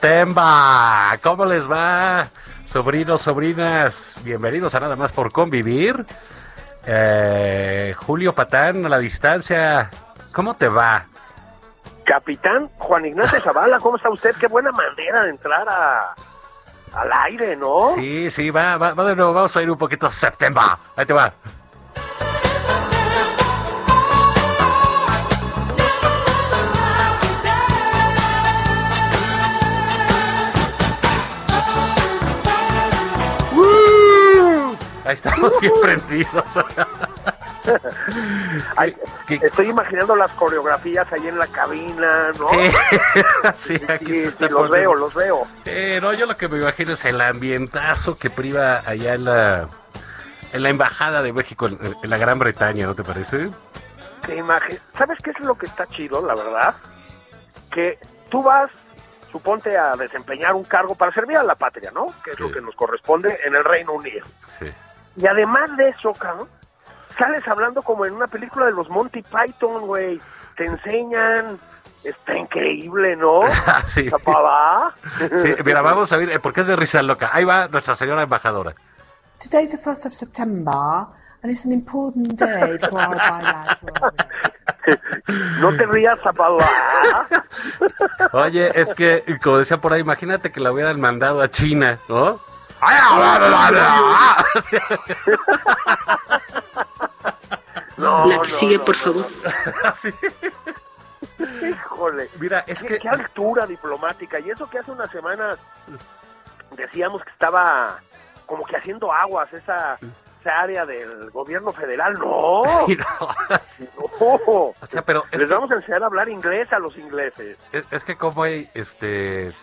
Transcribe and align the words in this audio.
Septemba, 0.00 1.18
¿cómo 1.22 1.44
les 1.44 1.70
va? 1.70 2.26
Sobrinos, 2.64 3.20
sobrinas, 3.20 4.16
bienvenidos 4.24 4.74
a 4.74 4.80
Nada 4.80 4.96
más 4.96 5.12
por 5.12 5.30
convivir. 5.30 6.06
Eh, 6.86 7.92
Julio 7.98 8.34
Patán, 8.34 8.86
a 8.86 8.88
la 8.88 8.98
distancia, 8.98 9.90
¿cómo 10.32 10.54
te 10.54 10.68
va? 10.68 11.04
Capitán 12.06 12.70
Juan 12.78 13.04
Ignacio 13.04 13.40
Zavala, 13.44 13.78
¿cómo 13.78 13.98
está 13.98 14.08
usted? 14.08 14.34
Qué 14.40 14.46
buena 14.46 14.72
manera 14.72 15.24
de 15.24 15.30
entrar 15.30 15.68
a, 15.68 16.14
al 16.94 17.12
aire, 17.26 17.54
¿no? 17.56 17.94
Sí, 17.94 18.30
sí, 18.30 18.48
va, 18.48 18.78
va, 18.78 18.94
va 18.94 19.04
de 19.04 19.16
nuevo, 19.16 19.34
vamos 19.34 19.54
a 19.54 19.60
ir 19.60 19.70
un 19.70 19.76
poquito 19.76 20.10
Septemba. 20.10 20.78
Ahí 20.96 21.04
te 21.04 21.12
va. 21.12 21.30
Ahí 35.10 35.14
estamos 35.16 35.52
bien 35.60 35.72
prendidos. 35.82 36.44
Ay, 38.76 38.96
¿Qué- 39.26 39.40
estoy 39.42 39.68
imaginando 39.70 40.14
las 40.14 40.30
coreografías 40.34 41.12
ahí 41.12 41.26
en 41.26 41.36
la 41.36 41.48
cabina, 41.48 42.30
¿no? 42.38 42.46
Sí, 42.48 42.70
sí, 43.54 43.82
aquí 43.88 44.06
Sí, 44.06 44.14
se 44.14 44.20
sí, 44.22 44.28
está 44.28 44.44
los 44.46 44.52
poniendo. 44.68 44.70
veo, 44.72 44.94
los 44.94 45.14
veo. 45.14 45.46
Eh, 45.64 45.98
no, 46.00 46.12
yo 46.12 46.26
lo 46.26 46.36
que 46.36 46.48
me 46.48 46.58
imagino 46.58 46.92
es 46.92 47.04
el 47.04 47.20
ambientazo 47.20 48.16
que 48.18 48.30
priva 48.30 48.82
allá 48.86 49.14
en 49.14 49.24
la, 49.24 49.68
en 50.52 50.62
la 50.62 50.68
embajada 50.68 51.22
de 51.22 51.32
México 51.32 51.66
en, 51.66 51.78
en 52.02 52.08
la 52.10 52.16
Gran 52.18 52.38
Bretaña, 52.38 52.86
¿no 52.86 52.94
te 52.94 53.02
parece? 53.02 53.50
Qué 54.24 54.36
imagen. 54.36 54.78
¿Sabes 54.96 55.18
qué 55.24 55.30
es 55.30 55.40
lo 55.40 55.56
que 55.58 55.66
está 55.66 55.86
chido, 55.88 56.24
la 56.24 56.36
verdad? 56.36 56.74
Que 57.72 57.98
tú 58.30 58.42
vas, 58.44 58.70
suponte, 59.32 59.76
a 59.76 59.96
desempeñar 59.96 60.54
un 60.54 60.62
cargo 60.64 60.94
para 60.94 61.12
servir 61.12 61.36
a 61.36 61.42
la 61.42 61.56
patria, 61.56 61.90
¿no? 61.90 62.14
Que 62.22 62.30
es 62.30 62.36
Sí. 62.36 62.42
lo 62.44 62.52
que 62.52 62.60
nos 62.60 62.76
corresponde 62.76 63.40
en 63.44 63.56
el 63.56 63.64
Reino 63.64 63.92
Unido. 63.92 64.24
Sí. 64.58 64.70
Y 65.16 65.26
además 65.26 65.76
de 65.76 65.88
eso, 65.88 66.12
cabrón, 66.12 66.48
sales 67.18 67.46
hablando 67.46 67.82
como 67.82 68.06
en 68.06 68.14
una 68.14 68.26
película 68.26 68.66
de 68.66 68.72
los 68.72 68.88
Monty 68.88 69.22
Python, 69.22 69.86
güey. 69.86 70.20
Te 70.56 70.66
enseñan, 70.66 71.58
está 72.04 72.36
increíble, 72.36 73.16
¿no? 73.16 73.42
sí. 73.88 74.08
Papá. 74.10 74.94
Sí, 75.42 75.54
mira, 75.64 75.82
vamos 75.82 76.12
a 76.12 76.16
ver, 76.16 76.30
eh, 76.30 76.40
porque 76.40 76.60
es 76.60 76.66
de 76.66 76.76
risa 76.76 77.02
loca. 77.02 77.30
Ahí 77.32 77.44
va 77.44 77.68
nuestra 77.68 77.94
señora 77.94 78.22
embajadora. 78.22 78.74
Today's 79.38 79.70
the 79.70 79.78
1st 79.78 80.06
of 80.06 80.12
September, 80.12 81.06
and 81.42 81.50
it's 81.50 81.64
an 81.64 81.72
important 81.72 82.38
day 82.38 82.76
for 82.78 83.00
our 83.00 83.16
bilateral. 83.16 84.12
No 85.60 85.76
te 85.76 85.86
rías, 85.86 86.18
papá. 86.18 86.48
Oye, 88.32 88.70
es 88.74 88.92
que, 88.94 89.24
como 89.42 89.58
decía 89.58 89.80
por 89.80 89.92
ahí, 89.92 90.00
imagínate 90.00 90.52
que 90.52 90.60
la 90.60 90.72
hubieran 90.72 91.00
mandado 91.00 91.40
a 91.40 91.50
China, 91.50 91.98
¿no? 92.08 92.38
No, 97.96 98.26
La 98.26 98.34
que 98.36 98.38
no, 98.38 98.44
sigue, 98.44 98.78
no, 98.78 98.84
por 98.84 98.96
no, 98.96 99.02
favor. 99.02 99.26
Sí. 99.94 100.14
Híjole. 101.62 102.30
Mira, 102.38 102.64
es 102.66 102.80
¿Qué, 102.80 102.88
que... 102.88 102.98
qué 102.98 103.08
altura 103.08 103.66
diplomática. 103.66 104.38
Y 104.40 104.50
eso 104.50 104.68
que 104.68 104.78
hace 104.78 104.90
unas 104.90 105.10
semanas 105.10 105.58
decíamos 106.76 107.22
que 107.22 107.30
estaba 107.30 108.00
como 108.46 108.64
que 108.64 108.76
haciendo 108.76 109.12
aguas 109.12 109.52
esa, 109.52 109.98
esa 110.40 110.60
área 110.60 110.86
del 110.86 111.30
gobierno 111.30 111.72
federal. 111.72 112.14
No, 112.24 112.62
o 114.20 114.74
sea, 114.88 115.02
pero 115.02 115.24
es 115.30 115.38
Les 115.38 115.48
que, 115.48 115.54
vamos 115.54 115.70
a 115.70 115.74
enseñar 115.76 116.02
a 116.02 116.06
hablar 116.06 116.28
inglés 116.28 116.70
a 116.72 116.78
los 116.78 116.96
ingleses. 116.98 117.56
es, 117.72 117.84
es 117.90 118.04
que 118.04 118.16
como 118.16 118.42
hay 118.42 118.68
este 118.74 119.54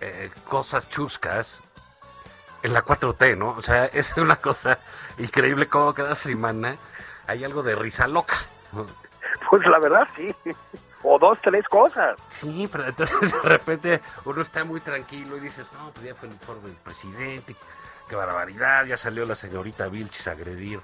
eh, 0.00 0.30
cosas 0.46 0.88
chuscas 0.88 1.60
en 2.62 2.72
la 2.72 2.84
4T, 2.84 3.36
¿no? 3.36 3.50
O 3.50 3.62
sea, 3.62 3.84
es 3.92 4.16
una 4.16 4.36
cosa 4.36 4.78
increíble 5.18 5.68
como 5.68 5.94
cada 5.94 6.14
semana 6.14 6.76
hay 7.26 7.44
algo 7.44 7.62
de 7.62 7.74
risa 7.74 8.06
loca. 8.06 8.36
Pues 9.48 9.66
la 9.66 9.78
verdad 9.78 10.06
sí. 10.16 10.34
O 11.02 11.18
dos, 11.18 11.38
tres 11.42 11.66
cosas. 11.68 12.18
Sí, 12.28 12.68
pero 12.70 12.84
entonces 12.86 13.32
de 13.42 13.48
repente 13.48 14.00
uno 14.24 14.42
está 14.42 14.64
muy 14.64 14.80
tranquilo 14.80 15.36
y 15.36 15.40
dices, 15.40 15.70
no, 15.72 15.90
pues 15.92 16.06
ya 16.06 16.14
fue 16.14 16.28
el 16.28 16.34
informe 16.34 16.68
del 16.68 16.76
presidente, 16.76 17.56
qué 18.08 18.16
barbaridad, 18.16 18.84
ya 18.84 18.96
salió 18.96 19.24
la 19.24 19.34
señorita 19.34 19.88
Vilchis 19.88 20.28
a 20.28 20.32
agredir 20.32 20.80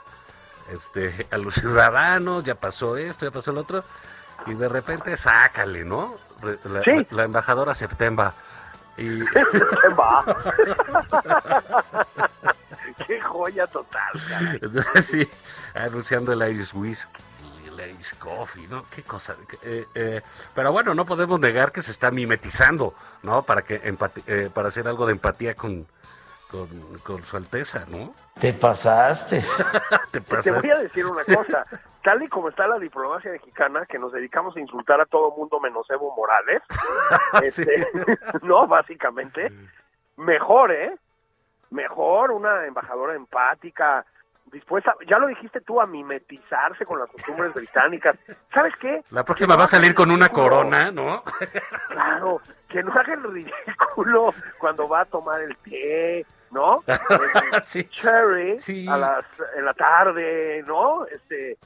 este, 0.72 1.26
a 1.31 1.37
los 1.38 1.54
ciudadanos, 1.54 2.44
ya 2.44 2.54
pasó 2.54 2.97
esto, 2.97 3.26
ya 3.26 3.31
pasó 3.31 3.53
lo 3.53 3.60
otro, 3.60 3.84
y 4.47 4.54
de 4.54 4.69
repente 4.69 5.16
sácale, 5.16 5.84
¿no? 5.84 6.16
La, 6.64 6.82
Sí. 6.82 6.91
la- 6.93 7.06
la 7.10 7.22
embajadora 7.25 7.75
Septemba. 7.75 8.34
Y. 8.98 9.20
Qué 13.06 13.20
joya 13.20 13.66
total, 13.66 14.12
caray. 14.28 14.58
entonces, 14.62 15.06
sí, 15.06 15.28
anunciando 15.74 16.32
el 16.32 16.50
Irish 16.50 16.74
Whisky, 16.74 17.22
el 17.66 17.90
Irish 17.90 18.14
Coffee, 18.18 18.66
¿no? 18.68 18.84
Qué 18.90 19.02
cosa. 19.02 19.36
eh, 19.62 19.86
eh, 19.94 20.22
pero 20.54 20.72
bueno, 20.72 20.94
no 20.94 21.04
podemos 21.04 21.38
negar 21.38 21.72
que 21.72 21.82
se 21.82 21.90
está 21.90 22.10
mimetizando, 22.10 22.94
¿no? 23.22 23.42
Para 23.42 23.62
que 23.62 23.82
empati- 23.82 24.22
eh, 24.26 24.50
para 24.52 24.68
hacer 24.68 24.88
algo 24.88 25.06
de 25.06 25.12
empatía 25.12 25.54
con, 25.54 25.86
con, 26.50 26.68
con 27.04 27.24
su 27.24 27.36
Alteza, 27.36 27.84
¿no? 27.88 28.14
Te 28.41 28.52
pasaste. 28.52 29.40
Te 30.11 30.20
Te 30.20 30.20
pasas. 30.20 30.61
voy 30.62 30.70
a 30.70 30.78
decir 30.78 31.06
una 31.06 31.25
cosa. 31.25 31.66
Tal 32.02 32.22
y 32.22 32.28
como 32.28 32.50
está 32.50 32.69
la 32.69 32.78
diplomacia 32.78 33.32
mexicana, 33.32 33.84
que 33.87 33.99
nos 33.99 34.12
dedicamos 34.12 34.56
a 34.56 34.61
insultar 34.61 35.00
a 35.00 35.06
todo 35.06 35.32
mundo 35.32 35.58
menos 35.58 35.88
Evo 35.90 36.14
Morales, 36.14 36.62
este, 37.43 37.88
no, 38.43 38.66
básicamente, 38.66 39.52
mejor, 40.16 40.70
¿eh? 40.72 40.94
Mejor 41.70 42.31
una 42.31 42.64
embajadora 42.64 43.14
empática, 43.14 44.06
dispuesta, 44.52 44.94
ya 45.08 45.19
lo 45.19 45.26
dijiste 45.26 45.61
tú, 45.62 45.81
a 45.81 45.87
mimetizarse 45.87 46.87
con 46.87 47.00
las 47.00 47.11
costumbres 47.11 47.52
británicas. 47.55 48.16
¿Sabes 48.55 48.76
qué? 48.76 49.02
La 49.11 49.25
próxima 49.25 49.56
va 49.56 49.64
a 49.64 49.69
salir 49.69 49.93
con 49.93 50.12
una 50.12 50.28
corona, 50.28 50.93
¿no? 50.93 51.25
Claro, 51.88 52.40
que 52.69 52.84
no 52.84 52.93
haga 52.93 53.14
el 53.14 53.25
ridículo 53.25 54.32
cuando 54.61 54.88
va 54.88 55.00
a 55.00 55.05
tomar 55.06 55.40
el 55.40 55.56
té, 55.56 56.25
¿no? 56.50 56.82
Sí. 57.64 57.84
Cherry 57.84 58.58
Sí. 58.58 58.87
a 58.88 58.96
las 58.96 59.25
en 59.56 59.64
la 59.64 59.75
tarde, 59.75 60.62
¿no? 60.66 61.04
Este, 61.06 61.58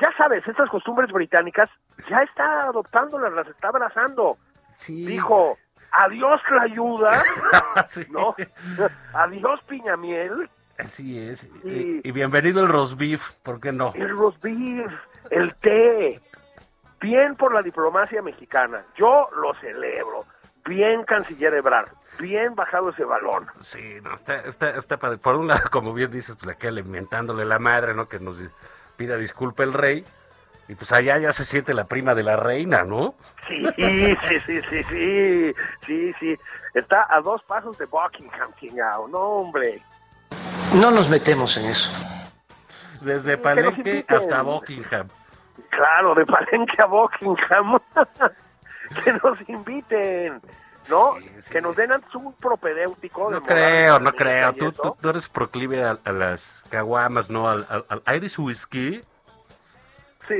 ya 0.00 0.12
sabes, 0.16 0.46
estas 0.46 0.68
costumbres 0.70 1.10
británicas 1.12 1.68
ya 2.08 2.22
está 2.22 2.64
adoptándolas, 2.64 3.32
las 3.32 3.48
está 3.48 3.68
abrazando. 3.68 4.36
Sí. 4.72 5.06
Dijo, 5.06 5.58
adiós 5.92 6.40
la 6.50 6.62
ayuda. 6.62 7.22
¿no? 8.10 8.34
adiós 9.14 9.60
piñamiel, 9.66 10.48
Así 10.78 11.18
es. 11.18 11.48
Y 11.64 12.12
bienvenido 12.12 12.60
el 12.62 12.68
roast 12.68 12.96
beef, 12.96 13.32
¿por 13.42 13.60
qué 13.60 13.72
no? 13.72 13.92
El 13.96 14.10
roast 14.10 14.40
beef, 14.40 14.92
el 15.30 15.52
té. 15.56 16.20
Bien 17.00 17.34
por 17.34 17.52
la 17.52 17.62
diplomacia 17.62 18.22
mexicana. 18.22 18.84
Yo 18.96 19.28
lo 19.36 19.54
celebro. 19.54 20.24
Bien, 20.64 21.02
canciller 21.02 21.54
Ebrard. 21.54 21.88
Bien 22.18 22.54
bajado 22.54 22.90
ese 22.90 23.04
balón. 23.04 23.46
Sí, 23.60 24.00
no, 24.02 24.14
está, 24.14 24.40
está, 24.40 24.70
está 24.70 24.96
padre. 24.96 25.18
Por 25.18 25.36
un 25.36 25.48
lado, 25.48 25.62
como 25.70 25.92
bien 25.92 26.10
dices, 26.10 26.36
pues 26.40 26.56
aquí 26.56 26.66
alimentándole 26.66 27.44
la 27.44 27.58
madre, 27.58 27.94
¿no? 27.94 28.08
Que 28.08 28.18
nos 28.18 28.42
pida 28.96 29.16
disculpa 29.16 29.62
el 29.62 29.72
rey. 29.72 30.04
Y 30.68 30.74
pues 30.74 30.92
allá 30.92 31.16
ya 31.16 31.32
se 31.32 31.44
siente 31.44 31.72
la 31.72 31.84
prima 31.84 32.14
de 32.14 32.22
la 32.22 32.36
reina, 32.36 32.82
¿no? 32.82 33.14
Sí, 33.46 33.64
sí, 33.76 34.16
sí, 34.46 34.60
sí, 34.68 34.82
sí. 34.84 35.54
Sí, 35.86 36.12
sí. 36.20 36.38
Está 36.74 37.06
a 37.08 37.22
dos 37.22 37.42
pasos 37.44 37.78
de 37.78 37.86
Buckingham, 37.86 38.52
chingado. 38.60 39.08
No, 39.08 39.18
hombre. 39.18 39.82
No 40.74 40.90
nos 40.90 41.08
metemos 41.08 41.56
en 41.56 41.66
eso. 41.66 41.90
Desde 43.00 43.38
Palenque 43.38 44.04
hasta 44.08 44.42
Buckingham. 44.42 45.08
Claro, 45.70 46.14
de 46.14 46.26
Palenque 46.26 46.82
a 46.82 46.86
Buckingham. 46.86 47.78
que 49.04 49.12
nos 49.14 49.48
inviten. 49.48 50.42
¿No? 50.90 51.16
Sí, 51.20 51.30
sí. 51.42 51.50
Que 51.50 51.60
nos 51.60 51.76
den 51.76 51.92
antes 51.92 52.12
un 52.14 52.32
propedéutico. 52.34 53.28
de 53.30 53.34
No 53.36 53.40
moral 53.40 53.56
creo, 53.56 54.00
no 54.00 54.12
creo. 54.12 54.52
Tú, 54.54 54.72
tú, 54.72 54.96
tú 55.00 55.08
eres 55.10 55.28
proclive 55.28 55.84
a, 55.84 55.98
a 56.04 56.12
las 56.12 56.64
caguamas, 56.70 57.30
¿no? 57.30 57.48
Al, 57.48 57.66
al, 57.68 57.84
al 58.04 58.16
Irish 58.16 58.38
whiskey. 58.38 59.02
Sí. 60.26 60.34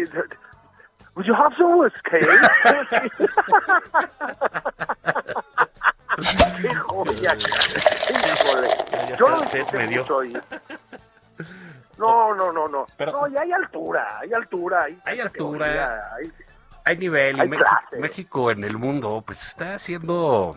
Would 1.14 1.26
you 1.26 1.34
have 1.34 1.54
some 1.56 1.76
whiskey? 1.76 2.20
Qué 6.62 6.74
joya. 6.74 7.34
Híjole. 8.10 8.68
Yo 9.18 9.28
lo 9.28 9.40
disfruté 9.40 9.88
mucho 9.98 10.24
y- 10.24 10.32
No, 11.96 12.34
no, 12.34 12.52
no, 12.52 12.68
no. 12.68 12.86
Pero- 12.96 13.12
no, 13.12 13.28
y 13.28 13.36
hay 13.36 13.52
altura, 13.52 14.18
hay 14.20 14.32
altura. 14.32 14.84
Hay, 14.84 14.98
Hay 15.04 15.20
altura. 15.20 16.12
hay- 16.16 16.32
Hay 16.88 16.96
nivel. 16.96 17.36
y 17.36 17.40
Hay 17.40 17.48
México, 17.48 17.68
clase. 17.70 17.96
México 17.98 18.50
en 18.50 18.64
el 18.64 18.78
mundo, 18.78 19.22
pues 19.26 19.46
está 19.46 19.78
siendo 19.78 20.56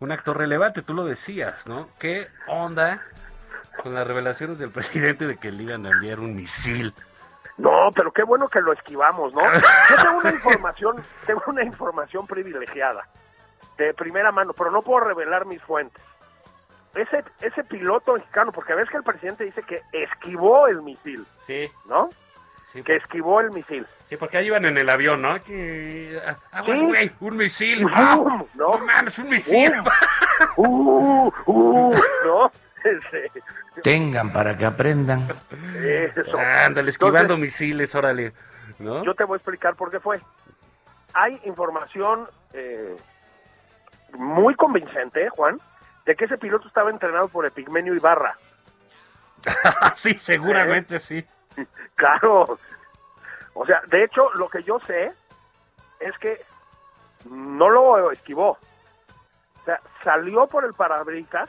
un 0.00 0.12
actor 0.12 0.36
relevante, 0.36 0.82
tú 0.82 0.92
lo 0.94 1.04
decías, 1.04 1.66
¿no? 1.66 1.88
¿Qué 1.98 2.28
onda 2.46 3.02
con 3.82 3.94
las 3.94 4.06
revelaciones 4.06 4.58
del 4.58 4.70
presidente 4.72 5.26
de 5.26 5.36
que 5.38 5.50
le 5.50 5.62
iban 5.62 5.86
a 5.86 5.90
enviar 5.90 6.20
un 6.20 6.34
misil? 6.34 6.94
No, 7.56 7.90
pero 7.94 8.12
qué 8.12 8.22
bueno 8.24 8.48
que 8.48 8.60
lo 8.60 8.72
esquivamos, 8.72 9.32
¿no? 9.32 9.40
Yo 9.90 9.96
tengo 10.02 10.18
una 10.18 10.30
información, 10.30 11.02
tengo 11.24 11.42
una 11.46 11.62
información 11.64 12.26
privilegiada, 12.26 13.08
de 13.78 13.94
primera 13.94 14.30
mano, 14.32 14.52
pero 14.52 14.70
no 14.70 14.82
puedo 14.82 15.00
revelar 15.06 15.46
mis 15.46 15.62
fuentes. 15.62 16.02
Ese, 16.94 17.24
ese 17.40 17.64
piloto 17.64 18.14
mexicano, 18.14 18.52
porque 18.52 18.74
ves 18.74 18.88
que 18.90 18.98
el 18.98 19.02
presidente 19.02 19.44
dice 19.44 19.62
que 19.62 19.82
esquivó 19.92 20.68
el 20.68 20.82
misil, 20.82 21.26
Sí, 21.46 21.68
¿no? 21.86 22.08
Sí, 22.74 22.82
Que 22.82 22.96
esquivó 22.96 23.40
el 23.40 23.50
misil. 23.52 23.86
sí, 24.08 24.16
porque 24.18 24.36
ahí 24.36 24.46
iban 24.48 24.66
en 24.66 24.76
el 24.76 24.90
avión, 24.90 25.22
¿no? 25.22 25.42
Que, 25.42 26.18
ah, 26.52 26.62
Sí. 26.66 26.80
güey, 26.84 27.10
un 27.20 27.36
misil. 27.38 27.86
¡Ah! 27.94 28.16
¿No? 28.18 28.46
No 28.54 28.78
mames, 28.84 29.18
un 29.18 29.30
misil. 29.30 29.72
¡Uh! 30.56 31.32
¡Uh! 31.46 31.94
¿No? 32.26 32.52
Ese- 32.84 33.30
Tengan 33.82 34.30
para 34.32 34.56
que 34.56 34.66
aprendan. 34.66 35.26
eso. 35.74 36.38
Ándale, 36.38 36.90
esquivando 36.90 37.20
Entonces, 37.20 37.40
misiles, 37.42 37.94
órale. 37.94 38.32
¿No? 38.78 39.02
Yo 39.04 39.14
te 39.14 39.24
voy 39.24 39.36
a 39.36 39.38
explicar 39.38 39.74
por 39.74 39.90
qué 39.90 40.00
fue. 40.00 40.20
Hay 41.14 41.40
información 41.44 42.28
eh, 42.52 42.96
muy 44.12 44.54
convincente, 44.56 45.28
Juan, 45.30 45.60
de 46.06 46.14
que 46.14 46.24
ese 46.26 46.36
piloto 46.38 46.68
estaba 46.68 46.90
entrenado 46.90 47.28
por 47.28 47.46
Epigmenio 47.46 47.94
Ibarra. 47.94 48.36
sí, 49.94 50.16
seguramente 50.18 50.98
sí. 50.98 51.24
Claro. 51.96 52.58
O 53.54 53.66
sea, 53.66 53.82
de 53.86 54.02
hecho, 54.02 54.28
lo 54.34 54.48
que 54.48 54.64
yo 54.64 54.80
sé 54.80 55.12
es 56.00 56.18
que 56.18 56.44
no 57.30 57.70
lo 57.70 58.10
esquivó. 58.10 58.50
O 58.50 59.64
sea, 59.64 59.80
salió 60.02 60.48
por 60.48 60.64
el 60.64 60.74
parabrisas 60.74 61.48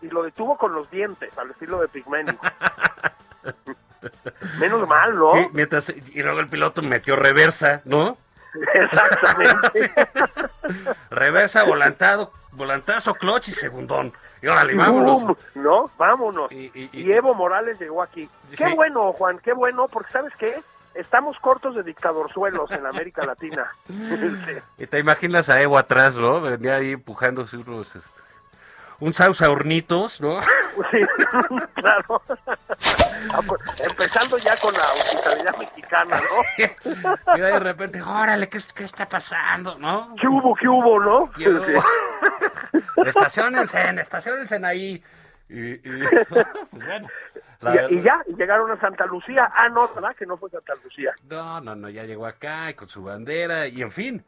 y 0.00 0.08
lo 0.08 0.22
detuvo 0.22 0.56
con 0.56 0.74
los 0.74 0.90
dientes, 0.90 1.36
al 1.38 1.50
estilo 1.50 1.78
de 1.80 1.88
Pigmenio. 1.88 2.38
Menos 4.58 4.88
mal, 4.88 5.16
¿no? 5.16 5.32
Sí, 5.32 5.46
mientras, 5.52 5.90
y 5.90 6.22
luego 6.22 6.40
el 6.40 6.48
piloto 6.48 6.82
metió 6.82 7.16
reversa, 7.16 7.82
¿no? 7.84 8.16
Exactamente. 8.74 9.92
Reversa, 11.10 11.64
volantado, 11.64 12.32
volantazo, 12.52 13.14
clutch 13.14 13.48
y 13.48 13.52
segundón. 13.52 14.12
Y 14.44 14.48
órale, 14.48 14.74
vámonos. 14.74 15.24
¡Bum! 15.24 15.34
¿No? 15.54 15.90
Vámonos. 15.96 16.52
Y- 16.52 16.70
y- 16.74 16.90
Y, 16.92 17.00
y- 17.00 17.12
Evo 17.12 17.32
Morales 17.34 17.80
llegó 17.80 18.02
aquí. 18.02 18.28
Sí. 18.50 18.56
Qué 18.56 18.74
bueno, 18.74 19.10
Juan, 19.14 19.38
qué 19.38 19.54
bueno, 19.54 19.88
porque 19.88 20.12
¿sabes 20.12 20.34
qué? 20.38 20.60
Estamos 20.94 21.38
cortos 21.38 21.74
de 21.74 21.82
dictadorzuelos 21.82 22.70
en 22.70 22.84
América 22.84 23.24
Latina. 23.26 23.66
Sí. 23.86 23.94
Y 24.82 24.86
te 24.86 24.98
imaginas 24.98 25.48
a 25.48 25.62
Evo 25.62 25.78
atrás, 25.78 26.14
¿no? 26.16 26.42
Venía 26.42 26.76
ahí 26.76 26.92
empujándose 26.92 27.56
unos, 27.56 27.96
este, 27.96 28.20
un 29.00 29.14
sausa 29.14 29.50
hornitos, 29.50 30.20
¿no? 30.20 30.38
Sí, 30.90 30.98
claro. 31.74 32.20
Ah, 33.32 33.40
pues, 33.46 33.60
Empezando 33.88 34.36
ya 34.38 34.56
con 34.58 34.74
la 34.74 34.80
hospitalidad 34.82 35.56
mexicana, 35.56 36.18
¿no? 36.20 37.36
y 37.36 37.40
de 37.40 37.58
repente, 37.60 38.02
órale, 38.02 38.48
¿qué, 38.48 38.58
qué 38.74 38.82
está 38.84 39.08
pasando, 39.08 39.76
no? 39.78 40.14
¿Qué 40.20 40.26
hubo, 40.28 40.54
qué 40.56 40.68
hubo, 40.68 40.98
no? 41.00 41.30
Luego, 41.36 41.64
Sí. 41.64 41.72
Estacionense, 43.06 43.80
estacionense 44.00 44.60
ahí. 44.64 45.02
Y, 45.48 45.72
y- 45.72 45.80
pues 46.28 46.46
bueno, 46.72 47.08
Y, 47.90 48.00
ya, 48.02 48.20
y 48.26 48.34
llegaron 48.36 48.70
a 48.70 48.80
Santa 48.80 49.06
Lucía. 49.06 49.50
Ah, 49.54 49.68
no, 49.68 49.88
¿verdad? 49.94 50.14
Que 50.16 50.26
no 50.26 50.36
fue 50.36 50.50
Santa 50.50 50.74
Lucía. 50.82 51.12
No, 51.28 51.60
no, 51.60 51.74
no, 51.74 51.88
ya 51.88 52.04
llegó 52.04 52.26
acá 52.26 52.70
y 52.70 52.74
con 52.74 52.88
su 52.88 53.02
bandera 53.02 53.66
y 53.66 53.82
en 53.82 53.90
fin. 53.90 54.24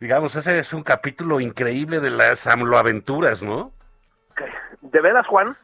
Digamos, 0.00 0.34
ese 0.34 0.58
es 0.58 0.72
un 0.72 0.82
capítulo 0.82 1.38
increíble 1.40 2.00
de 2.00 2.10
las 2.10 2.46
AMLO-aventuras, 2.48 3.42
¿no? 3.44 3.72
¿De 4.80 5.00
veras, 5.00 5.26
Juan? 5.28 5.56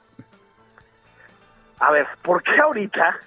A 1.81 1.91
ver, 1.91 2.07
¿por 2.23 2.43
qué 2.43 2.57
ahorita 2.61 3.19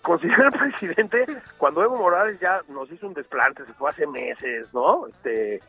considera 0.00 0.48
el 0.48 0.58
presidente 0.58 1.26
cuando 1.58 1.82
Evo 1.82 1.96
Morales 1.98 2.40
ya 2.40 2.62
nos 2.68 2.90
hizo 2.90 3.06
un 3.06 3.14
desplante, 3.14 3.66
se 3.66 3.72
fue 3.74 3.90
hace 3.90 4.06
meses, 4.06 4.66
¿no? 4.72 5.06
Este, 5.08 5.60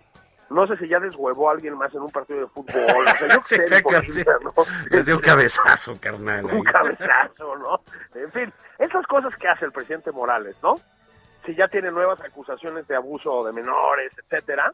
no 0.50 0.68
sé 0.68 0.78
si 0.78 0.88
ya 0.88 1.00
deshuevó 1.00 1.50
a 1.50 1.54
alguien 1.54 1.76
más 1.78 1.94
en 1.94 2.02
un 2.02 2.12
partido 2.12 2.42
de 2.42 2.48
fútbol, 2.48 3.06
o 3.08 3.18
sea, 3.18 3.28
yo 3.30 3.42
Sí, 3.46 3.56
qué 3.68 4.02
sé, 4.02 4.14
sí. 4.14 4.24
¿no? 4.44 4.54
Les 4.90 5.06
dio 5.06 5.16
un 5.16 5.22
cabezazo, 5.22 5.98
carnal. 6.00 6.48
ahí. 6.50 6.58
un 6.58 6.64
cabezazo, 6.64 7.56
¿no? 7.56 7.80
En 8.14 8.32
fin, 8.32 8.54
esas 8.78 9.06
cosas 9.08 9.36
que 9.38 9.48
hace 9.48 9.66
el 9.66 9.72
presidente 9.72 10.12
Morales, 10.12 10.56
¿no? 10.62 10.76
Si 11.46 11.56
ya 11.56 11.68
tiene 11.68 11.92
nuevas 11.92 12.20
acusaciones 12.22 12.88
de 12.88 12.96
abuso 12.96 13.44
de 13.46 13.54
menores, 13.54 14.12
etcétera. 14.18 14.72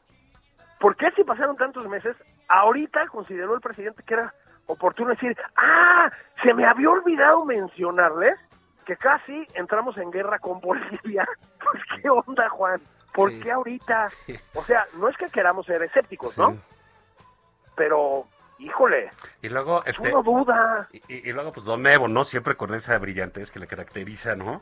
¿Por 0.79 0.95
qué 0.95 1.11
si 1.11 1.23
pasaron 1.23 1.55
tantos 1.57 1.87
meses, 1.87 2.15
ahorita 2.47 3.07
consideró 3.07 3.53
el 3.55 3.61
presidente 3.61 4.03
que 4.03 4.15
era 4.15 4.33
oportuno 4.65 5.09
decir, 5.11 5.37
ah, 5.57 6.09
se 6.41 6.53
me 6.53 6.65
había 6.65 6.89
olvidado 6.89 7.45
mencionarles 7.45 8.37
que 8.85 8.95
casi 8.97 9.45
entramos 9.53 9.97
en 9.97 10.11
guerra 10.11 10.39
con 10.39 10.59
Bolivia? 10.59 11.27
Pues 11.71 12.01
qué 12.01 12.09
onda, 12.09 12.49
Juan, 12.49 12.81
¿por 13.13 13.29
Sí. 13.31 13.39
qué 13.41 13.51
ahorita? 13.51 14.09
Sí. 14.25 14.39
O 14.53 14.63
sea, 14.63 14.85
no 14.95 15.07
es 15.09 15.17
que 15.17 15.27
queramos 15.29 15.65
ser 15.65 15.81
escépticos, 15.83 16.37
¿no? 16.37 16.51
Sí. 16.51 16.59
Pero, 17.75 18.27
híjole, 18.59 19.11
Y 19.41 19.49
luego, 19.49 19.83
este, 19.85 20.09
uno 20.13 20.21
duda. 20.23 20.87
y, 20.91 20.97
y- 21.07 21.29
y 21.29 21.33
luego, 21.33 21.51
pues, 21.51 21.65
Don 21.65 21.85
Evo, 21.87 22.07
¿no? 22.07 22.23
Siempre 22.25 22.55
con 22.55 22.73
esa 22.75 22.97
brillantez 22.97 23.49
que 23.51 23.59
le 23.59 23.67
caracteriza, 23.67 24.35
¿no? 24.35 24.61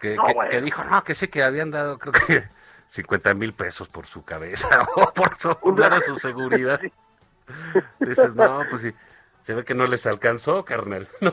Que, 0.00 0.16
No, 0.16 0.24
que- 0.24 0.34
bueno. 0.34 0.50
que 0.50 0.60
dijo, 0.60 0.84
no, 0.84 1.02
que 1.04 1.14
sí, 1.14 1.28
que 1.28 1.42
habían 1.42 1.70
dado, 1.70 1.98
creo 1.98 2.12
que 2.12 2.44
50 2.86 3.34
mil 3.34 3.52
pesos 3.52 3.88
por 3.88 4.06
su 4.06 4.24
cabeza 4.24 4.68
o 4.96 5.12
por 5.12 5.36
su, 5.38 5.54
para 5.76 6.00
su 6.00 6.16
seguridad. 6.18 6.80
Dices, 8.00 8.34
no, 8.34 8.62
pues 8.70 8.82
sí, 8.82 8.94
se 9.42 9.54
ve 9.54 9.64
que 9.64 9.74
no 9.74 9.86
les 9.86 10.06
alcanzó, 10.06 10.64
carnal. 10.64 11.08
¿no? 11.20 11.32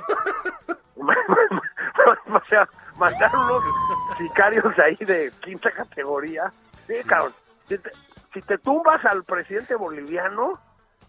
o 2.33 2.41
sea, 2.49 2.67
mandaron 2.97 3.41
unos 3.45 3.63
sicarios 4.17 4.65
ahí 4.79 4.95
de 5.05 5.31
quinta 5.41 5.71
categoría. 5.71 6.51
Sí, 6.87 6.95
cabrón. 7.07 7.33
Si 7.67 7.77
te, 7.77 7.91
si 8.33 8.41
te 8.41 8.57
tumbas 8.57 9.03
al 9.05 9.23
presidente 9.23 9.75
boliviano, 9.75 10.59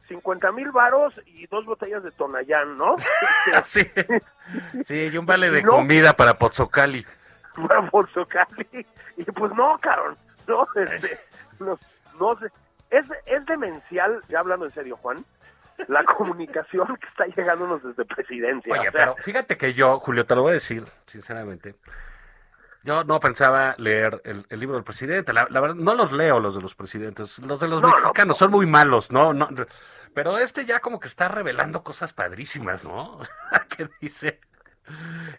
50 0.09 0.53
mil 0.53 0.71
varos 0.71 1.13
y 1.27 1.47
dos 1.49 1.65
botellas 1.67 2.03
de 2.03 2.11
Tonayán, 2.13 2.79
¿no? 2.79 2.97
Sí, 3.65 3.83
sí, 4.85 5.11
y 5.13 5.17
un 5.19 5.27
vale 5.27 5.51
de 5.51 5.63
No. 5.65 5.73
comida 5.73 6.13
para 6.15 6.35
Pozzocali. 6.39 7.05
Para 7.69 7.81
Bolsocali. 7.91 8.87
Y 9.17 9.25
pues 9.25 9.53
no, 9.55 9.79
cabrón. 9.81 10.17
No, 10.47 10.67
este, 10.77 11.19
no, 11.59 11.79
no 12.21 12.39
sé. 12.39 12.47
Es, 12.91 13.05
es 13.27 13.45
demencial, 13.47 14.21
ya 14.29 14.39
hablando 14.39 14.67
en 14.67 14.73
serio, 14.73 14.97
Juan, 14.99 15.25
la 15.89 16.05
comunicación 16.05 16.97
que 16.97 17.07
está 17.09 17.27
llegándonos 17.27 17.83
desde 17.83 18.05
presidencia. 18.05 18.73
Oye, 18.73 18.89
o 18.89 18.93
sea, 18.93 18.93
pero 18.93 19.17
fíjate 19.17 19.57
que 19.57 19.75
yo, 19.75 19.99
Julio, 19.99 20.27
te 20.27 20.35
lo 20.35 20.43
voy 20.43 20.51
a 20.51 20.55
decir, 20.55 20.85
sinceramente. 21.07 21.77
Yo 22.87 23.03
no 23.03 23.19
pensaba 23.19 23.75
leer 23.79 24.21
el, 24.25 24.47
el 24.49 24.61
libro 24.61 24.77
del 24.77 24.85
presidente. 24.85 25.33
La, 25.33 25.49
la 25.51 25.61
verdad, 25.61 25.75
no 25.75 25.93
los 25.95 26.13
leo 26.13 26.39
los 26.39 26.55
de 26.55 26.63
los 26.63 26.77
presidentes. 26.77 27.41
Los 27.41 27.59
de 27.59 27.67
los 27.67 27.83
No, 27.83 27.89
no, 27.89 27.97
mexicanos 27.99 28.39
son 28.39 28.53
muy 28.53 28.65
malos, 28.65 29.11
¿no? 29.11 29.35
no 29.35 29.49
Pero 30.15 30.39
este 30.39 30.65
ya 30.65 30.79
como 30.79 31.01
que 31.01 31.09
está 31.09 31.27
revelando 31.27 31.83
cosas 31.83 32.13
padrísimas, 32.13 32.85
¿no? 32.85 33.19
que 33.77 33.89
dice 34.01 34.41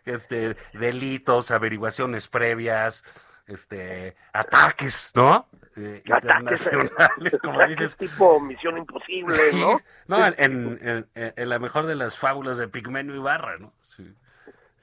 este 0.03 0.57
delitos, 0.73 1.51
averiguaciones 1.51 2.27
previas, 2.27 3.05
este 3.47 4.17
ataques, 4.33 5.11
¿no? 5.13 5.47
Eh, 5.77 6.01
Ataques, 6.11 6.65
internacionales, 6.65 7.39
como 7.43 7.59
ataques 7.59 7.79
dices. 7.79 7.97
tipo 7.97 8.39
Misión 8.39 8.77
Imposible, 8.79 9.51
¿no? 9.53 9.79
No, 10.07 10.25
en, 10.25 10.33
en- 10.39 11.07
en- 11.13 11.33
en 11.35 11.49
la 11.49 11.59
mejor 11.59 11.85
de 11.85 11.95
las 11.95 12.17
fábulas 12.17 12.57
de 12.57 12.67
Pigmenio 12.67 13.13
Ibarra, 13.15 13.57
¿no? 13.59 13.73
Sí. 13.95 14.11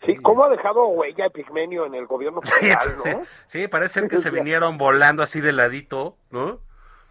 Sí, 0.07 0.15
¿cómo 0.17 0.45
ha 0.45 0.51
dejado 0.51 0.87
huella 0.89 1.31
Pigmenio 1.31 1.87
en 1.87 1.95
el 1.95 2.07
gobierno 2.07 2.41
Sí, 2.45 2.51
federal, 2.61 2.89
no? 3.05 3.23
sí, 3.47 3.67
parece 3.69 4.01
ser 4.01 4.09
que 4.09 4.19
se 4.19 4.31
vinieron 4.31 4.79
volando 4.79 5.23
así 5.23 5.41
de 5.41 5.53
ladito, 5.53 6.17
¿no? 6.31 6.61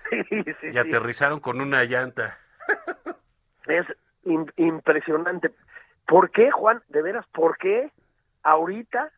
Sí, 0.09 0.23
sí, 0.29 0.67
Y 0.67 0.71
sí. 0.73 0.77
aterrizaron 0.77 1.39
con 1.39 1.59
una 1.59 1.83
llanta. 1.85 2.37
Es 3.67 3.85
im- 4.25 4.51
impresionante. 4.57 5.51
¿Por 6.07 6.31
qué, 6.31 6.51
Juan? 6.51 6.83
De 6.89 7.01
veras, 7.01 7.25
¿por 7.33 7.57
qué 7.57 7.91
ahorita 8.43 9.11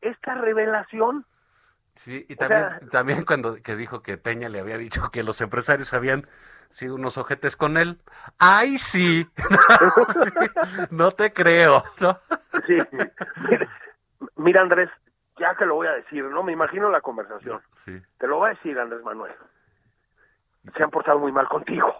esta 0.00 0.34
revelación? 0.34 1.24
Sí, 1.96 2.24
y 2.28 2.34
O 2.34 2.36
también, 2.36 2.60
sea- 2.68 2.80
también 2.90 3.24
cuando 3.24 3.56
que 3.56 3.76
dijo 3.76 4.02
que 4.02 4.16
Peña 4.16 4.48
le 4.48 4.60
había 4.60 4.78
dicho 4.78 5.10
que 5.10 5.22
los 5.22 5.40
empresarios 5.40 5.92
habían 5.92 6.24
sido 6.70 6.94
unos 6.94 7.18
ojetes 7.18 7.56
con 7.56 7.76
él. 7.76 8.00
¡Ay, 8.38 8.78
sí! 8.78 9.28
no 10.90 11.12
te 11.12 11.32
creo, 11.32 11.84
¿no? 12.00 12.18
Sí. 12.66 12.76
Mira, 13.48 13.68
mira, 14.36 14.62
Andrés, 14.62 14.88
ya 15.38 15.54
que 15.54 15.66
lo 15.66 15.74
voy 15.76 15.86
a 15.86 15.92
decir, 15.92 16.24
¿no? 16.24 16.42
Me 16.42 16.52
imagino 16.52 16.90
la 16.90 17.00
conversación. 17.00 17.60
Sí. 17.84 18.00
Te 18.18 18.26
lo 18.26 18.38
voy 18.38 18.50
a 18.50 18.54
decir, 18.54 18.78
Andrés 18.78 19.02
Manuel. 19.02 19.32
Se 20.76 20.82
han 20.82 20.90
portado 20.90 21.18
muy 21.18 21.32
mal 21.32 21.48
contigo. 21.48 21.92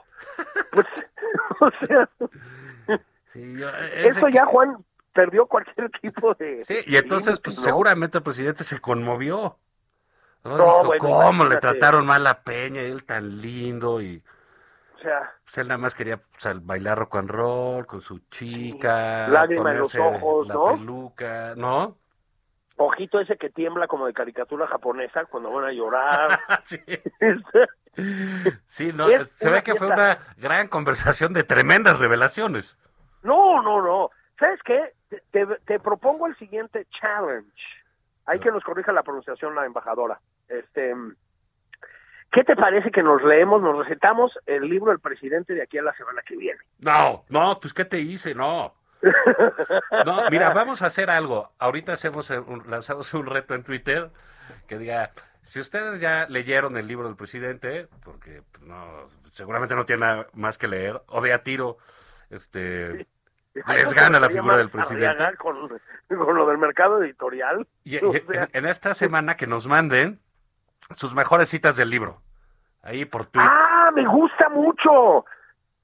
Pues, 0.71 0.87
o 1.61 1.71
sea, 1.87 2.09
Sí, 3.27 3.59
yo- 3.59 3.69
ese 3.71 4.09
eso 4.09 4.27
que- 4.27 4.33
ya, 4.33 4.47
Juan, 4.47 4.77
perdió 5.13 5.47
cualquier 5.47 5.91
tipo 6.01 6.35
de... 6.35 6.63
Sí, 6.65 6.79
y 6.87 6.97
entonces, 6.97 7.41
pues 7.41 7.57
¿no? 7.57 7.63
seguramente 7.63 8.19
el 8.19 8.25
presidente 8.25 8.65
se 8.65 8.79
conmovió. 8.81 9.59
¿No? 10.45 10.57
No, 10.57 10.65
Dijo, 10.65 10.85
bueno, 10.85 11.01
¿cómo 11.01 11.45
le 11.45 11.55
imagínate. 11.55 11.61
trataron 11.61 12.07
mal 12.07 12.27
a 12.27 12.43
Peña? 12.43 12.81
Él 12.83 13.05
tan 13.05 13.41
lindo 13.41 14.01
y... 14.01 14.23
O 14.97 14.99
sea, 15.03 15.33
Pues 15.45 15.59
él 15.59 15.69
nada 15.69 15.79
más 15.79 15.95
quería 15.95 16.17
pues, 16.19 16.47
al 16.47 16.61
bailar 16.61 16.99
rock 16.99 17.17
and 17.17 17.31
roll 17.31 17.87
con 17.87 18.01
su 18.01 18.21
chica, 18.31 19.29
Lágrima 19.29 19.71
en 19.73 19.79
los 19.79 19.95
ojos, 19.97 20.47
la 20.49 20.55
¿no? 20.55 20.65
peluca, 20.67 21.55
¿no? 21.57 21.99
ojito 22.77 23.21
ese 23.21 23.37
que 23.37 23.51
tiembla 23.51 23.87
como 23.87 24.07
de 24.07 24.13
caricatura 24.15 24.67
japonesa 24.67 25.25
cuando 25.27 25.53
van 25.53 25.67
a 25.67 25.73
llorar. 25.73 26.39
sí. 26.65 26.81
Sí, 28.67 28.93
no, 28.95 29.09
Es 29.09 29.33
se 29.33 29.51
ve 29.51 29.63
que 29.63 29.75
fue 29.75 29.89
fiesta. 29.89 30.19
una 30.19 30.19
gran 30.39 30.69
conversación 30.69 31.33
de 31.33 31.45
tremendas 31.45 31.99
revelaciones. 31.99 32.79
no, 33.23 33.63
no, 33.63 33.83
no. 33.83 34.11
¿Sabes 34.39 34.61
qué? 34.65 34.95
Te- 35.31 35.47
te 35.67 35.79
propongo 35.79 36.27
el 36.27 36.37
siguiente 36.37 36.87
challenge. 37.01 37.53
Hay 38.27 38.39
que 38.41 38.51
nos 38.51 38.63
corrija 38.65 38.93
la 38.93 39.03
pronunciación 39.03 39.55
la 39.55 39.67
embajadora. 39.67 40.21
Este, 40.49 40.95
¿Qué 42.31 42.45
te 42.45 42.57
parece 42.57 42.91
que 42.91 43.03
nos 43.03 43.23
leemos, 43.23 43.61
nos 43.61 43.77
recetamos 43.79 44.33
el 44.47 44.63
libro 44.69 44.91
del 44.91 45.01
presidente 45.01 45.55
de 45.55 45.63
aquí 45.63 45.79
a 45.79 45.83
la 45.83 45.95
semana 45.95 46.23
que 46.27 46.37
viene? 46.37 46.61
No, 46.79 47.25
no, 47.29 47.59
pues 47.61 47.75
¿qué 47.75 47.85
te 47.85 48.01
hice? 48.01 48.35
No. 48.35 48.75
No, 50.07 50.31
mira, 50.31 50.51
vamos 50.51 50.81
a 50.83 50.87
hacer 50.87 51.11
algo. 51.11 51.53
Ahorita 51.59 51.93
hacemos 51.93 52.31
un- 52.31 52.63
lanzamos 52.69 53.13
un 53.15 53.27
reto 53.27 53.55
en 53.55 53.63
Twitter 53.65 54.11
que 54.67 54.79
diga, 54.79 55.11
si 55.43 55.61
ustedes 55.61 56.01
ya 56.01 56.27
leyeron 56.29 56.77
el 56.77 56.87
libro 56.87 57.07
del 57.09 57.17
presidente, 57.17 57.89
porque 58.05 58.43
pues, 58.53 58.63
no, 58.65 59.09
seguramente 59.33 59.75
no 59.75 59.85
tienen 59.85 60.01
nada 60.09 60.27
más 60.35 60.57
que 60.59 60.69
leer, 60.69 61.03
o 61.09 61.21
de 61.21 61.33
a 61.33 61.43
tiro, 61.43 61.77
este, 62.31 63.07
les 63.55 63.93
gana 63.95 64.19
la 64.21 64.29
figura 64.31 64.57
del 64.57 64.71
presidente. 64.71 65.37
Con, 65.37 65.69
con 66.09 66.37
lo 66.37 66.47
del 66.47 66.59
mercado 66.59 67.03
editorial. 67.03 67.67
Y, 67.85 67.97
O 68.05 68.15
y- 68.15 68.21
sea, 68.21 68.45
en, 68.45 68.65
en 68.65 68.67
esta 68.67 68.95
semana 68.95 69.37
que 69.37 69.47
nos 69.47 69.67
manden 69.67 70.21
sus 70.97 71.15
mejores 71.15 71.49
citas 71.49 71.77
del 71.77 71.91
libro. 71.91 72.21
Ahí 72.83 73.05
por 73.05 73.27
Twitter. 73.27 73.51
¡Ah, 73.53 73.91
me 73.95 74.07
gusta 74.07 74.49
mucho! 74.49 75.25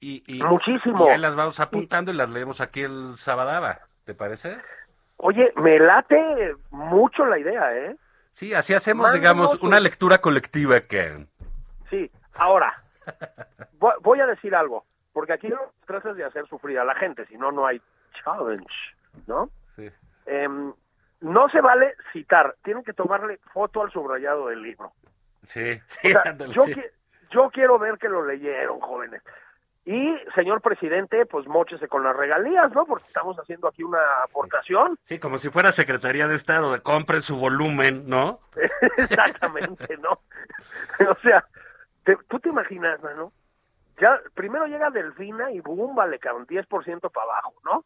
y, 0.01 0.23
y- 0.27 0.43
muchísimo. 0.43 1.07
Y 1.07 1.11
ahí 1.11 1.19
las 1.19 1.35
vamos 1.37 1.59
apuntando 1.61 2.11
y 2.13 2.15
las 2.15 2.31
leemos 2.31 2.61
aquí 2.61 2.83
el 2.83 3.17
Sabadaba. 3.17 3.81
¿Te 4.05 4.15
parece? 4.15 4.59
Oye, 5.17 5.53
me 5.57 5.79
late 5.81 6.55
mucho 6.71 7.27
la 7.27 7.39
idea, 7.39 7.77
¿eh? 7.77 7.97
Sí, 8.33 8.55
así 8.55 8.73
hacemos, 8.75 9.13
digamos, 9.13 9.61
una 9.61 9.81
lectura 9.81 10.19
colectiva 10.19 10.79
que... 10.83 11.27
Sí, 11.91 12.09
ahora, 12.35 12.85
vo- 13.81 13.97
voy 14.01 14.21
a 14.21 14.27
decir 14.27 14.55
algo, 14.55 14.87
porque 15.19 15.33
aquí 15.33 15.49
no 15.49 15.59
tratas 15.85 16.15
de 16.17 16.23
hacer 16.25 16.47
sufrir 16.47 16.79
a 16.79 16.85
la 16.85 16.95
gente, 16.95 17.27
si 17.27 17.37
no, 17.37 17.51
no 17.51 17.67
hay 17.67 17.83
challenge, 18.23 18.69
¿no? 19.27 19.51
Sí. 19.75 19.91
Em, 20.27 20.73
no 21.23 21.49
se 21.49 21.61
vale 21.61 21.97
citar, 22.13 22.55
tienen 22.63 22.85
que 22.85 22.93
tomarle 22.93 23.39
foto 23.53 23.83
al 23.83 23.91
subrayado 23.91 24.47
del 24.47 24.63
libro. 24.63 24.93
Sí, 25.43 25.73
O 25.73 25.83
sí, 25.89 26.11
sea, 26.13 26.23
ándale, 26.25 26.53
yo, 26.55 26.63
sí. 26.63 26.73
qui- 26.73 26.91
yo 27.33 27.51
quiero 27.51 27.81
ver 27.81 27.99
que 27.99 28.09
lo 28.09 28.25
leyeron, 28.25 28.79
jóvenes. 28.79 29.21
Y, 29.85 30.17
señor 30.37 30.61
presidente, 30.63 31.27
pues 31.27 31.49
mochese 31.49 31.89
con 31.89 32.05
las 32.05 32.15
regalías, 32.15 32.71
¿no? 32.71 32.87
Porque 32.87 33.09
estamos 33.09 33.37
haciendo 33.41 33.67
aquí 33.67 33.83
una 33.83 33.99
aportación. 34.23 34.97
Sí, 35.03 35.19
como 35.19 35.39
si 35.39 35.49
fuera 35.51 35.73
Secretaría 35.73 36.29
de 36.29 36.37
Estado, 36.37 36.73
de 36.73 36.81
compren 36.81 37.23
su 37.23 37.39
volumen, 37.39 38.05
¿no? 38.09 38.39
Exactamente, 38.99 39.97
¿no? 39.97 40.21
o 41.11 41.15
sea, 41.23 41.45
te- 42.05 42.19
tú 42.29 42.39
te 42.39 42.51
imaginas, 42.51 43.01
¿no? 43.03 43.33
Ya, 44.01 44.21
primero 44.35 44.67
llega 44.67 44.91
Delfina 44.91 45.51
y 45.51 45.61
boom, 45.61 45.95
vale, 45.97 46.19
cabrón, 46.19 46.47
10% 46.47 47.11
para 47.11 47.25
abajo, 47.33 47.55
¿no? 47.65 47.85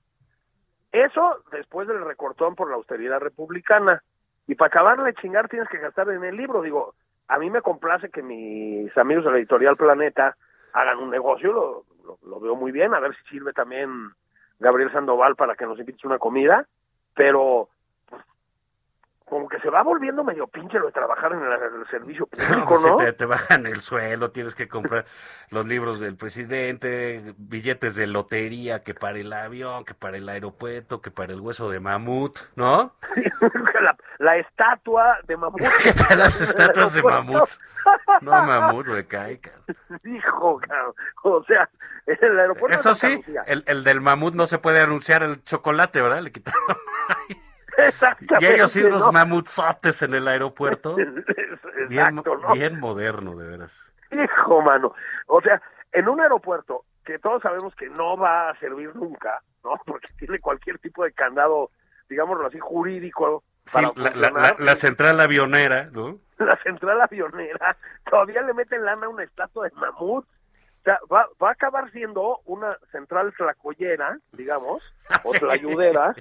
Eso 0.93 1.43
después 1.51 1.89
del 1.89 2.05
recortón 2.05 2.55
por 2.55 2.69
la 2.69 2.77
austeridad 2.77 3.21
republicana. 3.21 4.03
Y 4.47 4.55
para 4.57 4.69
acabarle 4.69 5.05
de 5.05 5.15
chingar 5.15 5.49
tienes 5.49 5.69
que 5.69 5.79
gastar 5.79 6.11
en 6.11 6.25
el 6.25 6.37
libro. 6.37 6.61
Digo, 6.61 6.95
a 7.29 7.39
mí 7.39 7.49
me 7.49 7.63
complace 7.63 8.11
que 8.11 8.23
mis 8.23 8.95
amigos 8.99 9.25
de 9.25 9.31
la 9.31 9.39
editorial 9.39 9.77
Planeta 9.77 10.37
hagan 10.75 10.99
un 10.99 11.11
negocio, 11.11 11.53
lo, 11.53 11.85
lo- 12.05 12.19
lo 12.29 12.41
veo 12.41 12.57
muy 12.57 12.73
bien, 12.73 12.93
a 12.95 13.01
ver 13.01 13.15
si 13.17 13.23
sirve 13.31 13.53
también 13.53 14.11
Gabriel 14.59 14.93
Sandoval 14.93 15.35
para 15.37 15.55
que 15.55 15.65
nos 15.67 15.79
invites 15.79 16.05
una 16.05 16.19
comida, 16.19 16.67
pero 17.15 17.69
como 19.33 19.49
que 19.49 19.59
se 19.61 19.71
va 19.71 19.83
volviendo 19.83 20.23
medio 20.23 20.47
pinche 20.47 20.79
lo 20.79 20.89
de 20.89 20.93
trabajar 20.93 21.33
en 21.33 21.41
el, 21.43 21.87
servicio 21.91 22.29
No, 22.37 22.67
público, 22.67 22.77
si 22.77 22.91
¿no? 22.91 22.97
te, 22.97 23.15
te 23.15 23.25
bajan 23.25 23.67
el 23.67 23.81
suelo, 23.81 24.31
tienes 24.31 24.55
que 24.55 24.69
comprar 24.69 25.07
los 25.49 25.67
libros 25.67 26.01
del 26.01 26.19
presidente, 26.19 27.33
billetes 27.39 27.97
de 27.97 28.09
lotería, 28.09 28.83
que 28.83 28.93
para 28.93 29.19
el 29.19 29.33
avión, 29.33 29.87
que 29.87 29.95
para 29.95 30.19
el 30.19 30.29
aeropuerto, 30.29 31.01
que 31.01 31.11
para 31.11 31.33
el 31.33 31.41
hueso 31.41 31.71
de 31.71 31.81
mamut, 31.81 32.41
¿no? 32.57 32.95
la, 33.81 33.97
la 34.19 34.37
estatua 34.37 35.17
de 35.27 35.35
mamut. 35.39 35.63
¿Qué 35.83 35.93
tal 36.09 36.19
las 36.19 36.39
estatuas 36.39 36.93
de 36.93 37.03
mamuts? 37.03 37.59
No, 38.21 38.33
mamut, 38.33 38.87
cabrón. 39.09 39.41
Hijo, 40.05 40.61
cabrón. 40.61 40.95
O 41.23 41.43
sea, 41.45 41.71
el 42.05 42.39
aeropuerto 42.39 42.79
Eso 42.79 42.95
sí, 42.95 43.25
el, 43.47 43.65
el 43.67 43.83
del 43.83 44.03
mamut 44.03 44.35
no 44.35 44.47
se 44.47 44.59
puede 44.59 44.81
anunciar 44.81 45.23
el 45.23 45.43
chocolate, 45.43 46.03
¿verdad? 46.03 46.21
Le 46.21 46.33
quitaron. 46.33 46.61
Y 48.41 48.47
ellos 48.47 48.71
sí, 48.73 48.83
unos 48.83 49.07
¿no? 49.07 49.13
mamutzotes 49.13 50.03
en 50.03 50.15
el 50.15 50.29
aeropuerto. 50.29 50.95
Bien, 51.89 52.07
Exacto, 52.19 52.37
¿no? 52.37 52.53
bien 52.55 52.79
moderno, 52.79 53.35
de 53.37 53.49
veras. 53.49 53.93
Hijo, 54.11 54.63
mano. 54.63 54.95
O 55.27 55.41
sea, 55.41 55.61
en 55.91 56.09
un 56.09 56.21
aeropuerto 56.21 56.85
que 57.05 57.19
todos 57.19 57.43
sabemos 57.43 57.75
que 57.75 57.89
no 57.91 58.17
va 58.17 58.51
a 58.51 58.59
servir 58.61 58.95
nunca, 58.95 59.43
¿no? 59.65 59.73
Porque 59.87 60.07
tiene 60.17 60.39
cualquier 60.39 60.79
tipo 60.79 61.03
de 61.05 61.13
candado, 61.13 61.71
digámoslo 62.09 62.47
así, 62.47 62.59
jurídico. 62.61 63.43
Sí, 63.65 63.79
la, 63.81 63.93
la- 63.97 64.11
funcionar. 64.11 64.33
la- 64.59 64.65
la 64.65 64.75
central 64.77 65.21
avionera, 65.21 65.89
¿no? 65.93 66.19
la 66.39 66.57
central 66.63 67.01
avionera, 67.01 67.77
todavía 68.11 68.43
le 68.43 68.53
meten 68.55 68.85
lana 68.85 69.07
a 69.07 69.09
una 69.09 69.23
estatua 69.25 69.69
de 69.69 69.75
mamut. 69.77 70.25
O 70.25 70.83
sea, 70.85 70.99
va, 71.13 71.29
va 71.41 71.51
a 71.51 71.53
acabar 71.53 71.89
siendo 71.93 72.41
una 72.45 72.77
central 72.91 73.33
tlacoyera, 73.37 74.19
digamos, 74.33 74.83
o 75.23 75.31
tlayudera, 75.33 76.13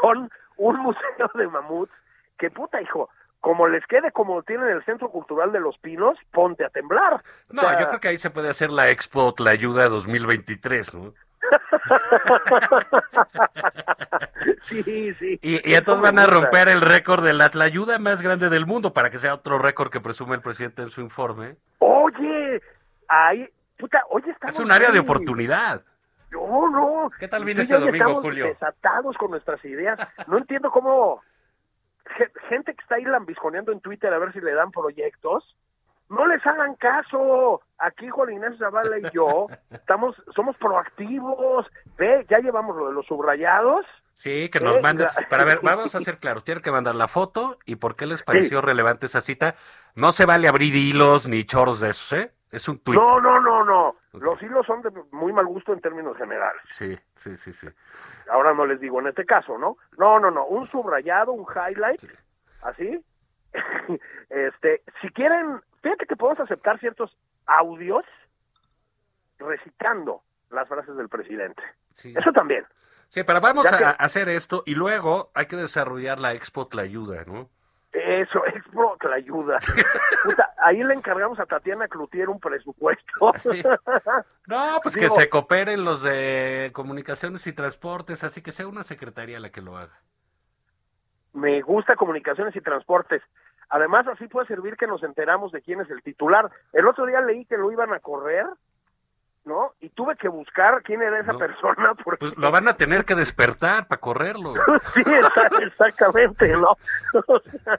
con 0.00 0.28
un 0.56 0.78
museo 0.78 1.30
de 1.34 1.48
mamut, 1.48 1.90
que 2.38 2.50
puta 2.50 2.80
hijo, 2.80 3.10
como 3.40 3.68
les 3.68 3.84
quede 3.86 4.10
como 4.12 4.42
tienen 4.42 4.68
el 4.68 4.84
Centro 4.84 5.10
Cultural 5.10 5.52
de 5.52 5.60
los 5.60 5.76
Pinos, 5.78 6.16
ponte 6.32 6.64
a 6.64 6.70
temblar. 6.70 7.14
O 7.14 7.20
No, 7.50 7.62
sea, 7.62 7.80
yo 7.80 7.88
creo 7.88 8.00
que 8.00 8.08
ahí 8.08 8.18
se 8.18 8.30
puede 8.30 8.48
hacer 8.48 8.72
la 8.72 8.90
Expo 8.90 9.34
La 9.38 9.50
Ayuda 9.50 9.88
2023, 9.88 10.94
¿no? 10.94 11.14
sí, 14.62 15.14
sí. 15.14 15.38
Y, 15.42 15.70
y 15.70 15.74
entonces 15.74 16.02
van 16.02 16.18
a 16.18 16.26
romper 16.26 16.68
el 16.68 16.80
récord 16.80 17.24
de 17.24 17.34
la 17.34 17.50
ayuda 17.60 17.98
más 17.98 18.22
grande 18.22 18.48
del 18.48 18.66
mundo 18.66 18.92
para 18.92 19.10
que 19.10 19.18
sea 19.18 19.34
otro 19.34 19.58
récord 19.58 19.90
que 19.90 20.00
presume 20.00 20.36
el 20.36 20.40
presidente 20.40 20.82
en 20.82 20.90
su 20.90 21.00
informe. 21.00 21.56
Oye, 21.78 22.62
ahí, 23.08 23.48
puta, 23.78 24.02
oye, 24.10 24.34
Es 24.46 24.58
un 24.58 24.72
área 24.72 24.90
de 24.90 25.00
oportunidad. 25.00 25.82
No, 26.34 26.68
no. 26.68 27.10
¿Qué 27.18 27.28
tal 27.28 27.44
viene 27.44 27.62
este 27.62 27.74
domingo, 27.78 27.94
estamos 27.96 28.22
Julio? 28.22 28.46
Desatados 28.46 29.16
con 29.16 29.30
nuestras 29.30 29.64
ideas. 29.64 29.98
No 30.26 30.38
entiendo 30.38 30.70
cómo, 30.70 31.22
ge- 32.16 32.30
gente 32.48 32.74
que 32.74 32.82
está 32.82 32.96
ahí 32.96 33.04
lambisconeando 33.04 33.72
en 33.72 33.80
Twitter 33.80 34.12
a 34.12 34.18
ver 34.18 34.32
si 34.32 34.40
le 34.40 34.52
dan 34.52 34.70
proyectos, 34.70 35.56
no 36.10 36.26
les 36.26 36.44
hagan 36.46 36.74
caso. 36.74 37.62
Aquí 37.78 38.08
Juan 38.10 38.32
Ignacio 38.32 38.58
Zavala 38.58 38.98
y 38.98 39.02
yo 39.12 39.46
estamos, 39.70 40.14
somos 40.34 40.56
proactivos. 40.58 41.66
Ve, 41.96 42.26
ya 42.28 42.38
llevamos 42.38 42.76
lo 42.76 42.88
de 42.88 42.92
los 42.94 43.06
subrayados. 43.06 43.84
Sí, 44.14 44.48
que 44.48 44.60
nos 44.60 44.80
manden. 44.80 45.06
la- 45.06 45.26
Pero 45.28 45.42
a 45.42 45.44
ver, 45.44 45.60
vamos 45.62 45.94
a 45.94 46.00
ser 46.00 46.18
claros. 46.18 46.44
Tienen 46.44 46.62
que 46.62 46.70
mandar 46.70 46.94
la 46.94 47.08
foto 47.08 47.58
y 47.64 47.76
por 47.76 47.96
qué 47.96 48.06
les 48.06 48.22
pareció 48.22 48.60
relevante 48.60 49.06
esa 49.06 49.20
cita. 49.20 49.54
No 49.94 50.12
se 50.12 50.26
vale 50.26 50.46
abrir 50.46 50.74
hilos 50.76 51.26
ni 51.26 51.44
choros 51.44 51.80
de 51.80 51.90
esos, 51.90 52.12
¿eh? 52.18 52.32
Es 52.52 52.68
un 52.68 52.78
tuit. 52.78 52.98
No, 53.00 53.20
no, 53.20 53.40
no, 53.40 53.64
no. 53.64 53.96
Los 54.20 54.40
hilos 54.42 54.64
son 54.66 54.82
de 54.82 54.90
muy 55.12 55.32
mal 55.32 55.46
gusto 55.46 55.72
en 55.72 55.80
términos 55.80 56.16
generales. 56.16 56.62
Sí, 56.70 56.96
sí, 57.16 57.36
sí, 57.36 57.52
sí. 57.52 57.68
Ahora 58.30 58.54
no 58.54 58.64
les 58.66 58.80
digo 58.80 59.00
en 59.00 59.08
este 59.08 59.24
caso, 59.26 59.58
¿no? 59.58 59.76
No, 59.98 60.18
no, 60.18 60.30
no. 60.30 60.46
Un 60.46 60.68
subrayado, 60.70 61.32
un 61.32 61.44
highlight, 61.52 62.00
Sí. 62.00 62.08
así. 62.62 63.04
este, 64.30 64.82
si 65.00 65.08
quieren, 65.10 65.60
fíjate 65.82 66.06
que 66.06 66.16
podemos 66.16 66.40
aceptar 66.40 66.78
ciertos 66.80 67.16
audios 67.46 68.04
recitando 69.38 70.22
las 70.50 70.68
frases 70.68 70.96
del 70.96 71.08
presidente. 71.08 71.62
Sí. 71.92 72.14
Eso 72.16 72.32
también. 72.32 72.64
Sí, 73.08 73.22
pero 73.24 73.40
vamos 73.40 73.64
Ya 73.70 73.78
que- 73.78 73.84
a 73.84 73.90
hacer 73.90 74.28
esto 74.28 74.62
y 74.66 74.74
luego 74.74 75.30
hay 75.34 75.46
que 75.46 75.56
desarrollar 75.56 76.18
la 76.18 76.32
Expo 76.34 76.66
Tlayuda, 76.68 77.24
¿no? 77.24 77.48
Eso, 77.94 78.44
Expo 78.54 78.96
la 79.08 79.14
ayuda. 79.14 79.58
Puta, 80.24 80.52
ahí 80.58 80.82
le 80.82 80.94
encargamos 80.94 81.38
a 81.38 81.46
Tatiana 81.46 81.86
Cloutier 81.86 82.28
un 82.28 82.40
presupuesto. 82.40 83.32
Sí. 83.36 83.62
No, 84.46 84.78
pues 84.82 84.94
que 84.94 85.08
se 85.08 85.30
cooperen 85.30 85.84
los 85.84 86.02
de 86.02 86.70
comunicaciones 86.74 87.46
y 87.46 87.54
transportes, 87.54 88.24
así 88.24 88.42
que 88.42 88.52
sea 88.52 88.68
una 88.68 88.82
secretaría 88.82 89.40
la 89.40 89.48
que 89.48 89.62
lo 89.62 89.78
haga. 89.78 90.02
Me 91.32 91.62
gusta 91.62 91.96
comunicaciones 91.96 92.54
y 92.54 92.60
transportes. 92.60 93.22
Además, 93.70 94.06
así 94.06 94.28
puede 94.28 94.46
servir 94.46 94.76
que 94.76 94.86
nos 94.86 95.02
enteramos 95.02 95.50
de 95.50 95.62
quién 95.62 95.80
es 95.80 95.88
el 95.88 96.02
titular. 96.02 96.50
El 96.74 96.86
otro 96.86 97.06
día 97.06 97.22
leí 97.22 97.46
que 97.46 97.56
lo 97.56 97.72
iban 97.72 97.94
a 97.94 98.00
correr, 98.00 98.44
¿no? 99.44 99.72
Y 99.80 99.90
tuve 99.90 100.16
que 100.16 100.28
buscar 100.28 100.82
quién 100.82 101.02
era 101.02 101.20
esa 101.20 101.32
No. 101.32 101.38
persona 101.38 101.94
porque... 102.04 102.18
Pues 102.26 102.36
lo 102.38 102.50
van 102.50 102.66
a 102.68 102.76
tener 102.76 103.04
que 103.04 103.14
despertar 103.14 103.86
para 103.86 104.00
correrlo. 104.00 104.54
sí, 104.94 105.02
exa- 105.02 105.62
exactamente, 105.66 106.48
¿no? 106.56 106.76
O 107.26 107.40
sea, 107.40 107.78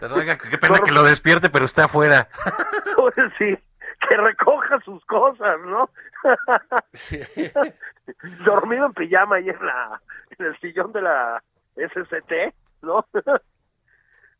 Pero 0.00 0.14
oiga, 0.16 0.36
qué 0.36 0.58
pena 0.58 0.78
que 0.84 0.92
lo 0.92 1.02
despierte, 1.04 1.50
pero 1.50 1.64
está 1.66 1.84
afuera. 1.84 2.28
pues 2.96 3.14
sí, 3.38 3.56
que 4.08 4.16
recoja 4.16 4.80
sus 4.80 5.04
cosas, 5.06 5.56
¿no? 5.66 5.88
Dormido 8.44 8.86
en 8.86 8.92
pijama 8.94 9.36
ahí 9.36 9.48
en, 9.48 9.64
la, 9.66 10.00
en 10.38 10.46
el 10.46 10.58
sillón 10.60 10.92
de 10.92 11.02
la 11.02 11.42
SCT, 11.76 12.54
¿no? 12.82 13.06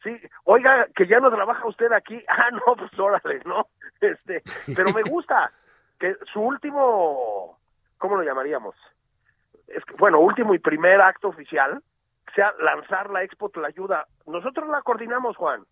Sí, 0.02 0.20
oiga, 0.44 0.86
que 0.94 1.06
ya 1.06 1.18
no 1.20 1.30
trabaja 1.30 1.66
usted 1.66 1.90
aquí. 1.92 2.22
Ah, 2.28 2.50
no, 2.50 2.76
pues 2.76 2.90
órale, 2.98 3.40
¿no? 3.46 3.68
Este, 4.00 4.42
pero 4.76 4.92
me 4.92 5.02
gusta 5.02 5.50
que 6.04 6.16
su 6.32 6.40
último, 6.40 7.58
¿cómo 7.96 8.16
lo 8.16 8.22
llamaríamos? 8.22 8.74
Es 9.68 9.82
que, 9.86 9.94
bueno, 9.94 10.20
último 10.20 10.54
y 10.54 10.58
primer 10.58 11.00
acto 11.00 11.28
oficial 11.28 11.82
sea 12.34 12.52
lanzar 12.60 13.08
la 13.08 13.22
Expo 13.22 13.50
ayuda. 13.66 14.06
Nosotros 14.26 14.68
la 14.68 14.82
coordinamos, 14.82 15.36
Juan. 15.36 15.64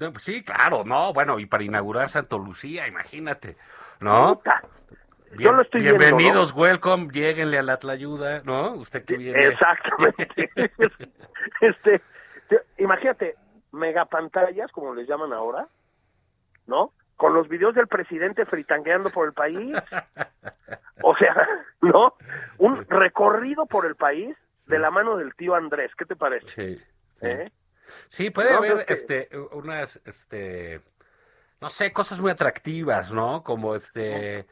No, 0.00 0.12
pues 0.12 0.24
sí, 0.24 0.42
claro, 0.42 0.82
no, 0.84 1.12
bueno, 1.12 1.38
y 1.38 1.46
para 1.46 1.62
inaugurar 1.62 2.08
Santo 2.08 2.38
Lucía, 2.38 2.88
imagínate, 2.88 3.56
¿no? 4.00 4.34
Puta, 4.34 4.60
Yo 5.38 5.52
lo 5.52 5.62
estoy 5.62 5.82
viendo, 5.82 6.00
bienvenidos, 6.00 6.52
welcome, 6.52 7.08
lleguenle 7.12 7.58
a 7.58 7.62
la 7.62 7.76
Tlayuda, 7.76 8.42
¿no? 8.42 8.72
Usted 8.72 9.04
que 9.04 9.16
viene. 9.16 9.46
Exactamente. 9.46 10.50
este, 11.60 12.02
te- 12.48 12.64
imagínate, 12.78 13.36
megapantallas, 13.70 14.72
como 14.72 14.92
les 14.92 15.06
llaman 15.06 15.32
ahora, 15.32 15.68
¿no? 16.66 16.90
Con 17.16 17.32
los 17.34 17.48
videos 17.48 17.74
del 17.74 17.86
presidente 17.88 18.44
fritangueando 18.46 19.10
por 19.10 19.26
el 19.26 19.32
país. 19.32 19.76
O 21.02 21.16
sea, 21.16 21.34
¿no? 21.80 22.16
Un 22.58 22.84
recorrido 22.88 23.66
por 23.66 23.86
el 23.86 23.94
país 23.96 24.36
de 24.66 24.78
la 24.78 24.90
mano 24.90 25.16
del 25.16 25.34
tío 25.34 25.54
Andrés. 25.54 25.92
¿Qué 25.96 26.04
te 26.06 26.16
parece? 26.16 26.48
Sí, 26.48 26.76
sí. 27.14 27.26
¿Eh? 27.26 27.52
Sí, 28.08 28.30
puede 28.30 28.50
No, 28.52 28.58
haber 28.58 28.84
que- 28.86 28.92
este, 28.94 29.28
unas, 29.52 30.00
este, 30.06 30.80
no 31.60 31.68
sé, 31.68 31.92
cosas 31.92 32.18
muy 32.18 32.30
atractivas, 32.30 33.12
¿no? 33.12 33.42
Como 33.44 33.74
este, 33.76 34.46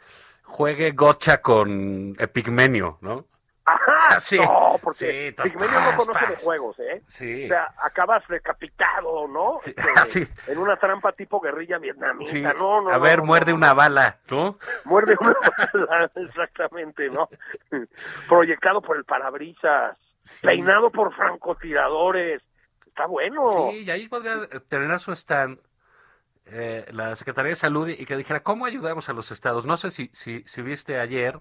juegue 0.45 0.93
gocha 0.93 1.41
con 1.41 2.15
Epigmenio, 2.19 2.99
¿no? 3.01 3.27
Ajá, 3.65 3.97
Sí, 4.21 4.39
no, 4.39 4.79
porque 4.83 5.35
sí, 5.37 5.43
Pigmenio 5.43 5.81
no 5.81 5.97
conoce 5.97 6.27
de 6.27 6.37
juegos, 6.37 6.79
¿eh? 6.81 7.03
Sí. 7.07 7.45
O 7.45 7.49
sea, 7.49 7.75
acabas 7.83 8.27
decapitado, 8.29 9.29
¿no? 9.29 9.59
Sí, 9.65 9.75
Este, 9.77 9.91
así. 9.97 10.29
En 10.49 10.59
una 10.59 10.77
trampa 10.77 11.13
tipo 11.13 11.41
guerrilla 11.41 11.79
vietnamita. 11.79 12.53
No, 12.55 12.83
no, 12.83 12.91
a 12.91 12.99
ver, 12.99 13.19
no, 13.19 13.27
muerde 13.27 13.53
una 13.53 13.75
bala, 13.75 14.19
¿no? 14.31 14.59
Muerde 14.85 15.17
una 15.21 15.37
bala, 15.73 16.11
exactamente, 16.17 17.09
¿no? 17.11 17.29
Proyectado 18.29 18.81
por 18.81 18.97
el 18.97 19.05
parabrisas, 19.05 19.97
peinado 20.43 20.91
por 20.91 21.15
francotiradores. 21.15 22.43
Está 22.87 23.07
bueno. 23.07 23.71
Sí, 23.71 23.85
y 23.85 23.91
ahí 23.91 24.09
podría 24.09 24.47
tener 24.69 24.99
su 24.99 25.13
stand 25.13 25.59
eh, 26.47 26.87
la 26.91 27.15
Secretaría 27.15 27.51
de 27.51 27.57
Salud 27.57 27.89
y 27.89 28.05
que 28.05 28.17
dijera, 28.17 28.43
¿cómo 28.43 28.67
ayudamos 28.67 29.09
a 29.09 29.13
los 29.13 29.31
estados? 29.31 29.65
No 29.65 29.77
sé 29.77 29.91
si, 29.91 30.11
si, 30.13 30.43
si 30.45 30.63
viste 30.63 30.99
ayer 30.99 31.41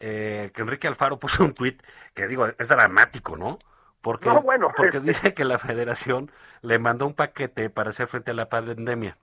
eh, 0.00 0.50
que 0.54 0.62
Enrique 0.62 0.86
Alfaro 0.88 1.18
puso 1.20 1.44
un 1.44 1.54
tuit 1.54 1.82
que 2.14 2.26
digo, 2.28 2.46
es 2.46 2.68
dramático, 2.68 3.36
¿no? 3.36 3.58
Porque, 4.00 4.28
No, 4.28 4.42
bueno, 4.42 4.70
porque 4.76 4.98
este- 4.98 5.06
dice 5.08 5.34
que 5.34 5.44
la 5.44 5.58
federación 5.58 6.30
le 6.62 6.78
mandó 6.78 7.06
un 7.06 7.14
paquete 7.14 7.68
para 7.70 7.90
hacer 7.90 8.06
frente 8.06 8.30
a 8.30 8.34
la 8.34 8.48
pandemia 8.48 9.18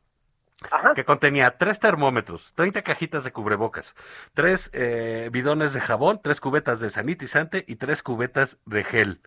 Ajá. 0.72 0.94
que 0.94 1.06
contenía 1.06 1.58
tres 1.58 1.80
termómetros, 1.80 2.54
30 2.56 2.82
cajitas 2.82 3.24
de 3.24 3.32
cubrebocas, 3.32 3.96
tres 4.34 4.70
eh, 4.74 5.30
bidones 5.32 5.74
de 5.74 5.82
jabón, 5.82 6.20
tres 6.22 6.40
cubetas 6.42 6.80
de 6.80 6.90
sanitizante 6.90 7.64
y 7.68 7.76
tres 7.78 8.04
cubetas 8.04 8.58
de 8.66 8.84
gel. 8.84 9.22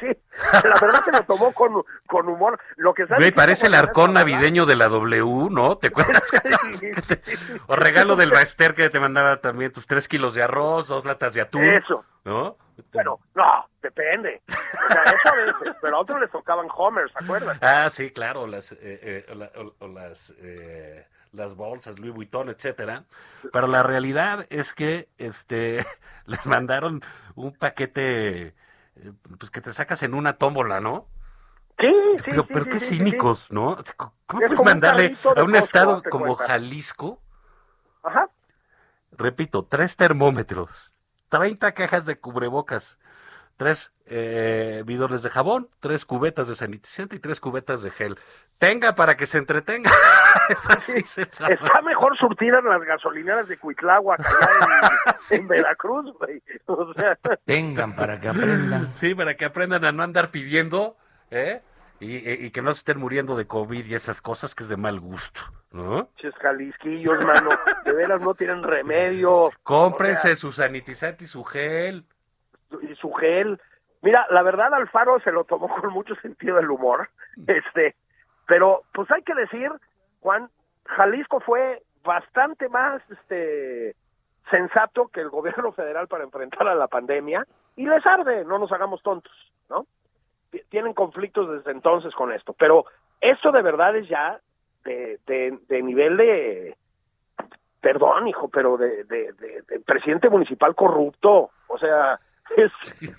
Sí, 0.00 0.06
la 0.52 0.78
verdad 0.80 1.04
se 1.04 1.12
lo 1.12 1.22
tomó 1.24 1.52
con, 1.52 1.82
con 2.06 2.28
humor. 2.28 2.58
Lo 2.76 2.94
que 2.94 3.04
Güey, 3.04 3.32
parece 3.32 3.66
el 3.66 3.74
arcón 3.74 4.12
navideño 4.14 4.66
de 4.66 4.76
la 4.76 4.88
W, 4.88 5.48
¿no? 5.50 5.76
¿Te 5.78 5.88
acuerdas? 5.88 6.22
Te- 7.08 7.22
o 7.66 7.76
regalo 7.76 8.16
del 8.16 8.30
Baester 8.30 8.74
que 8.74 8.90
te 8.90 9.00
mandaba 9.00 9.36
también 9.40 9.72
tus 9.72 9.86
tres 9.86 10.08
kilos 10.08 10.34
de 10.34 10.42
arroz, 10.42 10.88
dos 10.88 11.04
latas 11.04 11.34
de 11.34 11.40
atún. 11.42 11.64
Eso. 11.64 12.04
¿No? 12.24 12.56
Pero, 12.90 13.18
no, 13.34 13.66
depende. 13.82 14.42
O 14.48 14.92
sea, 14.92 15.02
eso 15.04 15.28
a 15.28 15.36
veces. 15.60 15.76
Pero 15.80 15.96
a 15.96 16.00
otros 16.00 16.20
les 16.20 16.30
tocaban 16.30 16.66
Homers, 16.74 17.12
¿se 17.12 17.24
acuerdan? 17.24 17.58
Ah, 17.60 17.88
sí, 17.90 18.10
claro, 18.10 18.46
las, 18.46 18.72
eh, 18.72 18.78
eh, 18.80 19.26
o 19.30 19.34
la- 19.34 19.50
o- 19.56 19.74
o 19.84 19.88
las, 19.88 20.34
eh, 20.38 21.06
las 21.32 21.54
bolsas 21.54 21.98
Louis 21.98 22.14
Vuitton, 22.14 22.48
etcétera. 22.48 23.04
Pero 23.52 23.66
la 23.66 23.82
realidad 23.82 24.46
es 24.50 24.72
que 24.72 25.08
este 25.18 25.84
les 26.26 26.44
mandaron 26.46 27.00
un 27.34 27.52
paquete 27.54 28.54
pues 29.38 29.50
que 29.50 29.60
te 29.60 29.72
sacas 29.72 30.02
en 30.02 30.14
una 30.14 30.38
tómbola, 30.38 30.80
¿no? 30.80 31.08
Sí, 31.78 31.88
sí, 32.24 32.24
pero 32.28 32.46
sí, 32.48 32.48
pero 32.52 32.64
sí, 32.64 32.70
qué 32.70 32.78
sí, 32.80 32.86
cínicos, 32.96 33.50
¿no? 33.52 33.76
¿Cómo 34.26 34.42
Es 34.42 34.46
puedes 34.46 34.58
un 34.58 34.64
mandarle 34.64 35.08
de 35.10 35.16
a 35.36 35.44
un 35.44 35.52
Costco, 35.52 35.56
estado 35.56 36.02
como 36.08 36.36
cuenta. 36.36 36.44
Jalisco? 36.46 37.20
Ajá. 38.02 38.28
repito, 39.12 39.62
tres 39.62 39.96
termómetros, 39.96 40.92
30 41.28 41.72
cajas 41.72 42.06
de 42.06 42.18
cubrebocas, 42.18 42.98
tres 43.62 43.92
eh, 44.06 44.82
bidones 44.84 45.22
de 45.22 45.30
jabón, 45.30 45.68
tres 45.80 46.04
cubetas 46.04 46.48
de 46.48 46.54
sanitizante 46.54 47.16
y 47.16 47.18
tres 47.20 47.38
cubetas 47.40 47.82
de 47.82 47.90
gel. 47.90 48.18
Tenga 48.58 48.94
para 48.94 49.16
que 49.16 49.26
se 49.26 49.38
entretenga. 49.38 49.90
Se. 50.78 50.98
Está 51.22 51.82
mejor 51.84 52.16
surtidas 52.18 52.64
las 52.64 52.80
gasolineras 52.82 53.46
de 53.48 53.58
Cuitláhuac 53.58 54.20
allá 54.20 54.90
en, 55.30 55.36
en 55.42 55.48
Veracruz, 55.48 56.12
güey. 56.18 56.42
O 56.66 56.92
sea, 56.94 57.16
Tengan 57.44 57.94
para 57.94 58.18
que 58.18 58.28
aprendan. 58.28 58.92
Sí, 58.94 59.14
para 59.14 59.34
que 59.36 59.44
aprendan 59.44 59.84
a 59.84 59.92
no 59.92 60.02
andar 60.02 60.30
pidiendo, 60.30 60.96
¿eh? 61.30 61.62
Y, 62.00 62.16
y- 62.46 62.50
que 62.50 62.62
no 62.62 62.72
se 62.74 62.78
estén 62.78 62.98
muriendo 62.98 63.36
de 63.36 63.46
COVID 63.46 63.86
y 63.86 63.94
esas 63.94 64.20
cosas 64.20 64.56
que 64.56 64.64
es 64.64 64.68
de 64.68 64.76
mal 64.76 64.98
gusto, 64.98 65.40
¿no? 65.70 66.10
ches 66.16 66.34
jalisquillos, 66.40 67.20
mano. 67.22 67.50
De 67.84 67.92
veras 67.92 68.20
no 68.20 68.34
tienen 68.34 68.64
remedio. 68.64 69.50
Cómprense 69.62 70.32
O 70.32 70.34
su 70.34 70.50
sanitizante 70.50 71.24
y 71.24 71.28
su 71.28 71.44
gel. 71.44 72.04
Y 72.80 72.94
su 72.96 73.12
gel. 73.12 73.60
Mira, 74.02 74.26
la 74.30 74.42
verdad 74.42 74.72
Alfaro 74.74 75.20
se 75.20 75.32
lo 75.32 75.44
tomó 75.44 75.68
con 75.80 75.90
mucho 75.92 76.14
sentido 76.16 76.56
del 76.56 76.70
humor. 76.70 77.08
Este, 77.46 77.94
pero 78.46 78.82
pues 78.92 79.10
hay 79.10 79.22
que 79.22 79.34
decir, 79.34 79.70
Juan, 80.20 80.48
Jalisco 80.86 81.40
fue 81.40 81.82
bastante 82.04 82.68
más 82.68 83.00
este 83.10 83.94
sensato 84.50 85.08
que 85.08 85.20
el 85.20 85.30
gobierno 85.30 85.72
federal 85.72 86.08
para 86.08 86.24
enfrentar 86.24 86.66
a 86.68 86.74
la 86.74 86.88
pandemia 86.88 87.46
y 87.76 87.86
les 87.86 88.04
arde, 88.04 88.44
no 88.44 88.58
nos 88.58 88.72
hagamos 88.72 89.02
tontos, 89.02 89.32
¿no? 89.70 89.86
Tienen 90.68 90.92
conflictos 90.92 91.50
desde 91.50 91.70
entonces 91.70 92.12
con 92.14 92.30
esto, 92.32 92.52
pero 92.58 92.84
esto 93.22 93.52
de 93.52 93.62
verdad 93.62 93.96
es 93.96 94.06
ya 94.08 94.38
de, 94.84 95.18
de, 95.26 95.58
de 95.68 95.82
nivel 95.82 96.18
de, 96.18 96.76
perdón, 97.80 98.28
hijo, 98.28 98.48
pero 98.48 98.76
de, 98.76 99.04
de, 99.04 99.32
de- 99.32 99.62
de 99.62 99.80
presidente 99.80 100.28
municipal 100.28 100.74
corrupto, 100.74 101.50
o 101.68 101.78
sea, 101.78 102.20
Es, 102.56 102.72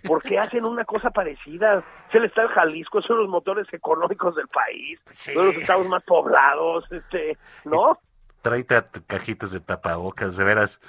¿Por 0.03 0.21
qué 0.21 0.37
hacen 0.37 0.63
una 0.65 0.85
cosa 0.85 1.09
parecida? 1.09 1.83
Se 2.11 2.19
le 2.19 2.27
está 2.27 2.43
el 2.43 2.49
Jalisco, 2.49 3.01
son 3.01 3.17
los 3.19 3.29
motores 3.29 3.65
económicos 3.73 4.35
del 4.35 4.47
país, 4.47 4.99
Sí. 5.09 5.33
son 5.33 5.47
los 5.47 5.55
estados 5.55 5.87
más 5.87 6.03
poblados, 6.03 6.85
este, 6.91 7.37
¿no? 7.63 7.97
30 8.41 8.89
t- 8.89 9.01
cajitas 9.07 9.51
de 9.51 9.59
tapabocas, 9.61 10.37
de 10.37 10.43
veras, 10.43 10.81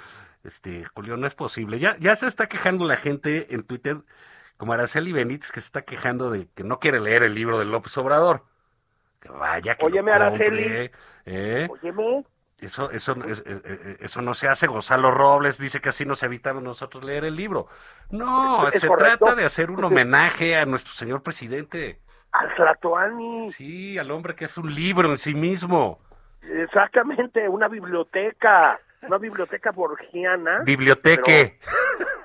este, 0.43 0.83
Julio, 0.93 1.17
no 1.17 1.25
es 1.25 1.33
posible. 1.33 1.79
Ya, 1.79 1.95
ya 1.97 2.15
se 2.15 2.27
está 2.27 2.47
quejando 2.47 2.85
la 2.85 2.97
gente 2.97 3.55
en 3.55 3.63
Twitter, 3.63 3.97
como 4.57 4.73
Araceli 4.73 5.11
Benítez, 5.11 5.51
que 5.51 5.61
se 5.61 5.67
está 5.67 5.81
quejando 5.83 6.29
de 6.29 6.47
que 6.53 6.63
no 6.63 6.79
quiere 6.79 6.99
leer 6.99 7.23
el 7.23 7.33
libro 7.33 7.57
de 7.57 7.65
López 7.65 7.97
Obrador. 7.97 8.43
Que 9.21 9.29
vaya, 9.29 9.75
que 9.75 9.85
lo 9.85 9.91
Óyeme, 9.91 10.11
Araceli. 10.11 10.63
compre, 10.63 10.91
¿eh? 11.25 11.67
Óyeme, 11.71 12.23
Eso, 12.59 12.89
eso, 12.91 13.15
es- 13.25 13.43
eh, 13.45 13.61
eh, 13.65 13.97
eso 13.99 14.21
no 14.21 14.33
se 14.33 14.47
hace. 14.47 14.67
Gonzalo 14.67 15.11
Robles 15.11 15.57
dice 15.57 15.81
que 15.81 15.89
así 15.89 16.05
nos 16.05 16.23
evitamos 16.23 16.63
nosotros 16.63 17.03
leer 17.03 17.25
el 17.25 17.35
libro. 17.35 17.67
No, 18.11 18.65
se 18.71 18.87
correcto. 18.87 19.17
trata 19.25 19.35
de 19.35 19.45
hacer 19.45 19.69
un 19.71 19.83
homenaje 19.83 20.57
a 20.57 20.65
nuestro 20.65 20.93
señor 20.93 21.21
presidente. 21.21 21.99
al 22.31 22.53
Tlatoani, 22.55 23.51
Sí, 23.53 23.97
al 23.97 24.11
hombre 24.11 24.35
que 24.35 24.43
es 24.45 24.57
un 24.57 24.73
libro 24.73 25.09
en 25.09 25.17
sí 25.17 25.33
mismo. 25.33 25.99
exactamente, 26.41 27.47
una 27.49 27.67
biblioteca, 27.67 28.77
una 29.03 29.17
biblioteca 29.17 29.71
borgiana. 29.71 30.59
Biblioteque. 30.65 31.59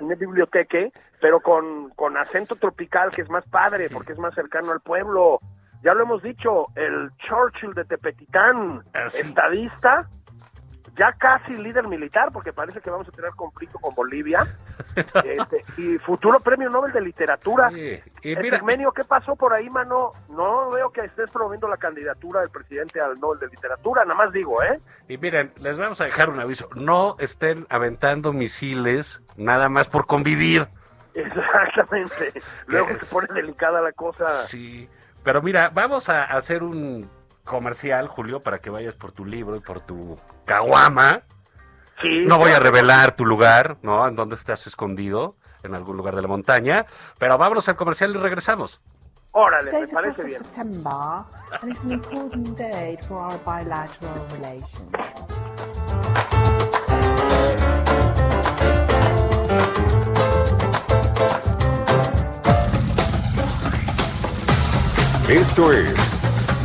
una 0.01 0.15
biblioteca, 0.15 0.79
pero 1.21 1.41
con, 1.41 1.91
con 1.91 2.17
acento 2.17 2.57
tropical, 2.57 3.11
que 3.11 3.23
es 3.23 3.31
más 3.31 3.45
padre, 3.49 3.89
porque 3.91 4.13
es 4.13 4.19
más 4.19 4.35
cercano 4.35 4.73
al 4.73 4.81
pueblo. 4.81 5.41
Ya 5.83 5.95
lo 5.95 6.03
hemos 6.03 6.23
dicho, 6.23 6.67
el 6.75 7.11
Churchill 7.19 7.73
de 7.75 7.85
Tepetitán, 7.85 8.83
Ah, 8.95 9.09
sí. 9.11 9.21
estadista, 9.27 10.09
ya 11.01 11.13
casi 11.15 11.57
líder 11.57 11.89
militar, 11.89 12.29
porque 12.31 12.53
parece 12.53 12.83
que 12.83 12.91
vamos 12.91 13.09
a 13.09 13.11
tener 13.11 13.31
conflicto 13.31 13.79
con 13.79 13.95
Bolivia, 13.95 14.45
este, 15.25 15.65
y 15.79 15.97
futuro 15.97 16.41
premio 16.41 16.69
Nobel 16.69 16.93
de 16.93 17.01
Literatura. 17.01 17.71
Sí, 17.71 17.99
y 18.23 18.33
Eh, 18.33 18.37
mira- 18.43 18.59
Pigmenio, 18.59 18.93
¿qué 18.93 19.05
pasó 19.05 19.35
por 19.35 19.55
ahí, 19.55 19.71
mano? 19.71 20.11
No 20.29 20.69
veo 20.69 20.91
que 20.91 21.01
estés 21.01 21.31
promoviendo 21.31 21.69
la 21.69 21.79
candidatura 21.79 22.41
del 22.43 22.51
presidente 22.51 23.01
al 23.01 23.19
Nobel 23.19 23.39
de 23.41 23.47
Literatura, 23.49 24.05
nada 24.05 24.15
más 24.23 24.31
digo, 24.31 24.63
¿eh? 24.63 24.79
Y 25.09 25.17
miren, 25.17 25.53
les 25.63 25.79
vamos 25.79 25.99
a 26.03 26.05
dejar 26.05 26.29
un 26.29 26.39
aviso. 26.39 26.69
No 26.75 27.17
estén 27.19 27.67
aventando 27.71 28.35
misiles 28.35 29.23
nada 29.39 29.71
más 29.71 29.89
por 29.89 30.05
convivir. 30.07 30.69
Exactamente. 31.15 32.33
Luego 32.67 32.89
se 33.01 33.07
pone 33.07 33.29
delicada 33.33 33.81
la 33.81 33.93
cosa. 33.93 34.29
Sí. 34.45 34.87
Pero 35.25 35.41
mira, 35.41 35.71
vamos 35.73 36.09
a 36.11 36.25
hacer 36.25 36.63
un 36.63 37.09
comercial, 37.51 38.07
Julio, 38.07 38.41
para 38.41 38.61
que 38.61 38.71
vayas 38.71 38.95
por 38.95 39.11
tu 39.11 39.25
libro 39.25 39.57
y 39.57 39.61
por 39.61 39.81
tu 39.81 40.17
caguama. 40.45 41.23
Sí, 42.01 42.25
No 42.27 42.39
voy 42.39 42.53
a 42.53 42.61
revelar 42.61 43.15
tu 43.15 43.27
lugar, 43.27 43.77
¿no? 43.83 44.07
En 44.07 44.15
dónde 44.15 44.37
estás 44.37 44.67
escondido, 44.69 45.35
en 45.65 45.75
algún 45.75 45.97
lugar 45.97 46.15
de 46.15 46.23
la 46.23 46.29
montaña. 46.29 46.87
Pero 47.19 47.37
vámonos 47.37 47.69
al 47.69 47.75
comercial 47.77 48.15
y 48.15 48.19
regresamos. 48.19 48.81
Órale, 49.33 49.65
me 49.65 49.71
Today's 49.71 49.91
the 49.91 49.97
1st 49.97 50.01
parece 50.01 50.23
of 50.23 50.27
bien. 50.29 50.39
September, 50.39 51.25
and 51.61 51.71
it's 51.71 51.85
an 51.85 51.93
important 51.93 52.57
date 52.57 53.01
for 53.03 53.19
our 53.19 53.39
bilateral 53.45 54.27
relations. 54.33 54.91
Esto 65.29 65.73
es 65.73 66.10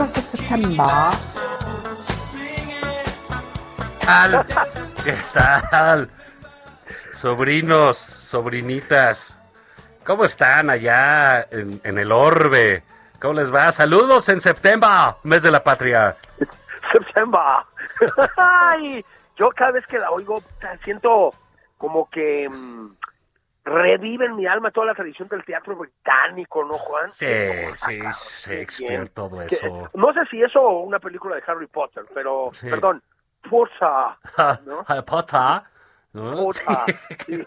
1st 0.00 0.16
of 0.16 0.24
September, 0.24 0.86
tal? 4.00 4.46
¿Qué 5.04 5.14
tal? 5.34 6.10
Sobrinos, 7.12 7.98
sobrinitas, 7.98 9.38
¿cómo 10.06 10.24
están 10.24 10.70
allá 10.70 11.46
en, 11.50 11.98
el 11.98 12.12
orbe? 12.12 12.82
¿Cómo 13.20 13.34
les 13.34 13.54
va? 13.54 13.72
Saludos 13.72 14.30
en 14.30 14.40
septiembre, 14.40 14.88
mes 15.22 15.42
de 15.42 15.50
la 15.50 15.62
patria. 15.62 16.16
September. 16.90 17.42
Ay, 18.38 19.04
yo 19.36 19.50
cada 19.50 19.72
vez 19.72 19.86
que 19.86 19.98
la 19.98 20.10
oigo 20.12 20.42
siento 20.82 21.34
como 21.76 22.08
que 22.08 22.48
mm, 22.48 22.96
revive 23.64 24.26
en 24.26 24.36
mi 24.36 24.46
alma 24.46 24.70
toda 24.70 24.86
la 24.86 24.94
tradición 24.94 25.28
del 25.28 25.44
teatro 25.44 25.76
británico, 25.76 26.64
¿no, 26.64 26.74
Juan? 26.74 27.12
Sí, 27.12 27.26
sí, 27.86 28.00
Shakespeare, 28.48 29.08
todo 29.10 29.42
eso. 29.42 29.90
no 29.94 30.12
sé 30.12 30.20
si 30.30 30.42
eso 30.42 30.60
o 30.60 30.80
una 30.80 30.98
película 30.98 31.36
de 31.36 31.42
Harry 31.46 31.66
Potter, 31.66 32.04
pero, 32.14 32.50
Sí. 32.52 32.68
perdón, 32.70 33.02
Potter, 33.48 33.78
¿no? 34.66 34.84
Harry 34.86 35.02
Potter, 35.02 35.62
¿no? 36.12 36.52
Sí. 36.52 37.46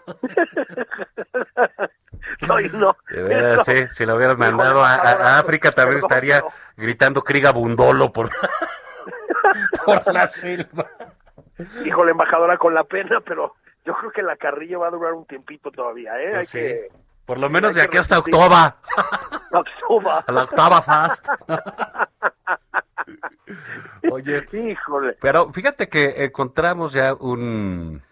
No, 2.40 2.58
no. 2.60 2.96
De 3.10 3.58
sí, 3.64 3.86
si 3.94 4.06
lo 4.06 4.16
hubieran 4.16 4.38
mandado 4.38 4.82
a, 4.82 5.38
África 5.38 5.72
también 5.72 5.98
estaría 5.98 6.42
gritando 6.76 7.22
Kriga 7.22 7.52
Bundolo 7.52 8.12
por, 8.12 8.30
por 9.84 10.12
la 10.14 10.26
selva. 10.26 10.88
Híjole, 11.84 12.12
embajadora, 12.12 12.56
con 12.56 12.72
la 12.72 12.84
pena, 12.84 13.20
pero 13.20 13.54
yo 13.84 13.94
creo 13.94 14.10
que 14.10 14.22
la 14.22 14.36
carrilla 14.36 14.78
va 14.78 14.88
a 14.88 14.90
durar 14.90 15.12
un 15.12 15.26
tiempito 15.26 15.70
todavía, 15.70 16.18
¿eh? 16.18 16.36
Hay 16.36 16.46
sí. 16.46 16.58
que... 16.58 16.88
Por 17.26 17.38
lo 17.38 17.48
menos 17.48 17.70
hay 17.70 17.76
de 17.76 17.82
aquí 17.82 17.96
hasta 17.96 18.16
No, 18.16 19.64
suba. 19.86 20.18
a 20.26 20.32
la 20.32 20.42
octava 20.42 20.82
fast. 20.82 21.28
Oye, 24.10 24.46
Híjole. 24.52 25.16
pero 25.20 25.52
fíjate 25.52 25.88
que 25.88 26.24
encontramos 26.24 26.92
ya 26.92 27.14
un, 27.14 28.02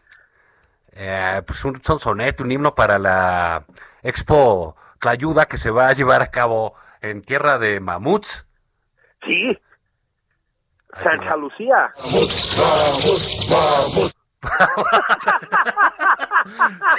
eh, 0.93 1.43
pues 1.47 1.65
un 1.65 1.83
sonsonete, 1.83 2.43
un 2.43 2.53
himno 2.53 2.75
para 2.75 2.99
la 2.99 3.65
Expo 4.03 4.77
Tlayuda 4.99 5.47
que 5.47 5.59
se 5.59 5.71
va 5.71 5.89
a 5.89 5.93
llevar 5.93 6.23
a 6.23 6.31
cabo 6.31 6.75
en 7.01 7.23
tierra 7.23 7.59
de 7.59 7.81
mamuts. 7.81 8.47
Sí. 9.25 9.59
Santa. 11.03 11.37
Lucía. 11.37 11.93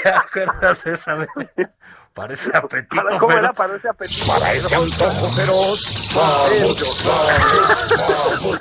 ¿Te 0.03 0.09
acuerdas 0.09 0.85
esa 0.85 1.15
de... 1.17 1.27
Parece 2.13 2.55
apetito, 2.55 3.03
Para, 3.03 3.17
¿Cómo 3.17 3.31
era? 3.31 3.51
Para 3.53 3.75
ese 3.75 3.89
apetito. 3.89 4.31
Antojo 4.31 5.33
feroz, 5.35 5.79
vamos, 6.15 6.77
vamos, 7.03 7.59
vamos. 8.07 8.59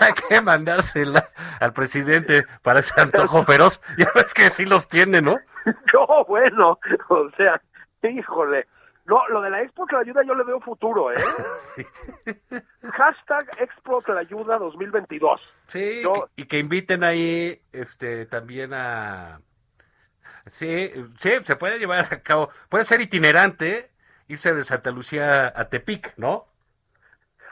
Hay 0.00 0.12
que 0.12 0.40
mandársela 0.42 1.30
al 1.60 1.72
presidente 1.72 2.44
para 2.62 2.80
ese 2.80 3.00
antojo 3.00 3.42
feroz. 3.44 3.80
Ya 3.96 4.10
ves 4.14 4.34
que 4.34 4.50
sí 4.50 4.66
los 4.66 4.86
tiene, 4.88 5.22
¿no? 5.22 5.36
No, 5.92 6.24
bueno. 6.26 6.78
O 7.08 7.30
sea, 7.36 7.60
híjole. 8.02 8.66
No, 9.08 9.26
lo 9.28 9.40
de 9.40 9.48
la 9.48 9.62
Expo 9.62 9.86
la 9.90 10.00
ayuda 10.00 10.22
yo 10.22 10.34
le 10.34 10.44
veo 10.44 10.60
futuro, 10.60 11.10
¿eh? 11.10 11.16
Hashtag 12.92 13.48
Expo 13.58 14.02
la 14.06 14.20
ayuda 14.20 14.58
2022. 14.58 15.40
Sí, 15.66 16.02
Yo- 16.02 16.28
y 16.36 16.44
que 16.44 16.58
inviten 16.58 17.02
ahí 17.02 17.58
este 17.72 18.26
también 18.26 18.74
a... 18.74 19.40
Sí, 20.44 20.90
sí, 21.18 21.30
se 21.42 21.56
puede 21.56 21.78
llevar 21.78 22.06
a 22.12 22.22
cabo. 22.22 22.50
Puede 22.68 22.84
ser 22.84 23.00
itinerante, 23.00 23.90
irse 24.26 24.52
de 24.52 24.62
Santa 24.62 24.90
Lucía 24.90 25.54
a 25.56 25.68
Tepic, 25.70 26.12
¿no? 26.18 26.46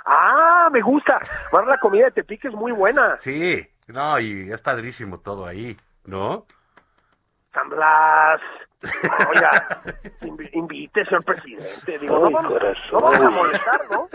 Ah, 0.04 0.68
me 0.70 0.82
gusta. 0.82 1.18
Más 1.52 1.66
la 1.66 1.78
comida 1.78 2.04
de 2.04 2.10
Tepic 2.12 2.44
es 2.44 2.52
muy 2.52 2.72
buena. 2.72 3.16
Sí, 3.16 3.66
no, 3.86 4.20
y 4.20 4.52
es 4.52 4.60
padrísimo 4.60 5.20
todo 5.20 5.46
ahí, 5.46 5.74
¿no? 6.04 6.46
San 7.54 7.70
Blas, 7.70 8.42
Oiga, 9.30 9.82
invi- 10.22 10.50
invite, 10.52 11.04
señor 11.04 11.24
presidente. 11.24 11.98
Digo, 11.98 12.18
no, 12.18 12.30
vamos, 12.30 12.52
no 12.92 12.98
vamos 13.00 13.20
a 13.20 13.30
molestar, 13.30 13.80
¿no? 13.90 14.08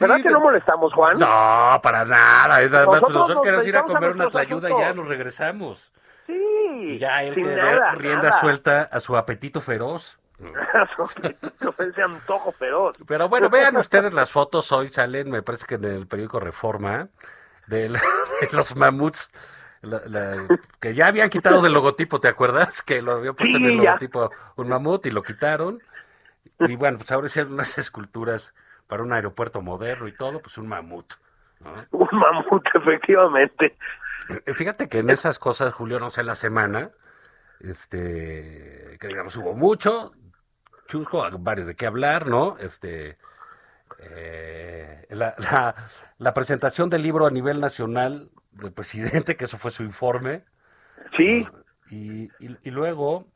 ¿Verdad 0.00 0.16
que 0.22 0.30
no 0.30 0.40
molestamos, 0.40 0.92
Juan? 0.92 1.18
No, 1.18 1.80
para 1.82 2.04
nada. 2.04 2.60
Es 2.60 2.70
nada 2.70 2.86
más, 2.86 3.00
Nosotros 3.00 3.12
nosotros 3.14 3.36
nos 3.36 3.44
queremos 3.44 3.66
ir 3.66 3.76
a 3.76 3.82
comer 3.82 4.10
una 4.10 4.28
tlayuda 4.28 4.70
y 4.70 4.78
ya 4.78 4.92
nos 4.94 5.06
regresamos. 5.08 5.92
Sí. 6.26 6.98
Ya 6.98 7.22
él 7.24 7.34
que 7.34 7.40
nada, 7.42 7.92
rienda 7.94 8.28
nada. 8.28 8.40
suelta 8.40 8.82
a 8.90 9.00
su 9.00 9.16
apetito 9.16 9.60
feroz. 9.60 10.18
Ese 11.78 12.02
antojo 12.02 12.52
feroz. 12.52 12.96
Pero 13.06 13.28
bueno, 13.28 13.48
vean 13.48 13.76
ustedes 13.76 14.12
las 14.12 14.30
fotos 14.30 14.70
hoy 14.72 14.88
salen, 14.90 15.30
me 15.30 15.42
parece 15.42 15.66
que 15.66 15.74
en 15.76 15.84
el 15.84 16.06
periódico 16.06 16.38
Reforma, 16.40 17.08
de, 17.66 17.88
la- 17.88 18.00
de 18.40 18.48
los 18.56 18.76
mamuts, 18.76 19.30
la- 19.82 20.02
la- 20.06 20.48
que 20.80 20.94
ya 20.94 21.06
habían 21.08 21.28
quitado 21.28 21.60
del 21.62 21.72
logotipo, 21.72 22.20
¿te 22.20 22.28
acuerdas? 22.28 22.82
Que 22.82 23.02
lo 23.02 23.12
habían 23.12 23.34
puesto 23.34 23.56
en 23.58 23.64
Sí, 23.64 23.68
el 23.70 23.76
ya. 23.76 23.84
logotipo 23.84 24.30
un 24.56 24.68
mamut 24.68 25.04
y 25.06 25.10
lo 25.10 25.22
quitaron. 25.22 25.82
Y 26.60 26.76
bueno, 26.76 26.98
pues 26.98 27.10
ahora 27.12 27.26
hicieron 27.26 27.52
unas 27.54 27.76
esculturas 27.78 28.54
para 28.86 29.02
un 29.02 29.12
aeropuerto 29.12 29.60
moderno 29.62 30.06
y 30.08 30.12
todo, 30.16 30.40
pues 30.40 30.56
un 30.58 30.68
mamut. 30.68 31.14
¿no? 31.60 31.86
Un 31.92 32.08
mamut, 32.18 32.64
efectivamente. 32.74 33.76
Eh, 34.46 34.54
Fíjate 34.54 34.88
que 34.88 34.98
en 35.00 35.10
esas 35.10 35.38
cosas, 35.38 35.72
Julio, 35.74 35.98
no 35.98 36.10
sé, 36.10 36.22
la 36.22 36.34
semana, 36.34 36.90
este, 37.60 38.96
que 39.00 39.08
digamos, 39.08 39.36
hubo 39.36 39.54
mucho, 39.54 40.12
chusco, 40.88 41.26
varios 41.38 41.66
de 41.66 41.74
qué 41.74 41.86
hablar, 41.86 42.26
¿no? 42.26 42.56
Este, 42.58 43.18
eh, 43.98 45.06
la, 45.10 45.34
la- 45.38 45.74
la 46.18 46.34
presentación 46.34 46.90
del 46.90 47.02
libro 47.02 47.26
a 47.26 47.30
nivel 47.30 47.60
nacional 47.60 48.30
del 48.52 48.72
presidente, 48.72 49.36
que 49.36 49.44
eso 49.46 49.58
fue 49.58 49.70
su 49.70 49.82
informe, 49.82 50.44
Sí, 51.16 51.46
y, 51.90 52.24
y- 52.38 52.58
y 52.62 52.70
luego, 52.70 53.26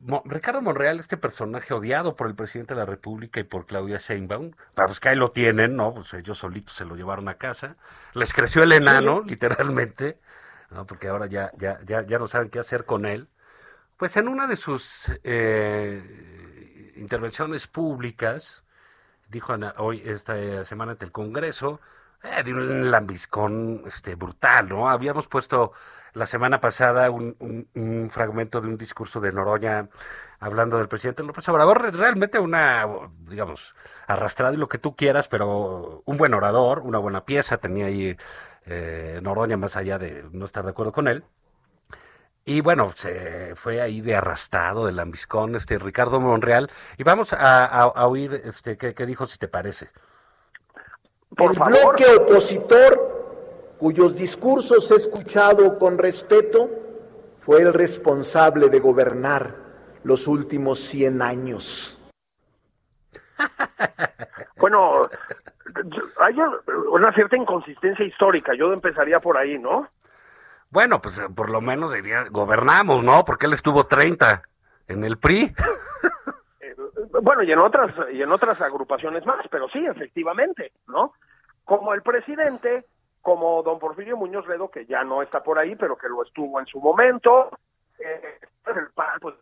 Mo- 0.00 0.22
Ricardo 0.26 0.60
Monreal, 0.60 0.98
este 1.00 1.16
personaje 1.16 1.72
odiado 1.72 2.14
por 2.14 2.26
el 2.26 2.34
presidente 2.34 2.74
de 2.74 2.80
la 2.80 2.86
República 2.86 3.40
y 3.40 3.44
por 3.44 3.64
Claudia 3.66 3.98
Sheinbaum, 3.98 4.52
pues 4.74 5.00
que 5.00 5.08
ahí 5.08 5.16
lo 5.16 5.30
tienen, 5.32 5.76
¿no? 5.76 5.94
Pues 5.94 6.12
ellos 6.14 6.38
solitos 6.38 6.74
se 6.76 6.84
lo 6.84 6.94
llevaron 6.96 7.28
a 7.28 7.38
casa. 7.38 7.76
Les 8.14 8.32
creció 8.32 8.62
el 8.62 8.72
enano, 8.72 9.22
literalmente, 9.22 10.18
¿no? 10.70 10.86
Porque 10.86 11.08
ahora 11.08 11.26
ya, 11.26 11.50
ya, 11.56 11.78
ya, 11.84 12.02
ya 12.06 12.18
no 12.18 12.26
saben 12.26 12.50
qué 12.50 12.58
hacer 12.58 12.84
con 12.84 13.06
él. 13.06 13.28
Pues 13.98 14.16
en 14.16 14.28
una 14.28 14.46
de 14.46 14.56
sus 14.56 15.10
eh, 15.24 16.92
intervenciones 16.96 17.66
públicas, 17.66 18.64
dijo 19.28 19.52
Ana- 19.54 19.74
hoy, 19.78 20.02
esta 20.04 20.64
semana 20.64 20.92
ante 20.92 21.04
el 21.06 21.12
Congreso, 21.12 21.80
eh, 22.24 22.42
de 22.42 22.52
un 22.54 22.90
lambiscón 22.90 23.82
este, 23.86 24.14
brutal, 24.16 24.68
¿no? 24.68 24.88
Habíamos 24.90 25.28
puesto 25.28 25.72
la 26.14 26.26
semana 26.26 26.60
pasada 26.60 27.10
un, 27.10 27.36
un- 27.40 27.68
un 27.74 28.10
fragmento 28.10 28.60
de 28.60 28.68
un 28.68 28.76
discurso 28.78 29.20
de 29.20 29.32
Noroña 29.32 29.88
hablando 30.40 30.78
del 30.78 30.88
presidente 30.88 31.22
López 31.22 31.48
Obrador, 31.48 31.82
re- 31.82 31.90
realmente 31.90 32.38
una, 32.38 32.86
digamos, 33.28 33.74
arrastrado 34.06 34.54
y 34.54 34.56
lo 34.58 34.68
que 34.68 34.78
tú 34.78 34.94
quieras, 34.96 35.28
pero 35.28 36.02
un 36.04 36.16
buen 36.16 36.34
orador, 36.34 36.80
una 36.80 36.98
buena 36.98 37.24
pieza, 37.24 37.58
tenía 37.58 37.86
ahí 37.86 38.16
eh, 38.66 39.20
Noroña 39.22 39.56
más 39.56 39.76
allá 39.76 39.98
de 39.98 40.24
no 40.32 40.44
estar 40.46 40.64
de 40.64 40.70
acuerdo 40.70 40.92
con 40.92 41.08
él. 41.08 41.24
Y 42.46 42.60
bueno, 42.60 42.92
se 42.94 43.54
fue 43.56 43.80
ahí 43.80 44.00
de 44.02 44.16
arrastrado, 44.16 44.84
de 44.86 44.92
lambiscón, 44.92 45.54
este 45.56 45.78
Ricardo 45.78 46.20
Monreal. 46.20 46.70
Y 46.98 47.02
vamos 47.04 47.32
a 47.32 47.86
oír 48.06 48.34
este, 48.44 48.76
qué, 48.76 48.94
qué 48.94 49.06
dijo, 49.06 49.26
si 49.26 49.38
te 49.38 49.48
parece. 49.48 49.90
Por 51.36 51.50
el 51.50 51.56
favor. 51.56 51.72
bloque 51.72 52.04
opositor, 52.16 53.74
cuyos 53.78 54.14
discursos 54.14 54.90
he 54.90 54.94
escuchado 54.96 55.78
con 55.78 55.98
respeto, 55.98 56.68
fue 57.40 57.60
el 57.62 57.72
responsable 57.74 58.68
de 58.68 58.80
gobernar 58.80 59.54
los 60.04 60.26
últimos 60.26 60.78
100 60.80 61.22
años. 61.22 62.00
Bueno, 64.56 65.02
yo- 65.84 66.02
hay 66.20 66.34
una 66.90 67.12
cierta 67.12 67.36
inconsistencia 67.36 68.02
histórica. 68.06 68.54
Yo 68.56 68.72
empezaría 68.72 69.20
por 69.20 69.36
ahí, 69.36 69.58
¿no? 69.58 69.88
Bueno, 70.70 71.02
pues 71.02 71.18
eh, 71.18 71.26
por 71.34 71.50
lo 71.50 71.60
menos 71.60 71.92
diría, 71.92 72.24
gobernamos, 72.30 73.04
¿no? 73.04 73.24
Porque 73.26 73.44
él 73.44 73.52
estuvo 73.52 73.84
30 73.86 74.42
en 74.88 75.04
el 75.04 75.18
PRI. 75.18 75.52
Bueno, 77.22 77.42
y 77.44 77.52
en 77.52 77.58
otras 77.60 77.92
y 78.12 78.22
en 78.22 78.32
otras 78.32 78.60
agrupaciones 78.60 79.24
más, 79.24 79.46
pero 79.50 79.68
sí, 79.68 79.84
efectivamente, 79.86 80.72
¿no? 80.88 81.12
Como 81.64 81.94
el 81.94 82.02
presidente, 82.02 82.84
como 83.22 83.62
don 83.62 83.78
Porfirio 83.78 84.16
Muñoz 84.16 84.46
Ledo, 84.46 84.70
que 84.70 84.86
ya 84.86 85.02
no 85.04 85.22
está 85.22 85.42
por 85.42 85.58
ahí, 85.58 85.74
pero 85.76 85.96
que 85.96 86.08
lo 86.08 86.22
estuvo 86.22 86.60
en 86.60 86.66
su 86.66 86.80
momento. 86.80 87.50
eh, 87.98 88.38
pues 89.20 89.34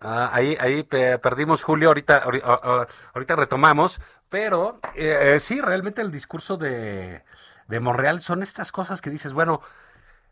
Ah, 0.00 0.28
ahí, 0.32 0.56
ahí 0.60 0.82
pe- 0.82 1.18
perdimos 1.18 1.62
Julio, 1.64 1.88
ahorita, 1.88 2.22
ahori- 2.24 2.42
ah, 2.44 2.60
ah, 2.62 2.86
ahorita 3.14 3.34
retomamos, 3.36 3.98
pero 4.28 4.78
eh, 4.94 5.34
eh, 5.36 5.40
sí, 5.40 5.60
realmente 5.60 6.02
el 6.02 6.10
discurso 6.10 6.56
de, 6.58 7.24
de 7.68 7.80
Monreal 7.80 8.20
son 8.20 8.42
estas 8.42 8.72
cosas 8.72 9.00
que 9.00 9.08
dices, 9.10 9.32
bueno, 9.32 9.62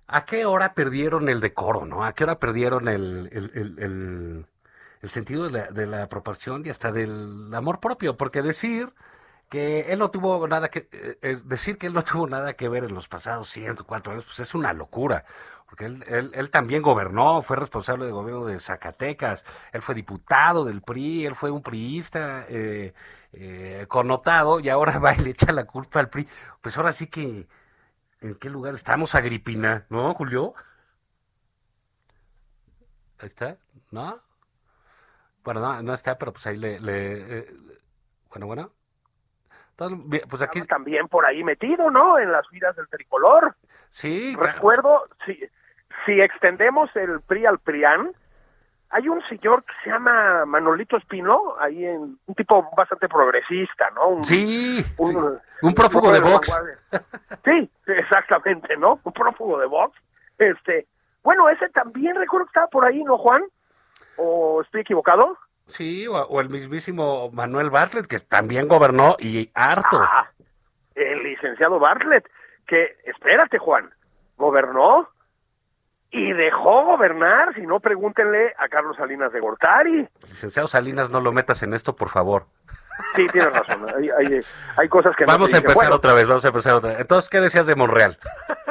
¿a 0.08 0.24
qué 0.26 0.46
hora 0.46 0.74
perdieron 0.74 1.28
el 1.30 1.40
decoro, 1.40 1.86
no? 1.86 2.04
¿A 2.04 2.12
qué 2.14 2.24
hora 2.24 2.38
perdieron 2.38 2.88
el- 2.88 3.30
el- 3.32 4.46
el 5.02 5.10
sentido 5.10 5.44
de 5.48 5.52
la, 5.52 5.66
de 5.68 5.86
la 5.86 6.08
proporción 6.08 6.62
y 6.66 6.70
hasta 6.70 6.92
del 6.92 7.52
amor 7.54 7.80
propio? 7.80 8.16
Porque 8.16 8.42
decir 8.42 8.92
que 9.54 9.92
él 9.92 10.00
no 10.00 10.10
tuvo 10.10 10.48
nada 10.48 10.68
que, 10.68 10.88
eh, 10.90 11.18
eh, 11.22 11.40
decir 11.44 11.78
que 11.78 11.86
él 11.86 11.94
no 11.94 12.02
tuvo 12.10 12.26
nada 12.26 12.54
que 12.54 12.68
ver 12.68 12.84
en 12.84 12.94
los 12.94 13.06
pasados 13.08 13.48
104 13.50 14.12
años, 14.12 14.24
pues 14.24 14.40
es 14.40 14.54
una 14.54 14.72
locura. 14.72 15.24
Porque 15.66 15.86
él, 15.86 16.32
él, 16.34 16.50
también 16.50 16.82
gobernó, 16.82 17.40
fue 17.42 17.56
responsable 17.56 18.04
del 18.04 18.14
gobierno 18.14 18.46
de 18.46 18.58
Zacatecas, 18.60 19.44
él 19.72 19.80
fue 19.82 19.94
diputado 19.94 20.64
del 20.64 20.82
PRI, 20.82 21.26
él 21.26 21.34
fue 21.36 21.50
un 21.52 21.62
priista 21.62 22.46
eh, 22.48 22.94
eh, 23.32 23.86
connotado 23.88 24.60
y 24.60 24.68
ahora 24.68 24.98
va 25.04 25.14
y 25.14 25.18
le 25.18 25.30
echa 25.30 25.52
la 25.52 25.66
culpa 25.66 26.00
al 26.00 26.10
PRI. 26.10 26.28
Pues 26.60 26.76
ahora 26.76 26.92
sí 26.92 27.06
que, 27.06 27.48
¿en 28.20 28.34
qué 28.36 28.50
lugar 28.50 28.74
estamos, 28.74 29.14
Agripina? 29.14 29.86
¿No, 29.88 30.14
Julio? 30.14 30.54
Ahí 33.18 33.26
está, 33.28 33.58
¿no? 33.92 34.20
Bueno, 35.44 35.60
no, 35.60 35.82
no 35.82 35.94
está, 35.94 36.18
pero 36.18 36.32
pues 36.32 36.46
ahí 36.46 36.56
le... 36.56 36.80
le, 36.80 37.38
eh, 37.38 37.56
bueno, 38.30 38.46
bueno. 38.46 38.83
Pues 39.76 40.42
aquí... 40.42 40.62
también 40.62 41.08
por 41.08 41.26
ahí 41.26 41.42
metido, 41.42 41.90
¿no? 41.90 42.18
En 42.18 42.30
las 42.32 42.46
filas 42.48 42.76
del 42.76 42.88
tricolor. 42.88 43.54
Sí, 43.90 44.34
claro. 44.36 44.52
Recuerdo, 44.52 45.02
si, 45.26 45.38
si 46.06 46.20
extendemos 46.20 46.94
el 46.96 47.20
PRI 47.20 47.46
al 47.46 47.58
PRIAN, 47.58 48.12
hay 48.90 49.08
un 49.08 49.20
señor 49.28 49.64
que 49.64 49.72
se 49.82 49.90
llama 49.90 50.44
Manolito 50.46 50.96
Espino, 50.96 51.56
ahí 51.58 51.84
en 51.84 52.16
un 52.26 52.34
tipo 52.36 52.70
bastante 52.76 53.08
progresista, 53.08 53.90
¿no? 53.90 54.08
Un, 54.08 54.24
Sí, 54.24 54.84
un, 54.98 55.12
sí. 55.12 55.40
un 55.62 55.74
prófugo 55.74 56.12
de 56.12 56.20
Vox. 56.20 56.56
Sí, 57.44 57.70
exactamente, 57.88 58.76
¿no? 58.76 59.00
Un 59.02 59.12
prófugo 59.12 59.58
de 59.58 59.66
Vox. 59.66 59.98
Este, 60.38 60.86
bueno, 61.24 61.48
ese 61.48 61.68
también 61.70 62.14
recuerdo 62.14 62.46
que 62.46 62.50
estaba 62.50 62.66
por 62.68 62.84
ahí, 62.84 63.02
¿no, 63.02 63.18
Juan? 63.18 63.42
¿O 64.16 64.62
estoy 64.62 64.82
equivocado? 64.82 65.36
Sí, 65.66 66.06
o, 66.06 66.14
o 66.14 66.40
el 66.40 66.50
mismísimo 66.50 67.30
Manuel 67.32 67.70
Bartlett, 67.70 68.06
que 68.06 68.20
también 68.20 68.68
gobernó 68.68 69.16
y 69.18 69.50
harto. 69.54 70.00
Ah, 70.00 70.30
el 70.94 71.22
licenciado 71.22 71.78
Bartlett, 71.78 72.28
que, 72.66 72.96
espérate, 73.04 73.58
Juan, 73.58 73.92
gobernó 74.36 75.08
y 76.10 76.32
dejó 76.32 76.84
gobernar, 76.84 77.52
si 77.54 77.62
no, 77.62 77.80
pregúntenle 77.80 78.54
a 78.58 78.68
Carlos 78.68 78.96
Salinas 78.96 79.32
de 79.32 79.40
Gortari. 79.40 80.08
Licenciado 80.22 80.68
Salinas, 80.68 81.10
no 81.10 81.20
lo 81.20 81.32
metas 81.32 81.64
en 81.64 81.74
esto, 81.74 81.96
por 81.96 82.08
favor. 82.08 82.46
Sí, 83.16 83.26
tienes 83.32 83.52
razón, 83.52 83.84
hay, 83.96 84.10
hay, 84.10 84.40
hay 84.76 84.88
cosas 84.88 85.16
que 85.16 85.24
no 85.24 85.32
Vamos 85.32 85.52
a 85.52 85.56
empezar 85.56 85.74
Bueno, 85.74 85.96
otra 85.96 86.14
vez, 86.14 86.28
vamos 86.28 86.44
a 86.44 86.48
empezar 86.48 86.76
otra 86.76 86.90
vez. 86.90 87.00
Entonces, 87.00 87.28
¿qué 87.28 87.40
decías 87.40 87.66
de 87.66 87.74
Monreal? 87.74 88.16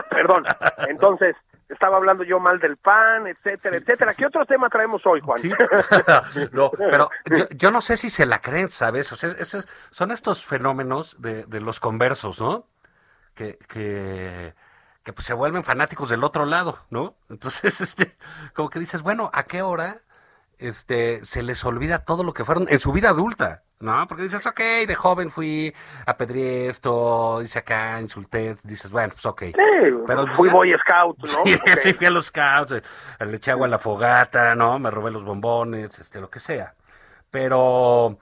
Perdón, 0.10 0.46
entonces, 0.88 1.36
estaba 1.74 1.98
hablando 1.98 2.24
yo 2.24 2.40
mal 2.40 2.60
del 2.60 2.78
PAN, 2.78 3.28
etcétera, 3.28 3.78
etcétera. 3.78 4.14
¿Qué 4.14 4.26
otro 4.26 4.46
tema 4.46 4.70
traemos 4.70 5.06
hoy, 5.06 5.20
Juan? 5.22 5.42
No, 6.52 6.72
pero 6.78 7.10
yo, 7.26 7.48
yo 7.50 7.72
no 7.72 7.82
sé 7.82 7.98
si 7.98 8.10
se 8.10 8.26
la 8.26 8.40
creen, 8.40 8.70
¿sabes? 8.70 9.12
O 9.12 9.16
sea, 9.16 9.30
esos- 9.32 9.68
son 9.92 10.12
estos 10.12 10.46
fenómenos 10.46 11.22
de, 11.22 11.44
de 11.46 11.62
los 11.62 11.80
conversos, 11.80 12.40
¿no? 12.42 12.68
Que, 13.36 13.58
que, 13.68 14.54
que 15.04 15.14
pues 15.14 15.26
se 15.26 15.34
vuelven 15.34 15.64
fanáticos 15.64 16.10
del 16.10 16.24
otro 16.24 16.46
lado, 16.46 16.80
¿no? 16.90 17.16
Entonces, 17.30 17.82
este, 17.82 18.16
como 18.54 18.70
que 18.70 18.80
dices, 18.80 19.02
bueno, 19.02 19.30
¿a 19.34 19.44
qué 19.44 19.62
hora 19.62 20.02
este, 20.60 21.26
se 21.26 21.44
les 21.44 21.64
olvida 21.66 22.06
todo 22.06 22.24
lo 22.24 22.34
que 22.34 22.46
fueron 22.46 22.68
en 22.70 22.80
su 22.80 22.92
vida 22.94 23.10
adulta? 23.10 23.64
¿No? 23.84 24.08
Porque 24.08 24.24
dices, 24.24 24.46
ok, 24.48 24.60
de 24.88 24.96
joven 24.96 25.30
fui, 25.30 25.74
apedreé 26.06 26.70
esto, 26.70 27.42
hice 27.42 27.60
acá, 27.60 28.00
insulté, 28.00 28.56
dices, 28.64 28.90
bueno, 28.90 29.10
pues 29.12 29.26
ok. 29.26 29.42
Sí, 29.42 29.54
Pero 30.08 30.26
fui 30.28 30.48
ya- 30.48 30.54
Boy 30.54 30.74
Scout, 30.80 31.18
¿no? 31.20 31.44
Sí, 31.82 31.94
fui 31.94 32.06
a 32.08 32.10
los 32.10 32.28
scouts, 32.28 32.72
eh, 32.72 33.26
le 33.26 33.36
eché 33.36 33.52
agua 33.52 33.68
a 33.68 33.70
la 33.70 33.80
fogata, 33.80 34.56
¿no? 34.56 34.80
Me 34.80 34.90
robé 34.90 35.12
los 35.12 35.26
bombones, 35.26 36.00
este, 36.00 36.22
lo 36.22 36.30
que 36.30 36.40
sea. 36.40 36.76
Pero, 37.30 38.20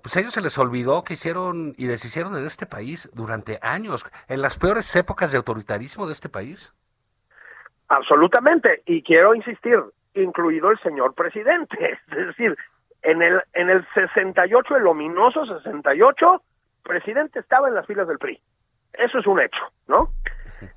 pues 0.00 0.16
a 0.16 0.20
ellos 0.20 0.32
se 0.32 0.40
les 0.40 0.56
olvidó 0.56 1.04
que 1.04 1.12
hicieron 1.12 1.74
y 1.76 1.86
deshicieron 1.88 2.34
en 2.36 2.46
este 2.46 2.64
país 2.64 3.10
durante 3.12 3.58
años, 3.60 4.02
en 4.28 4.40
las 4.40 4.56
peores 4.56 4.96
épocas 4.96 5.30
de 5.30 5.36
autoritarismo 5.36 6.06
de 6.06 6.14
este 6.14 6.30
país. 6.30 6.72
Absolutamente, 7.88 8.82
y 8.86 9.02
quiero 9.02 9.34
insistir, 9.34 9.78
incluido 10.14 10.70
el 10.70 10.78
señor 10.80 11.14
presidente, 11.14 11.98
es 12.16 12.26
decir, 12.28 12.56
en 13.06 13.22
el 13.22 13.40
en 13.54 13.70
el 13.70 13.86
68, 13.94 14.76
el 14.76 14.86
ominoso 14.86 15.46
68, 15.46 16.42
presidente 16.82 17.38
estaba 17.38 17.68
en 17.68 17.74
las 17.74 17.86
filas 17.86 18.08
del 18.08 18.18
PRI. 18.18 18.40
Eso 18.92 19.18
es 19.18 19.26
un 19.26 19.40
hecho, 19.40 19.60
¿no? 19.86 20.10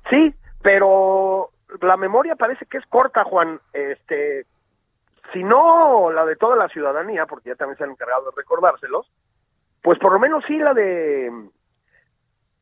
Sí, 0.08 0.32
pero 0.62 1.50
la 1.80 1.96
memoria 1.96 2.36
parece 2.36 2.66
que 2.66 2.78
es 2.78 2.86
corta, 2.86 3.24
Juan. 3.24 3.60
Este, 3.72 4.46
si 5.32 5.42
no 5.42 6.10
la 6.12 6.24
de 6.24 6.36
toda 6.36 6.54
la 6.56 6.68
ciudadanía, 6.68 7.26
porque 7.26 7.50
ya 7.50 7.56
también 7.56 7.78
se 7.78 7.84
han 7.84 7.90
encargado 7.90 8.26
de 8.26 8.36
recordárselos, 8.36 9.10
pues 9.82 9.98
por 9.98 10.12
lo 10.12 10.20
menos 10.20 10.44
sí 10.46 10.56
la 10.56 10.72
de 10.72 11.32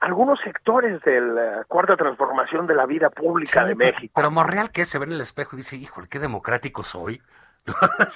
algunos 0.00 0.40
sectores 0.40 1.02
de 1.02 1.20
la 1.20 1.64
cuarta 1.64 1.96
transformación 1.96 2.66
de 2.66 2.74
la 2.74 2.87
vida 2.87 3.11
pública 3.11 3.62
Sí, 3.62 3.68
de 3.68 3.74
México. 3.74 4.12
Pero 4.16 4.31
Monreal, 4.31 4.70
que 4.70 4.87
se 4.87 4.98
ve 4.98 5.07
en 5.07 5.12
el 5.12 5.20
espejo 5.20 5.57
y 5.57 5.59
dice, 5.59 5.76
híjole, 5.76 6.09
qué 6.09 6.18
democrático 6.20 6.83
soy. 6.83 7.20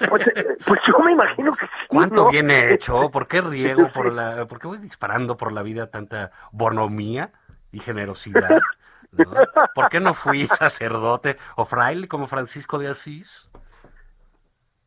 Pues, 0.09 0.81
yo 0.87 0.99
me 1.01 1.12
imagino 1.12 1.53
que 1.55 1.67
sí. 1.67 1.73
¿Cuánto 1.88 2.25
¿no? 2.25 2.31
viene 2.31 2.73
hecho? 2.73 3.11
¿Por 3.11 3.27
qué 3.27 3.41
riego 3.41 3.91
por 3.93 4.09
Sí. 4.11 4.15
la, 4.17 4.47
por 4.47 4.59
qué 4.59 4.67
voy 4.67 4.79
disparando 4.79 5.37
por 5.37 5.53
la 5.53 5.62
vida 5.62 5.91
tanta 5.91 6.31
bonomía 6.53 7.33
y 7.71 7.81
generosidad? 7.81 8.61
¿no? 9.12 9.31
¿Por 9.75 9.88
qué 9.88 10.01
no 10.01 10.15
fui 10.15 10.47
sacerdote 10.47 11.37
o 11.57 11.65
fraile 11.65 12.09
como 12.09 12.27
Francisco 12.27 12.79
de 12.79 12.88
Asís? 12.88 13.51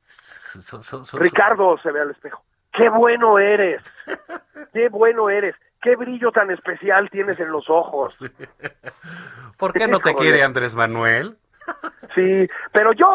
So- 0.03 0.81
so- 0.83 1.05
so- 1.05 1.19
Ricardo 1.19 1.77
se 1.83 1.91
ve 1.91 2.01
al 2.01 2.11
espejo. 2.11 2.43
¡Qué 2.71 2.89
bueno 2.89 3.39
eres! 3.39 3.81
¡Qué 4.73 4.89
bueno 4.89 5.29
eres! 5.29 5.55
¡Qué 5.81 5.95
brillo 5.95 6.31
tan 6.31 6.49
especial 6.51 7.09
tienes 7.09 7.39
en 7.39 7.51
los 7.51 7.69
ojos! 7.69 8.17
¿Por 9.57 9.73
qué 9.73 9.87
no 9.87 9.99
te 9.99 10.15
quiere 10.15 10.43
Andrés 10.43 10.75
Manuel? 10.75 11.37
Sí, 12.15 12.47
pero 12.71 12.93
yo, 12.93 13.07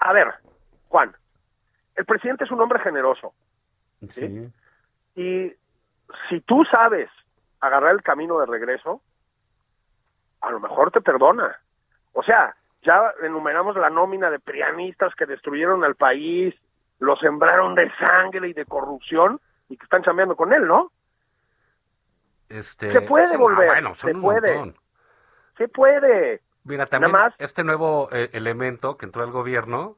a 0.00 0.12
ver, 0.12 0.28
Juan, 0.92 1.16
el 1.96 2.04
presidente 2.04 2.44
es 2.44 2.50
un 2.50 2.60
hombre 2.60 2.78
generoso 2.80 3.32
Sí. 4.08 4.46
y 5.16 5.50
si 6.28 6.40
tú 6.42 6.64
sabes 6.70 7.08
agarrar 7.60 7.92
el 7.92 8.02
camino 8.02 8.38
de 8.38 8.44
regreso, 8.44 9.00
a 10.42 10.50
lo 10.50 10.60
mejor 10.60 10.90
te 10.90 11.00
perdona. 11.00 11.58
O 12.12 12.22
sea, 12.22 12.54
ya 12.82 13.10
enumeramos 13.22 13.74
la 13.76 13.88
nómina 13.88 14.28
de 14.28 14.38
prianistas 14.38 15.14
que 15.14 15.24
destruyeron 15.24 15.82
al 15.82 15.94
país, 15.94 16.54
lo 16.98 17.16
sembraron 17.16 17.74
de 17.74 17.90
sangre 17.96 18.48
y 18.50 18.52
de 18.52 18.66
corrupción 18.66 19.40
y 19.70 19.78
que 19.78 19.84
están 19.84 20.02
chambeando 20.02 20.36
con 20.36 20.52
él, 20.52 20.66
¿no? 20.66 20.92
Este, 22.50 22.92
Se 22.92 23.00
puede 23.00 23.28
sí, 23.28 23.32
no, 23.34 23.38
volver, 23.40 23.66
bueno, 23.68 23.94
se 23.94 24.12
puede. 24.14 24.54
montón. 24.58 24.76
Se 25.56 25.68
puede. 25.68 26.42
Mira, 26.64 26.84
también 26.84 27.12
Nada 27.12 27.24
más. 27.30 27.34
este 27.38 27.64
nuevo 27.64 28.08
eh, 28.12 28.28
elemento 28.34 28.98
que 28.98 29.06
entró 29.06 29.22
al 29.22 29.30
gobierno, 29.30 29.96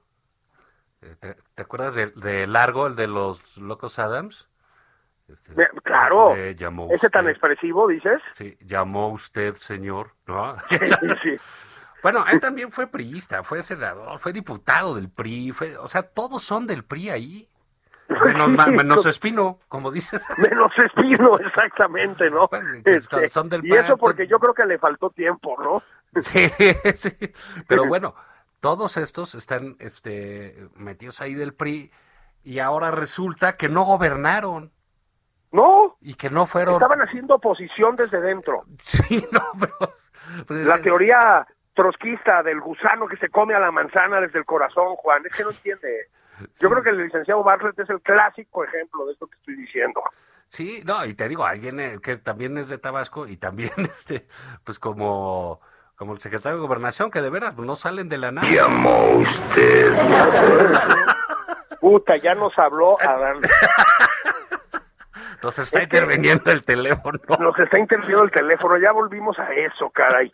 ¿te, 1.20 1.36
te 1.54 1.62
acuerdas 1.62 1.94
de, 1.94 2.06
de 2.08 2.46
Largo, 2.46 2.86
el 2.86 2.96
de 2.96 3.06
los 3.06 3.56
Locos 3.58 3.98
Adams? 3.98 4.48
Este, 5.28 5.54
claro. 5.82 6.36
eh, 6.36 6.54
llamó 6.54 6.88
Ese 6.90 7.08
tan 7.08 7.28
expresivo, 7.28 7.88
dices. 7.88 8.20
Sí, 8.32 8.56
llamó 8.60 9.08
usted, 9.08 9.54
señor, 9.54 10.10
¿no? 10.26 10.56
Sí, 11.22 11.36
bueno, 12.02 12.24
él 12.30 12.40
también 12.40 12.70
fue 12.70 12.86
priista, 12.86 13.42
fue 13.42 13.62
senador, 13.62 14.18
fue 14.18 14.32
diputado 14.32 14.94
del 14.94 15.08
PRI, 15.08 15.52
fue, 15.52 15.76
o 15.78 15.88
sea, 15.88 16.02
todos 16.02 16.42
son 16.42 16.66
del 16.66 16.84
PRI 16.84 17.10
ahí. 17.10 17.48
Menos, 18.08 18.68
menos 18.68 19.06
Espino, 19.06 19.60
como 19.66 19.90
dices. 19.90 20.22
Menos 20.36 20.70
Espino, 20.76 21.38
exactamente, 21.38 22.30
¿no? 22.30 22.48
Bueno, 22.48 22.82
Este, 22.84 23.30
son 23.30 23.48
del 23.48 23.64
y 23.64 23.74
eso 23.74 23.96
porque 23.96 24.24
pues- 24.24 24.28
yo 24.28 24.38
creo 24.38 24.52
que 24.52 24.66
le 24.66 24.78
faltó 24.78 25.08
tiempo, 25.08 25.56
¿no? 25.58 25.82
Sí, 26.20 26.50
sí. 26.94 27.10
Pero 27.66 27.86
bueno, 27.86 28.14
todos 28.64 28.96
estos 28.96 29.34
están 29.34 29.76
este, 29.78 30.56
metidos 30.74 31.20
ahí 31.20 31.34
del 31.34 31.52
PRI 31.52 31.92
y 32.44 32.60
ahora 32.60 32.90
resulta 32.90 33.58
que 33.58 33.68
no 33.68 33.82
gobernaron 33.84 34.72
No, 35.52 35.98
y 36.00 36.14
que 36.14 36.30
no 36.30 36.46
fueron. 36.46 36.76
estaban 36.76 37.02
haciendo 37.02 37.34
oposición 37.34 37.94
desde 37.94 38.22
dentro. 38.22 38.60
Sí, 38.78 39.22
no, 39.30 39.42
pero. 39.60 39.76
pues, 40.46 40.66
La 40.66 40.76
es- 40.76 40.82
teoría 40.82 41.46
trotskista 41.74 42.42
del 42.42 42.58
gusano 42.62 43.06
que 43.06 43.18
se 43.18 43.28
come 43.28 43.54
a 43.54 43.58
la 43.60 43.70
manzana 43.70 44.18
desde 44.18 44.38
el 44.38 44.46
corazón, 44.46 44.96
Juan, 44.96 45.26
es 45.26 45.36
que 45.36 45.42
no 45.44 45.50
entiende. 45.50 46.08
Yo 46.58 46.70
creo 46.70 46.82
que 46.82 46.88
el 46.88 47.04
licenciado 47.04 47.42
Bartlett 47.42 47.78
es 47.80 47.90
el 47.90 48.00
clásico 48.00 48.64
ejemplo 48.64 49.04
de 49.04 49.12
esto 49.12 49.26
que 49.26 49.36
estoy 49.36 49.56
diciendo. 49.56 50.02
Sí, 50.48 50.82
no, 50.86 51.04
y 51.04 51.12
te 51.12 51.28
digo, 51.28 51.44
ahí 51.44 51.58
viene, 51.58 51.98
que 52.00 52.16
también 52.16 52.56
es 52.56 52.70
de 52.70 52.78
Tabasco 52.78 53.26
y 53.26 53.36
también, 53.36 53.72
este, 53.76 54.26
pues 54.64 54.78
como, 54.78 55.60
como 55.96 56.12
el 56.14 56.20
secretario 56.20 56.56
de 56.58 56.62
Gobernación, 56.66 57.10
que 57.10 57.20
de 57.22 57.30
veras 57.30 57.56
no 57.56 57.76
salen 57.76 58.08
de 58.08 58.18
la 58.18 58.32
nada. 58.32 58.48
Llamó 58.48 59.06
usted. 59.18 59.92
Puta, 61.80 62.16
ya 62.16 62.34
nos 62.34 62.58
habló 62.58 62.96
Adán. 63.00 63.36
Entonces 65.34 65.66
está 65.66 65.80
Es 65.80 65.88
que- 65.88 65.96
interviniendo 65.98 66.50
el 66.50 66.62
teléfono. 66.64 67.18
Nos 67.38 67.58
está 67.58 67.78
interviniendo 67.78 68.24
el 68.24 68.30
teléfono, 68.30 68.78
ya 68.78 68.92
volvimos 68.92 69.38
a 69.38 69.52
eso, 69.52 69.90
caray. 69.90 70.32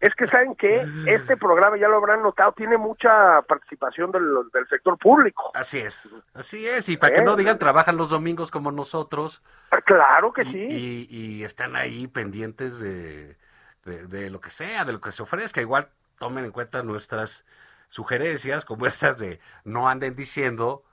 Es 0.00 0.14
que, 0.14 0.26
¿saben 0.26 0.54
qué? 0.54 0.86
Este 1.06 1.38
programa, 1.38 1.78
ya 1.78 1.88
lo 1.88 1.96
habrán 1.96 2.22
notado, 2.22 2.52
tiene 2.52 2.76
mucha 2.76 3.40
participación 3.48 4.12
del, 4.12 4.22
del 4.52 4.68
sector 4.68 4.98
público. 4.98 5.50
Así 5.54 5.78
es, 5.78 6.06
así 6.34 6.66
es, 6.68 6.90
y 6.90 6.98
para 6.98 7.14
que 7.14 7.20
¿Eh? 7.20 7.24
no 7.24 7.36
digan 7.36 7.58
trabajan 7.58 7.96
los 7.96 8.10
domingos 8.10 8.50
como 8.50 8.70
nosotros, 8.70 9.42
Claro 9.86 10.32
que 10.34 10.42
y, 10.42 10.52
sí. 10.52 10.66
y- 10.68 11.06
y 11.38 11.44
están 11.44 11.74
ahí 11.74 12.06
pendientes 12.06 12.80
de, 12.80 13.38
de, 13.84 14.06
de 14.06 14.30
lo 14.30 14.40
que 14.40 14.50
sea, 14.50 14.84
de 14.84 14.92
lo 14.92 15.00
que 15.00 15.12
se 15.12 15.22
ofrezca. 15.22 15.60
Igual 15.60 15.88
tomen 16.18 16.44
en 16.44 16.52
cuenta 16.52 16.82
nuestras 16.82 17.44
sugerencias, 17.88 18.64
como 18.64 18.86
estas 18.86 19.18
de 19.18 19.40
no 19.64 19.88
anden 19.88 20.14
diciendo 20.14 20.84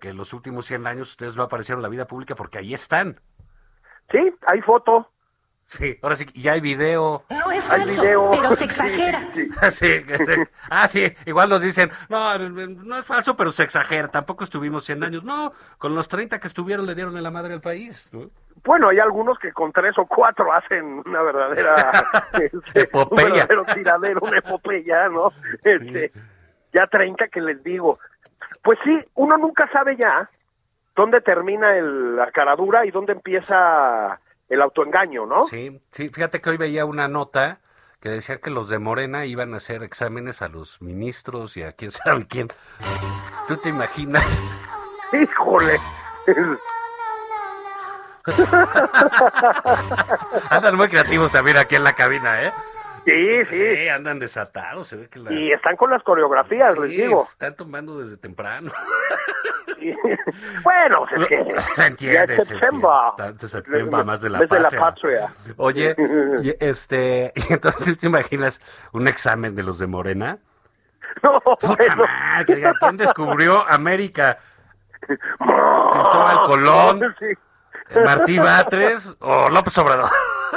que 0.00 0.10
en 0.10 0.16
los 0.16 0.32
últimos 0.32 0.66
100 0.66 0.86
años 0.86 1.10
ustedes 1.10 1.36
no 1.36 1.42
aparecieron 1.42 1.78
en 1.78 1.84
la 1.84 1.88
vida 1.88 2.06
pública 2.06 2.34
porque 2.34 2.58
ahí 2.58 2.74
están. 2.74 3.20
Sí, 4.10 4.18
hay 4.46 4.60
foto, 4.62 5.10
Sí, 5.66 5.98
ahora 6.02 6.14
sí, 6.14 6.26
ya 6.34 6.52
hay 6.52 6.60
video. 6.60 7.24
No 7.30 7.50
es 7.50 7.68
hay 7.70 7.80
falso, 7.80 8.02
video. 8.02 8.30
pero 8.32 8.50
se 8.52 8.64
exagera. 8.66 9.18
sí, 9.34 9.48
sí. 9.50 9.70
Sí, 9.70 10.04
que 10.04 10.16
se- 10.26 10.52
ah, 10.70 10.86
sí, 10.88 11.12
igual 11.26 11.48
nos 11.48 11.62
dicen, 11.62 11.90
no, 12.08 12.38
no 12.38 12.98
es 12.98 13.04
falso, 13.06 13.34
pero 13.36 13.50
se 13.50 13.62
exagera, 13.64 14.08
tampoco 14.08 14.44
estuvimos 14.44 14.84
100 14.84 15.02
años. 15.04 15.24
No, 15.24 15.52
con 15.78 15.94
los 15.94 16.06
30 16.08 16.38
que 16.38 16.48
estuvieron 16.48 16.86
le 16.86 16.94
dieron 16.94 17.16
en 17.16 17.22
la 17.22 17.30
madre 17.30 17.54
al 17.54 17.60
país. 17.60 18.08
¿no? 18.12 18.28
Bueno, 18.64 18.90
hay 18.90 18.98
algunos 18.98 19.38
que 19.38 19.52
con 19.52 19.72
tres 19.72 19.96
o 19.98 20.06
cuatro 20.06 20.52
hacen 20.52 21.02
una 21.06 21.22
verdadera 21.22 21.92
este, 22.34 22.80
Epopeya. 22.82 23.26
un 23.26 23.32
verdadero 23.32 23.64
tiradero, 23.74 24.20
una 24.22 24.38
epopeya, 24.38 25.08
¿no? 25.08 25.32
Este, 25.64 26.12
ya 26.72 26.86
30 26.86 27.28
que 27.28 27.40
les 27.40 27.62
digo. 27.64 27.98
Pues 28.62 28.78
sí, 28.84 28.98
uno 29.14 29.36
nunca 29.38 29.68
sabe 29.72 29.96
ya 29.96 30.28
dónde 30.94 31.20
termina 31.20 31.76
el- 31.76 32.16
la 32.16 32.30
caradura 32.30 32.86
y 32.86 32.90
dónde 32.90 33.12
empieza 33.12 34.20
el 34.48 34.62
autoengaño, 34.62 35.26
¿no? 35.26 35.46
Sí, 35.46 35.80
sí, 35.90 36.08
fíjate 36.08 36.40
que 36.40 36.50
hoy 36.50 36.56
veía 36.56 36.84
una 36.84 37.08
nota 37.08 37.60
que 38.00 38.10
decía 38.10 38.38
que 38.38 38.50
los 38.50 38.68
de 38.68 38.78
Morena 38.78 39.24
iban 39.24 39.54
a 39.54 39.56
hacer 39.56 39.82
exámenes 39.82 40.42
a 40.42 40.48
los 40.48 40.80
ministros 40.82 41.56
y 41.56 41.62
a 41.62 41.72
quién 41.72 41.90
sabe 41.90 42.26
quién. 42.26 42.48
¿Tú 43.48 43.56
te 43.56 43.70
imaginas? 43.70 44.24
Híjole. 45.12 45.78
Andan 50.50 50.76
muy 50.76 50.88
creativos 50.88 51.30
también 51.30 51.58
aquí 51.58 51.76
en 51.76 51.84
la 51.84 51.92
cabina, 51.92 52.42
¿eh? 52.42 52.52
Sí, 53.04 53.44
sí. 53.50 53.76
Sí, 53.76 53.88
andan 53.88 54.18
desatados, 54.18 54.88
se 54.88 54.96
ve 54.96 55.08
que 55.10 55.18
la... 55.18 55.30
Y 55.30 55.52
están 55.52 55.76
con 55.76 55.90
las 55.90 56.02
coreografías, 56.02 56.78
les 56.78 56.90
digo. 56.90 57.22
están 57.28 57.54
tomando 57.54 58.00
desde 58.00 58.16
temprano. 58.16 58.72
Bueno, 60.62 61.06
pues 61.08 61.22
es 61.22 61.28
que 61.28 61.60
Se 61.74 61.86
entiende, 61.86 62.34
es 62.36 62.48
septiembre. 62.48 62.88
septiembre, 63.48 64.04
más 64.04 64.20
de 64.22 64.30
la 64.30 64.38
Mes 64.38 64.48
de 64.48 64.60
la 64.60 64.70
patria. 64.70 65.28
Oye, 65.56 65.94
y 66.42 66.54
este, 66.64 67.32
y 67.36 67.52
entonces 67.52 67.84
¿tú 67.84 67.96
te 67.96 68.06
imaginas 68.06 68.60
un 68.92 69.08
examen 69.08 69.54
de 69.54 69.62
los 69.62 69.78
de 69.78 69.86
Morena? 69.86 70.38
No, 71.22 71.40
Puta 71.40 71.66
bueno. 71.76 72.04
madre, 72.04 72.54
diga, 72.56 72.72
¿quién 72.80 72.96
descubrió 72.96 73.64
América? 73.68 74.38
Cristóbal 75.00 76.42
Colón, 76.46 77.14
Sí. 77.18 77.98
Martí 78.02 78.38
Batres 78.38 79.14
o 79.20 79.48
López 79.50 79.76
Obrador. 79.78 80.08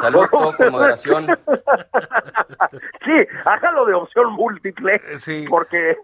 Salud, 0.01 0.27
todo 0.31 0.55
con 0.55 0.71
moderación. 0.71 1.27
Sí, 3.03 3.27
hágalo 3.45 3.85
de 3.85 3.93
opción 3.93 4.31
múltiple. 4.31 5.01
Sí. 5.17 5.45
Porque 5.49 5.97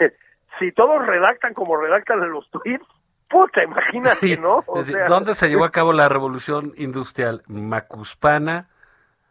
si 0.59 0.71
todos 0.73 1.05
redactan 1.05 1.53
como 1.53 1.77
redactan 1.77 2.21
en 2.23 2.31
los 2.31 2.49
tweets, 2.51 2.85
puta, 3.33 3.63
imagínate, 3.63 4.27
Sí, 4.27 4.37
¿no? 4.37 4.63
O 4.67 4.79
es 4.79 4.85
decir, 4.85 4.99
sea, 5.01 5.07
¿Dónde 5.07 5.33
se 5.33 5.49
llevó 5.49 5.65
a 5.65 5.71
cabo 5.71 5.91
la 5.91 6.07
revolución 6.07 6.71
industrial? 6.77 7.41
Macuspana, 7.47 8.67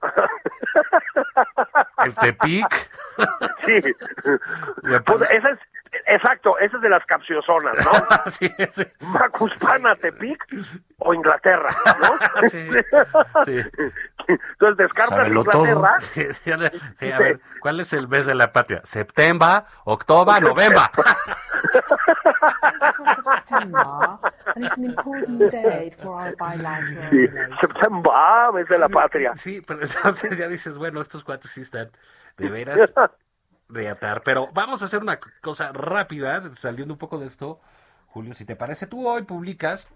el 2.05 2.15
Tepic. 2.17 2.91
Sí. 3.65 3.81
Pues 5.07 5.23
esa 5.31 5.51
es, 5.51 5.59
exacto, 6.07 6.59
esa 6.59 6.77
es 6.77 6.83
de 6.83 6.89
las 6.89 7.05
capciosonas, 7.07 7.75
¿no? 7.85 7.93
Sí, 8.31 8.53
sí. 8.73 8.85
Macuspana, 9.01 9.95
Tepic 9.97 10.45
o 10.99 11.15
Inglaterra, 11.15 11.69
¿no? 12.01 12.49
Sí, 12.49 12.69
sí. 13.45 13.59
Entonces 14.29 14.77
descartas 14.77 15.19
Sábelo. 15.19 15.41
Inglaterra. 15.41 16.01
Sí, 16.01 16.25
sí, 16.33 16.53
sí, 16.99 17.13
a 17.13 17.19
ver, 17.19 17.41
¿cuál 17.61 17.81
es 17.81 17.93
el 17.93 18.09
mes 18.09 18.27
de 18.27 18.35
la 18.35 18.53
patria? 18.53 18.81
¿September, 18.85 19.65
octubre, 19.85 20.41
november? 20.41 20.83
It's 21.93 22.80
the 22.80 22.93
1st 23.05 23.18
of 23.18 23.24
September, 23.24 24.18
and 24.55 24.64
it's 24.64 24.78
an 24.78 24.84
important 24.84 25.38
date 25.53 25.95
for 25.95 26.11
our 26.12 26.34
bilateral 26.36 27.11
Sí. 27.11 27.28
September, 27.61 28.12
mes 28.55 28.68
de 28.68 28.78
la 28.78 28.88
patria. 28.88 29.32
Sí, 29.36 29.61
pero 29.66 29.82
entonces 29.82 30.36
ya 30.38 30.49
dices, 30.49 30.76
bueno, 30.78 31.01
estos 31.01 31.24
cuates 31.24 31.51
sí 31.51 31.61
están 31.62 31.90
de 32.36 32.49
veras 32.51 32.93
de 33.68 33.88
atar. 33.88 34.22
Pero 34.22 34.49
vamos 34.53 34.82
a 34.82 34.86
hacer 34.86 35.01
una 35.01 35.18
cosa 35.40 35.72
rápida, 35.72 36.43
saliendo 36.55 36.95
un 36.95 36.99
poco 36.99 37.18
de 37.18 37.26
esto, 37.26 37.61
Julio, 38.09 38.34
si 38.34 38.45
te 38.45 38.57
parece, 38.57 38.86
tú 38.86 39.09
hoy 39.09 39.22
publicas 39.22 39.88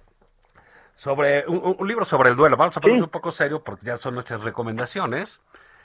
sobre 0.94 1.44
un, 1.46 1.76
un- 1.78 1.86
libro 1.88 2.04
sobre 2.04 2.30
el 2.30 2.36
duelo. 2.36 2.56
Vamos 2.56 2.76
a 2.76 2.80
ponernos 2.80 3.00
Sí. 3.02 3.04
un 3.04 3.10
poco 3.10 3.30
serio 3.30 3.62
porque 3.62 3.84
ya 3.86 3.96
son 3.98 4.14
nuestras 4.14 4.42
recomendaciones. 4.42 5.42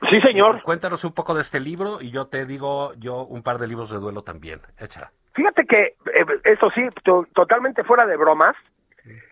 Sí, 0.10 0.20
señor. 0.22 0.64
Cuéntanos 0.64 1.04
un 1.04 1.12
poco 1.12 1.36
de 1.36 1.42
este 1.42 1.60
libro 1.60 2.02
y 2.02 2.10
yo 2.12 2.26
te 2.28 2.46
digo 2.46 2.94
yo 2.96 3.24
un 3.24 3.44
par 3.44 3.60
de 3.60 3.68
libros 3.68 3.92
de 3.92 3.98
duelo 3.98 4.24
también. 4.24 4.62
Echa. 4.78 5.12
Fíjate 5.34 5.66
que, 5.66 5.82
eh, 6.14 6.26
eso 6.44 6.70
sí, 6.72 6.88
to- 7.04 7.28
totalmente 7.34 7.84
fuera 7.84 8.06
de 8.06 8.18
bromas, 8.18 8.56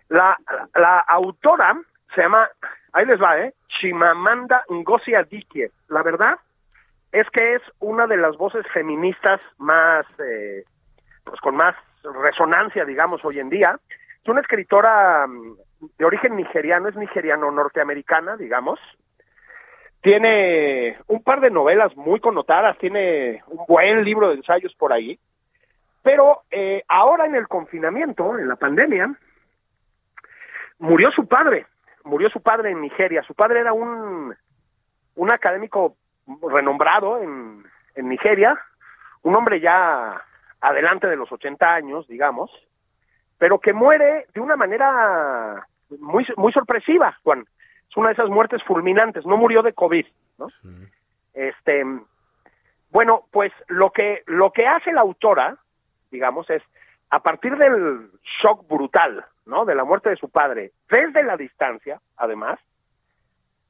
la, 0.10 0.38
la 0.76 1.00
autora 1.00 1.80
se 2.16 2.22
llama, 2.22 2.48
ahí 2.94 3.06
les 3.06 3.22
va, 3.22 3.38
¿eh? 3.40 3.54
Chimamanda 3.68 4.64
Ngozi 4.70 5.14
Adichie. 5.16 5.72
La 5.90 6.02
verdad 6.04 6.38
es 7.12 7.30
que 7.30 7.54
es 7.54 7.62
una 7.80 8.08
de 8.08 8.18
las 8.18 8.38
voces 8.38 8.66
feministas 8.74 9.42
más, 9.58 10.06
eh, 10.20 10.64
pues 11.24 11.40
con 11.42 11.56
más 11.56 11.76
resonancia, 12.04 12.86
digamos, 12.86 13.24
hoy 13.26 13.40
en 13.40 13.50
día. 13.50 13.78
Es 14.24 14.28
una 14.30 14.42
escritora 14.42 15.28
mm, 15.28 15.56
de 15.98 16.06
origen 16.06 16.36
nigeriano, 16.36 16.88
es 16.88 16.96
nigeriano-norteamericana, 16.96 18.38
digamos. 18.38 18.80
Tiene 20.02 20.98
un 21.08 21.22
par 21.24 21.42
de 21.42 21.52
novelas 21.52 21.96
muy 21.98 22.20
connotadas, 22.22 22.78
tiene 22.78 23.44
un 23.48 23.66
buen 23.68 24.04
libro 24.06 24.30
de 24.30 24.36
ensayos 24.36 24.74
por 24.76 24.94
ahí. 24.94 25.20
Pero 26.10 26.42
eh, 26.50 26.84
ahora 26.88 27.28
en 27.28 27.36
el 27.36 27.48
confinamiento, 27.48 28.40
en 28.40 28.48
la 28.48 28.56
pandemia, 28.56 29.14
murió 30.80 31.12
su 31.12 31.28
padre, 31.28 31.68
murió 32.04 32.32
su 32.32 32.42
padre 32.42 32.72
en 32.72 32.82
Nigeria. 32.82 33.22
Su 33.22 33.36
padre 33.36 33.60
era 33.60 33.74
un, 33.74 34.36
un 35.14 35.32
académico 35.32 35.98
renombrado 36.52 37.22
en, 37.22 37.64
en 37.94 38.10
Nigeria, 38.10 38.60
un 39.22 39.36
hombre 39.36 39.60
ya 39.60 40.20
adelante 40.60 41.06
de 41.06 41.16
los 41.16 41.32
80 41.32 41.72
años, 41.72 42.08
digamos, 42.08 42.50
pero 43.38 43.60
que 43.60 43.74
muere 43.74 44.26
de 44.34 44.42
una 44.42 44.56
manera 44.56 45.68
muy, 46.00 46.26
muy 46.38 46.52
sorpresiva, 46.54 47.20
Juan. 47.22 47.46
Es 47.88 47.98
una 47.98 48.08
de 48.08 48.14
esas 48.14 48.30
muertes 48.30 48.64
fulminantes, 48.64 49.28
no 49.28 49.38
murió 49.38 49.62
de 49.62 49.74
COVID, 49.74 50.08
¿no? 50.40 50.48
Este, 51.36 51.84
bueno, 52.90 53.26
pues 53.30 53.52
lo 53.68 53.92
que, 53.92 54.24
lo 54.26 54.52
que 54.52 54.66
hace 54.66 54.92
la 54.92 55.02
autora, 55.02 55.56
digamos, 56.12 56.50
es 56.50 56.64
a 57.10 57.20
partir 57.20 57.56
del 57.58 58.12
shock 58.42 58.68
brutal, 58.68 59.26
¿no? 59.46 59.66
De 59.66 59.76
la 59.76 59.84
muerte 59.84 60.10
de 60.10 60.16
su 60.16 60.30
padre, 60.30 60.72
desde 60.90 61.24
la 61.24 61.38
distancia, 61.38 62.00
además, 62.18 62.60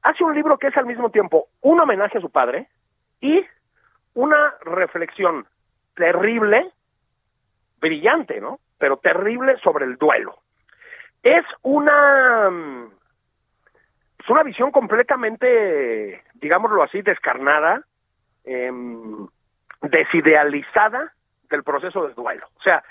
hace 0.02 0.24
un 0.24 0.34
libro 0.34 0.58
que 0.58 0.68
es 0.68 0.76
al 0.76 0.86
mismo 0.86 1.10
tiempo 1.10 1.48
un 1.62 1.80
homenaje 1.80 2.18
a 2.18 2.20
su 2.20 2.30
padre 2.30 2.68
y 3.20 3.44
una 4.14 4.54
reflexión 4.62 5.46
terrible, 5.94 6.70
brillante, 7.80 8.40
¿no? 8.40 8.60
Pero 8.78 8.98
terrible 8.98 9.56
sobre 9.62 9.86
el 9.86 9.96
duelo. 9.96 10.38
Es 11.22 11.44
una 11.62 12.50
mm, 12.50 12.90
es 14.18 14.28
una 14.28 14.42
visión 14.42 14.70
completamente, 14.70 16.22
digámoslo 16.34 16.82
así, 16.82 17.00
descarnada, 17.00 17.82
em, 18.44 19.26
desidealizada 19.80 21.14
del 21.50 21.62
proceso 21.62 22.04
del 22.06 22.14
duelo. 22.14 22.46
O 22.58 22.62
sea, 22.62 22.82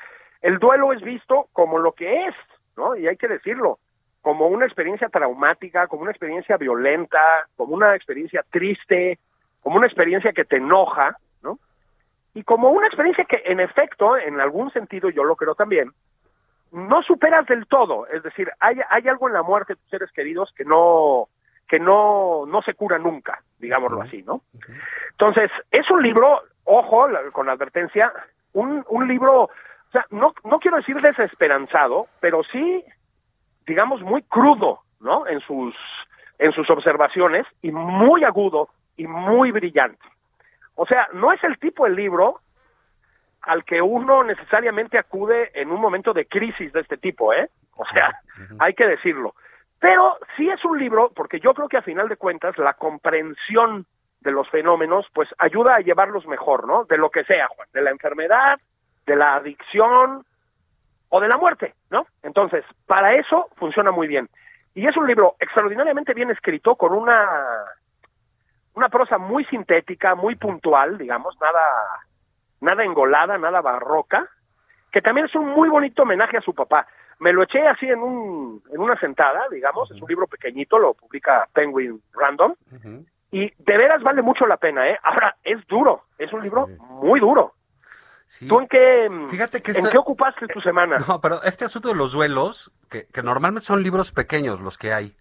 el 0.42 0.60
duelo 0.60 0.94
es 0.94 1.02
visto 1.02 1.48
como 1.54 1.80
lo 1.80 1.94
que 1.94 2.26
es, 2.28 2.36
¿no? 2.78 2.96
Y 2.96 3.08
hay 3.08 3.18
que 3.18 3.28
decirlo, 3.28 3.80
como 4.22 4.48
una 4.48 4.66
experiencia 4.66 5.10
traumática, 5.10 5.88
como 5.88 6.02
una 6.04 6.12
experiencia 6.12 6.58
violenta, 6.58 7.20
como 7.56 7.74
una 7.74 7.96
experiencia 7.96 8.44
triste, 8.52 9.18
como 9.62 9.78
una 9.78 9.88
experiencia 9.88 10.32
que 10.34 10.46
te 10.46 10.58
enoja, 10.58 11.18
¿no? 11.42 11.58
Y 12.34 12.44
como 12.44 12.70
una 12.70 12.88
experiencia 12.88 13.26
que, 13.26 13.42
en 13.46 13.60
efecto, 13.60 14.18
en 14.18 14.40
algún 14.40 14.72
sentido, 14.72 15.10
yo 15.10 15.24
lo 15.24 15.36
creo 15.36 15.56
también, 15.56 15.92
no 16.72 17.02
superas 17.02 17.46
del 17.48 17.66
todo. 17.68 18.06
Es 18.08 18.22
decir, 18.24 18.52
hay, 18.60 18.80
hay 18.90 19.08
algo 19.08 19.28
en 19.28 19.34
la 19.34 19.42
muerte 19.42 19.74
de 19.74 19.80
tus 19.82 19.90
seres 19.90 20.12
queridos 20.12 20.52
que 20.56 20.66
no 20.66 21.28
que 21.68 21.80
no, 21.80 22.46
no 22.48 22.64
se 22.64 22.74
cura 22.74 22.98
nunca, 22.98 23.44
digámoslo 23.60 24.02
así, 24.02 24.24
¿no? 24.24 24.42
Entonces, 25.12 25.52
es 25.70 25.88
un 25.92 26.02
libro, 26.02 26.42
ojo, 26.64 27.08
la- 27.08 27.30
con 27.32 27.48
advertencia, 27.48 28.12
un, 28.54 28.84
un 28.90 29.08
libro, 29.08 29.44
o 29.44 29.92
sea, 29.92 30.06
no, 30.10 30.34
no 30.44 30.60
quiero 30.60 30.78
decir 30.78 31.00
desesperanzado, 31.02 32.08
pero 32.20 32.44
sí, 32.52 32.84
digamos, 33.66 34.02
muy 34.02 34.24
crudo, 34.24 34.82
¿no? 35.00 35.28
En 35.28 35.40
sus, 35.42 35.76
en 36.38 36.52
sus 36.54 36.70
observaciones 36.70 37.46
y 37.62 37.72
muy 37.72 38.24
agudo 38.24 38.70
y 38.98 39.08
muy 39.08 39.52
brillante. 39.52 40.04
O 40.76 40.86
sea, 40.86 41.08
no 41.14 41.32
es 41.34 41.44
el 41.44 41.58
tipo 41.60 41.86
de 41.86 41.92
libro 41.92 42.40
al 43.42 43.64
que 43.64 43.82
uno 43.82 44.24
necesariamente 44.24 44.98
acude 44.98 45.52
en 45.54 45.72
un 45.72 45.80
momento 45.80 46.14
de 46.14 46.26
crisis 46.26 46.72
de 46.74 46.82
este 46.82 46.98
tipo, 46.98 47.34
¿eh? 47.34 47.50
O 47.76 47.86
sea, 47.94 48.20
hay 48.60 48.74
que 48.74 48.86
decirlo. 48.86 49.36
Pero 49.80 50.18
sí 50.36 50.50
es 50.50 50.64
un 50.66 50.78
libro, 50.78 51.12
porque 51.16 51.40
yo 51.40 51.54
creo 51.54 51.70
que 51.70 51.78
a 51.78 51.82
final 51.82 52.10
de 52.10 52.18
cuentas 52.18 52.58
la 52.58 52.74
comprensión 52.74 53.86
de 54.22 54.32
los 54.32 54.50
fenómenos, 54.50 55.06
pues 55.14 55.30
ayuda 55.38 55.76
a 55.76 55.82
llevarlos 55.82 56.26
mejor, 56.28 56.68
¿no? 56.68 56.86
De 56.86 56.98
lo 56.98 57.10
que 57.10 57.24
sea, 57.24 57.48
Juan, 57.48 57.68
de 57.74 57.82
la 57.82 57.92
enfermedad, 57.92 58.60
de 59.06 59.16
la 59.16 59.36
adicción 59.36 60.26
o 61.10 61.20
de 61.20 61.28
la 61.28 61.38
muerte, 61.38 61.74
¿no? 61.90 62.06
Entonces, 62.22 62.64
para 62.86 63.16
eso 63.16 63.48
funciona 63.56 63.92
muy 63.92 64.08
bien. 64.08 64.30
Y 64.76 64.88
es 64.88 64.96
un 64.98 65.08
libro 65.08 65.36
extraordinariamente 65.40 66.14
bien 66.14 66.30
escrito, 66.32 66.76
con 66.76 66.94
una, 66.94 67.66
una 68.76 68.90
prosa 68.90 69.18
muy 69.18 69.46
sintética, 69.46 70.16
muy 70.16 70.36
puntual, 70.36 70.98
digamos, 70.98 71.36
nada, 71.42 71.64
nada 72.62 72.84
engolada, 72.84 73.38
nada 73.38 73.62
barroca, 73.62 74.28
que 74.92 75.02
también 75.02 75.28
es 75.28 75.36
un 75.36 75.48
muy 75.48 75.70
bonito 75.70 76.04
homenaje 76.04 76.38
a 76.38 76.42
su 76.42 76.54
papá. 76.54 76.88
Me 77.20 77.34
lo 77.34 77.44
eché 77.44 77.62
así 77.68 77.88
en, 77.88 78.00
un, 78.00 78.64
en 78.72 78.80
una 78.80 78.98
sentada, 79.00 79.48
digamos, 79.52 79.92
es 79.92 80.02
un 80.02 80.08
libro 80.08 80.28
pequeñito, 80.28 80.78
lo 80.78 80.94
publica 80.94 81.48
Penguin 81.52 82.02
Random, 82.14 82.56
y 83.32 83.52
de 83.58 83.78
veras 83.78 84.02
vale 84.04 84.22
mucho 84.22 84.46
la 84.46 84.58
pena, 84.58 84.90
¿eh? 84.90 84.98
Ahora, 85.04 85.36
es 85.44 85.66
duro, 85.68 86.06
es 86.18 86.32
un 86.34 86.42
libro 86.42 86.68
muy 86.80 87.20
duro. 87.20 87.54
Sí. 88.26 88.48
¿Tú 88.48 88.60
en 88.60 88.68
qué, 88.68 89.10
Fíjate 89.30 89.62
que 89.62 89.72
en 89.72 89.78
esto- 89.78 89.90
qué 89.90 89.98
ocupaste 89.98 90.46
tu 90.48 90.62
semana? 90.62 90.98
No, 91.08 91.20
pero 91.20 91.42
este 91.44 91.66
asunto 91.66 91.90
de 91.90 91.96
los 91.96 92.14
duelos, 92.14 92.72
que, 92.90 93.08
que 93.08 93.24
normalmente 93.24 93.66
son 93.66 93.82
libros 93.82 94.12
pequeños 94.12 94.62
los 94.62 94.78
que 94.78 94.94
hay, 94.94 95.16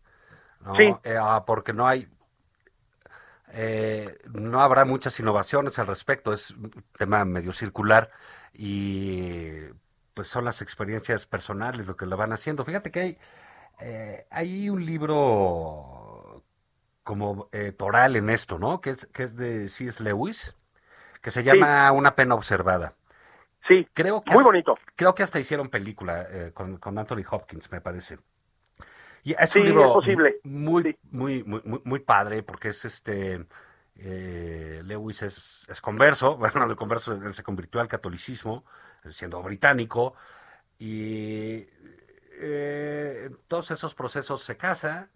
¿no? 0.60 0.74
Sí. 0.76 0.94
Eh, 1.04 1.16
ah, 1.20 1.44
porque 1.46 1.72
no 1.72 1.86
hay, 1.88 2.06
eh, 3.52 4.18
no 4.34 4.60
habrá 4.60 4.84
muchas 4.84 5.18
innovaciones 5.20 5.78
al 5.78 5.86
respecto, 5.86 6.32
es 6.34 6.50
un 6.50 6.70
tema 6.96 7.24
medio 7.24 7.52
circular 7.52 8.10
y 8.52 9.60
pues 10.12 10.28
son 10.28 10.44
las 10.44 10.60
experiencias 10.60 11.26
personales 11.26 11.86
lo 11.86 11.96
que 11.96 12.04
lo 12.06 12.16
van 12.16 12.32
haciendo. 12.32 12.64
Fíjate 12.64 12.90
que 12.90 13.00
hay, 13.00 13.18
eh, 13.80 14.26
hay 14.30 14.68
un 14.68 14.84
libro 14.84 15.97
como 17.08 17.48
eh, 17.52 17.72
toral 17.72 18.16
en 18.16 18.28
esto, 18.28 18.58
¿no? 18.58 18.82
Que 18.82 18.90
es, 18.90 19.06
que 19.06 19.22
es 19.22 19.34
de 19.34 19.66
C.S. 19.68 20.04
Lewis, 20.04 20.54
que 21.22 21.30
se 21.30 21.42
llama 21.42 21.90
Una 21.92 22.14
pena 22.14 22.34
observada. 22.34 22.92
Sí, 23.66 23.88
Creo 23.94 24.20
que 24.22 24.32
muy 24.32 24.40
hasta- 24.40 24.48
bonito. 24.50 24.74
Creo 24.94 25.14
que 25.14 25.22
hasta 25.22 25.38
hicieron 25.40 25.70
película 25.70 26.26
eh, 26.30 26.50
con, 26.52 26.76
con 26.76 26.98
Anthony 26.98 27.24
Hopkins, 27.30 27.72
me 27.72 27.80
parece. 27.80 28.18
Y 29.24 29.32
es 29.38 29.48
Sí, 29.48 29.60
un 29.60 29.64
libro 29.68 29.86
es 29.86 29.92
posible. 29.92 30.36
muy, 30.44 30.82
Sí. 30.82 30.96
muy, 31.10 31.42
muy, 31.44 31.62
muy, 31.64 31.80
muy 31.82 32.00
padre 32.00 32.42
porque 32.42 32.68
es 32.68 32.84
este 32.84 33.46
eh, 33.96 34.82
Lewis 34.84 35.22
es, 35.22 35.64
es 35.66 35.80
converso, 35.80 36.36
bueno, 36.36 36.68
de 36.68 36.76
converso 36.76 37.32
se 37.32 37.42
convirtió 37.42 37.80
al 37.80 37.88
catolicismo 37.88 38.66
siendo 39.08 39.42
británico 39.42 40.12
y 40.78 41.66
eh, 42.40 43.30
todos 43.48 43.70
esos 43.70 43.94
procesos 43.94 44.42
se 44.42 44.58
casa 44.58 45.08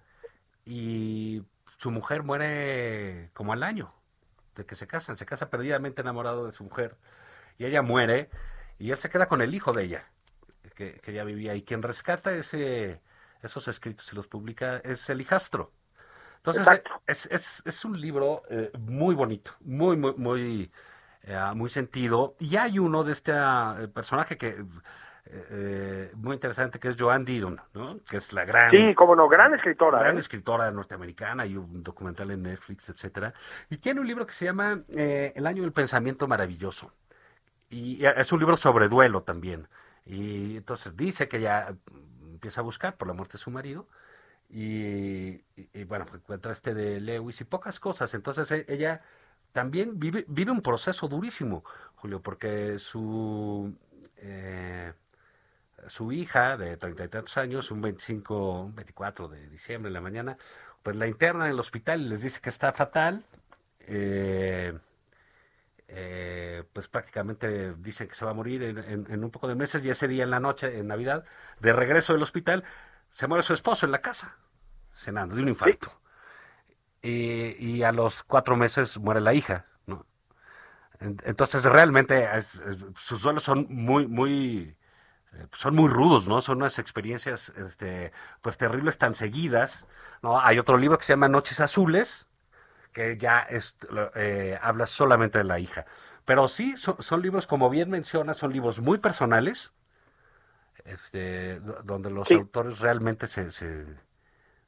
y 0.65 1.43
su 1.83 1.91
mujer 1.91 2.23
muere 2.23 3.29
como 3.35 3.53
al 3.53 3.65
año 3.65 3.93
de 4.55 4.65
que 4.65 4.77
se 4.77 4.87
casan, 4.87 5.17
se 5.17 5.27
casa 5.27 5.51
perdidamente 5.51 6.01
enamorado 6.01 6.47
de 6.47 6.53
su 6.53 6.63
mujer 6.63 6.97
y 7.59 7.65
ella 7.65 7.83
muere 7.83 8.31
y 8.79 8.93
él 8.93 8.97
se 8.97 9.11
queda 9.11 9.27
con 9.27 9.43
el 9.43 9.53
hijo 9.53 9.73
de 9.73 9.83
ella 9.83 10.05
que, 10.77 11.01
que 11.01 11.13
ya 11.13 11.25
vivía 11.25 11.57
y 11.57 11.63
quien 11.63 11.83
rescata 11.83 12.33
ese 12.37 13.01
esos 13.43 13.67
escritos 13.67 14.13
y 14.13 14.15
los 14.15 14.29
publica 14.29 14.77
es 14.85 15.11
el 15.11 15.21
hijastro. 15.21 15.73
Entonces 16.37 16.69
eh, 16.69 16.85
es, 17.09 17.27
es, 17.27 17.63
es 17.65 17.85
un 17.85 18.01
libro 18.01 18.45
eh, 18.49 18.71
muy 18.79 19.17
bonito, 19.17 19.51
muy, 19.63 19.97
muy, 19.97 20.15
muy, 20.15 20.73
eh, 21.23 21.51
muy 21.57 21.69
sentido. 21.69 22.37
Y 22.39 22.59
hay 22.59 22.79
uno 22.79 23.03
de 23.03 23.11
este 23.11 23.33
ah, 23.35 23.89
personaje 23.93 24.39
que 24.39 24.65
eh, 25.35 26.11
muy 26.15 26.35
interesante 26.35 26.79
que 26.79 26.89
es 26.89 26.97
Joan 26.99 27.25
Didion, 27.25 27.61
¿no? 27.75 27.99
Que 28.09 28.19
es 28.19 28.33
la 28.33 28.45
gran... 28.45 28.71
Sí, 28.71 28.95
como 28.95 29.17
no, 29.17 29.29
gran 29.29 29.55
escritora. 29.55 29.99
Gran 30.01 30.17
¿eh? 30.17 30.21
escritora 30.21 30.71
norteamericana 30.71 31.47
y 31.47 31.57
un 31.57 31.83
documental 31.83 32.31
en 32.31 32.43
Netflix, 32.43 32.89
etcétera. 32.91 33.33
Y 33.71 33.79
tiene 33.79 34.01
un 34.01 34.07
libro 34.07 34.27
que 34.27 34.35
se 34.35 34.45
llama 34.45 34.83
eh, 34.89 35.33
El 35.35 35.47
año 35.47 35.63
del 35.63 35.73
pensamiento 35.73 36.29
maravilloso. 36.29 36.93
Y 37.71 38.05
es 38.05 38.31
un 38.33 38.39
libro 38.41 38.57
sobre 38.57 38.89
duelo 38.89 39.23
también. 39.23 39.69
Y 40.05 40.59
entonces 40.59 40.97
dice 40.97 41.29
que 41.29 41.41
ya 41.41 41.75
empieza 42.23 42.61
a 42.61 42.65
buscar 42.65 42.97
por 42.97 43.09
la 43.09 43.15
muerte 43.15 43.33
de 43.35 43.39
su 43.39 43.51
marido. 43.51 43.89
Y, 44.51 45.31
y- 45.57 45.71
y, 45.73 45.85
bueno, 45.85 46.05
encuentra 46.13 46.53
este 46.53 46.75
de 46.75 47.01
Lewis 47.01 47.41
y 47.41 47.45
pocas 47.45 47.81
cosas. 47.81 48.13
Entonces 48.15 48.51
e- 48.51 48.67
ella 48.69 49.01
también 49.53 49.99
vive, 49.99 50.25
vive 50.29 50.51
un 50.51 50.61
proceso 50.61 51.09
durísimo, 51.09 51.65
Julio, 51.95 52.21
porque 52.21 52.79
su, 52.79 53.75
eh, 54.17 54.93
su 55.89 56.13
hija 56.13 56.57
de 56.57 56.77
treinta 56.77 57.05
y 57.05 57.09
tantos 57.09 57.37
años, 57.39 57.71
un 57.71 57.81
25, 57.83 58.63
un 58.63 58.75
24 58.75 59.29
de 59.29 59.49
diciembre 59.49 59.89
en 59.89 59.95
la 59.95 60.01
mañana, 60.01 60.37
pues 60.83 60.97
la 60.97 61.07
interna 61.07 61.47
en 61.47 61.53
el 61.53 61.61
hospital 61.61 62.09
les 62.09 62.23
dice 62.23 62.41
que 62.41 62.51
está 62.51 62.73
fatal. 62.73 63.25
eh, 63.81 64.75
eh, 65.89 66.65
pues 66.73 66.89
prácticamente 66.89 67.75
dicen 67.75 68.09
que 68.09 68.15
se 68.15 68.25
va 68.25 68.31
a 68.31 68.35
morir 68.35 68.63
en, 68.63 69.25
un 69.25 69.31
poco 69.31 69.47
de 69.49 69.55
meses 69.55 69.85
y 69.85 69.91
ese 69.91 70.09
día 70.09 70.25
en 70.25 70.31
la 70.31 70.41
noche, 70.41 70.79
en 70.79 70.87
Navidad, 70.87 71.25
de 71.61 71.73
regreso 71.73 72.13
del 72.15 72.23
hospital, 72.23 72.65
se 73.11 73.27
muere 73.27 73.43
su 73.43 73.53
esposo 73.53 73.85
en 73.87 73.93
la 73.93 74.01
casa, 74.01 74.37
cenando 74.95 75.35
de 75.37 75.43
un 75.43 75.49
infarto. 75.49 75.93
Y, 77.05 77.83
a 77.83 77.91
los 77.93 78.23
cuatro 78.23 78.57
meses 78.57 78.99
muere 78.99 79.21
la 79.21 79.35
hija, 79.35 79.67
¿no? 79.87 80.07
En- 81.01 81.19
Entonces 81.25 81.65
realmente 81.65 82.29
sus 82.97 83.23
duelos 83.23 83.45
son 83.45 83.67
muy, 83.71 84.07
muy, 84.09 84.77
son 85.55 85.75
muy 85.75 85.89
rudos, 85.89 86.27
¿no? 86.29 86.41
Son 86.41 86.59
unas 86.59 86.79
experiencias, 86.79 87.51
este, 87.57 88.13
pues 88.43 88.57
terribles 88.59 88.99
tan 88.99 89.15
seguidas, 89.15 89.87
¿no? 90.23 90.41
Hay 90.41 90.59
otro 90.59 90.77
libro 90.79 90.99
que 90.99 91.05
se 91.05 91.13
llama 91.15 91.29
Noches 91.29 91.61
Azules, 91.61 92.29
que 92.93 93.17
ya 93.19 93.41
es, 93.41 93.77
eh, 94.17 94.59
habla 94.63 94.87
solamente 94.87 95.39
de 95.39 95.45
la 95.45 95.59
hija. 95.61 95.87
Pero 96.27 96.49
sí, 96.49 96.77
son, 96.77 97.03
son 97.03 97.23
libros, 97.23 97.47
como 97.47 97.71
bien 97.71 97.91
menciona, 97.91 98.35
son 98.35 98.53
libros 98.53 98.81
muy 98.81 98.99
personales, 98.99 99.75
este, 100.85 101.61
do- 101.61 101.83
donde 101.85 102.11
los 102.11 102.35
Sí. 102.35 102.35
autores 102.35 102.81
realmente 102.81 103.27
se, 103.27 103.51
se, 103.51 103.87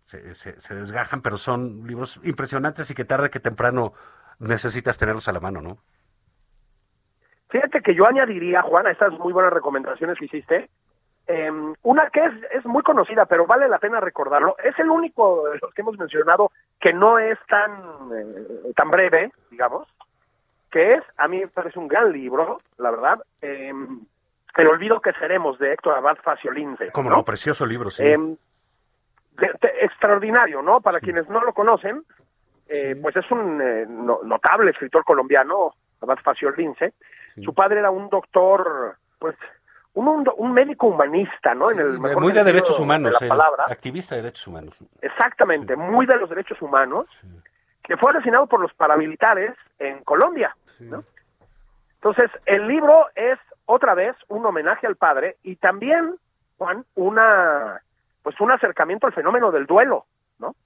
se, 0.07 0.35
se- 0.35 0.61
se 0.61 0.75
desgajan, 0.75 1.23
pero 1.23 1.39
son 1.39 1.87
libros 1.87 2.21
impresionantes 2.25 2.91
y 2.91 2.95
que 2.95 3.05
tarde 3.07 3.31
que 3.31 3.41
temprano 3.41 3.95
necesitas 4.41 4.99
tenerlos 4.99 5.29
a 5.29 5.33
la 5.33 5.41
mano, 5.41 5.63
¿no? 5.63 5.83
Fíjate 7.51 7.81
que 7.83 7.95
yo 7.95 8.07
añadiría, 8.07 8.63
Juan, 8.63 8.87
a 8.87 8.91
estas 8.91 9.13
muy 9.19 9.33
buenas 9.33 9.53
recomendaciones 9.53 10.19
que 10.19 10.25
hiciste, 10.27 10.69
eh, 11.27 11.51
una 11.83 12.11
que 12.11 12.21
es, 12.25 12.33
es 12.53 12.65
muy 12.67 12.83
conocida, 12.83 13.27
pero 13.27 13.47
vale 13.47 13.69
la 13.69 13.79
pena 13.79 14.01
recordarlo. 14.01 14.57
Es 14.63 14.79
el 14.79 14.91
único 14.91 15.49
de 15.49 15.59
los 15.63 15.73
que 15.73 15.83
hemos 15.83 15.97
mencionado 15.99 16.51
que 16.81 16.93
no 16.93 17.19
es 17.19 17.39
tan, 17.49 17.73
eh, 18.15 18.73
tan 18.77 18.91
breve, 18.91 19.31
digamos, 19.51 19.87
que 20.71 20.95
es, 20.95 21.05
a 21.17 21.29
mí 21.29 21.39
me 21.41 21.49
parece 21.49 21.79
un 21.79 21.89
gran 21.89 22.13
libro, 22.13 22.59
la 22.79 22.91
verdad, 22.91 23.21
eh, 23.41 23.73
El 24.57 24.69
olvido 24.69 25.01
que 25.01 25.13
seremos, 25.15 25.59
de 25.59 25.73
Héctor 25.73 25.97
Abad 25.97 26.17
Faciolince. 26.23 26.91
Como 26.93 27.11
¿no? 27.11 27.17
no, 27.17 27.25
precioso 27.25 27.65
libro, 27.67 27.91
sí. 27.91 28.05
Eh, 28.05 28.17
de- 28.19 28.37
de- 29.61 29.75
extraordinario, 29.83 30.63
¿no? 30.63 30.81
Para 30.81 31.01
quienes 31.01 31.29
no 31.29 31.41
lo 31.43 31.53
conocen, 31.53 32.05
eh, 32.69 32.95
pues 33.03 33.17
es 33.17 33.29
un 33.33 33.61
eh, 33.61 33.85
no- 33.89 34.21
notable 34.23 34.71
escritor 34.71 35.05
colombiano, 35.05 35.73
Abad 36.01 36.19
Faciolince. 36.23 36.93
Su 37.43 37.55
padre 37.55 37.81
era 37.81 37.91
un 37.91 38.09
doctor, 38.09 38.97
pues, 39.19 39.37
un, 39.95 40.09
un, 40.09 40.29
un 40.37 40.53
médico 40.53 40.89
humanista, 40.89 41.55
¿no? 41.55 41.71
En 41.71 41.81
el 41.81 41.99
mejor 41.99 42.23
muy 42.23 42.33
de 42.33 42.45
derechos 42.45 42.79
humanos, 42.79 43.19
de 43.19 43.27
él, 43.27 43.29
la 43.29 43.37
palabra. 43.37 43.65
activista 43.69 44.15
de 44.15 44.23
derechos 44.23 44.47
humanos. 44.47 44.77
Exactamente, 45.01 45.77
muy 45.77 46.07
de 46.07 46.17
los 46.17 46.29
derechos 46.29 46.61
humanos, 46.63 47.07
que 47.83 47.97
fue 47.97 48.13
asesinado 48.13 48.47
por 48.47 48.61
los 48.61 48.73
paramilitares 48.75 49.53
en 49.79 50.03
Colombia. 50.05 50.57
¿no? 50.81 51.05
Entonces, 51.95 52.31
el 52.47 52.67
libro 52.69 53.07
es 53.15 53.39
otra 53.67 53.95
vez 53.95 54.15
un 54.29 54.45
homenaje 54.45 54.87
al 54.87 54.97
padre 54.97 55.37
y 55.43 55.57
también, 55.57 56.17
Juan, 56.59 56.85
una 56.95 57.81
pues 58.23 58.41
un 58.41 58.51
acercamiento 58.51 59.07
al 59.07 59.13
fenómeno 59.13 59.51
del 59.53 59.67
duelo, 59.67 60.07
¿no? 60.39 60.57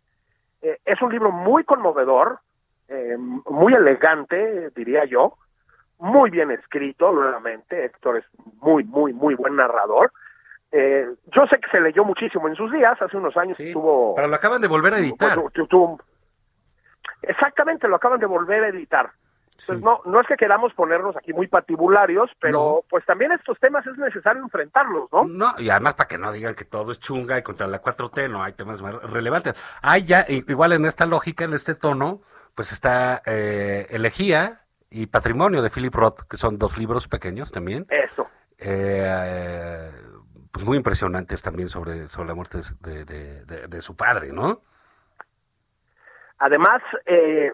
Eh, 0.62 0.79
es 0.85 1.03
un 1.03 1.11
libro 1.11 1.33
muy 1.33 1.64
conmovedor, 1.64 2.39
eh, 2.89 3.16
muy 3.19 3.75
elegante, 3.75 4.71
diría 4.71 5.05
yo, 5.05 5.37
muy 5.99 6.30
bien 6.30 6.51
escrito, 6.51 7.12
nuevamente, 7.12 7.84
Héctor 7.84 8.18
es 8.18 8.24
muy, 8.61 8.84
muy, 8.84 9.12
muy 9.12 9.34
buen 9.34 9.57
narrador. 9.57 10.12
Eh, 10.70 11.07
yo 11.34 11.46
sé 11.46 11.59
que 11.59 11.70
se 11.70 11.80
leyó 11.80 12.05
muchísimo 12.05 12.46
en 12.49 12.55
sus 12.55 12.70
días, 12.72 13.01
hace 13.01 13.16
unos 13.16 13.36
años 13.36 13.57
tuvo... 13.72 14.14
Pero 14.14 14.28
lo 14.28 14.36
acaban 14.36 14.61
de 14.61 14.68
volver 14.68 14.94
a 14.94 14.99
editar. 14.99 15.38
Exactamente, 17.22 17.88
lo 17.88 17.96
acaban 17.96 18.20
de 18.20 18.26
volver 18.26 18.64
a 18.64 18.68
editar. 18.68 19.11
Entonces, 19.61 19.84
no, 19.84 20.01
no 20.05 20.20
es 20.20 20.26
que 20.28 20.36
queramos 20.36 20.72
ponernos 20.74 21.16
aquí 21.16 21.32
muy 21.32 21.49
patibularios, 21.49 22.30
pero 22.40 22.84
pues 22.88 23.05
también 23.05 23.32
estos 23.32 23.59
temas 23.59 23.84
es 23.88 23.99
necesario 23.99 24.40
enfrentarlos, 24.40 25.09
¿no? 25.12 25.24
No, 25.24 25.55
y 25.59 25.68
además 25.68 25.94
para 25.94 26.07
que 26.07 26.16
no 26.16 26.30
digan 26.30 26.55
que 26.55 26.64
todo 26.64 26.92
es 26.92 27.01
chunga 27.01 27.36
y 27.38 27.42
contra 27.42 27.66
la 27.66 27.82
4T, 27.82 28.30
no, 28.30 28.44
hay 28.44 28.53
temas 28.53 28.80
más 28.82 28.94
relevantes. 29.11 29.66
Hay 29.82 30.05
ya, 30.05 30.24
igual 30.28 30.74
en 30.74 30.84
esta 30.84 31.07
lógica, 31.07 31.44
en 31.44 31.55
este 31.55 31.74
tono, 31.74 32.20
pues 32.55 32.70
está 32.70 33.20
eh, 33.26 33.88
Elegía 33.90 34.61
y 34.91 35.07
Patrimonio 35.07 35.62
de 35.62 35.70
Philip 35.70 35.95
Roth, 35.95 36.22
que 36.28 36.36
son 36.36 36.59
dos 36.59 36.78
libros 36.78 37.09
pequeños 37.09 37.51
también. 37.53 37.86
Eso. 37.91 38.26
Eh, 38.59 39.91
pues 40.51 40.66
muy 40.66 40.76
impresionantes 40.76 41.43
también 41.43 41.68
sobre, 41.68 42.09
sobre 42.09 42.28
la 42.28 42.34
muerte 42.34 42.59
de, 42.80 43.05
de- 43.05 43.45
de- 43.45 43.66
de 43.68 43.80
su 43.82 43.97
padre, 43.97 44.32
¿no? 44.32 44.62
Además, 46.39 46.80
eh, 47.07 47.53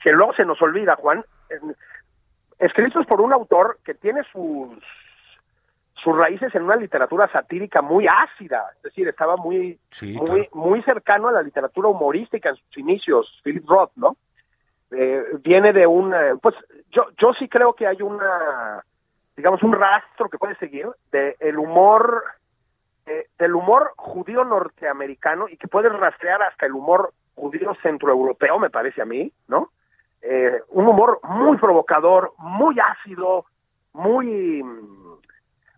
que 0.00 0.12
luego 0.12 0.34
se 0.34 0.44
nos 0.44 0.60
olvida, 0.60 0.96
Juan, 0.96 1.24
en- 1.50 1.76
escritos 2.58 3.06
por 3.06 3.20
un 3.20 3.32
autor 3.32 3.78
que 3.84 3.94
tiene 3.94 4.22
sus 4.32 4.70
sus 6.02 6.14
raíces 6.18 6.54
en 6.54 6.64
una 6.64 6.76
literatura 6.76 7.30
satírica 7.32 7.80
muy 7.80 8.06
ácida, 8.06 8.66
es 8.76 8.82
decir, 8.82 9.08
estaba 9.08 9.36
muy 9.38 9.78
Sí, 9.90 10.12
muy 10.12 10.48
muy 10.52 10.82
cercano 10.82 11.28
a 11.28 11.32
la 11.32 11.40
literatura 11.42 11.88
humorística 11.88 12.50
en 12.50 12.56
sus 12.56 12.76
inicios, 12.76 13.40
Philip 13.42 13.66
Roth, 13.66 13.92
¿no? 13.96 14.16
Eh, 14.90 15.24
viene 15.42 15.72
de 15.72 15.86
un, 15.86 16.12
eh, 16.14 16.34
pues 16.40 16.54
yo 16.90 17.06
yo 17.18 17.32
sí 17.38 17.48
creo 17.48 17.72
que 17.72 17.86
hay 17.86 18.00
una, 18.02 18.84
digamos, 19.36 19.62
un 19.62 19.72
rastro 19.72 20.28
que 20.28 20.38
puede 20.38 20.56
seguir 20.56 20.88
de 21.10 21.36
el 21.40 21.58
humor, 21.58 22.22
eh, 23.06 23.28
del 23.38 23.54
humor 23.54 23.92
judío 23.96 24.44
norteamericano 24.44 25.48
y 25.48 25.56
que 25.56 25.68
puede 25.68 25.88
rastrear 25.88 26.42
hasta 26.42 26.66
el 26.66 26.72
humor 26.72 27.12
judío 27.34 27.74
centroeuropeo, 27.82 28.58
me 28.58 28.70
parece 28.70 29.02
a 29.02 29.06
mí, 29.06 29.32
¿no? 29.48 29.70
Eh, 30.22 30.62
un 30.70 30.86
humor 30.86 31.20
muy 31.24 31.56
provocador, 31.58 32.32
muy 32.38 32.76
ácido, 32.78 33.46
muy 33.92 34.62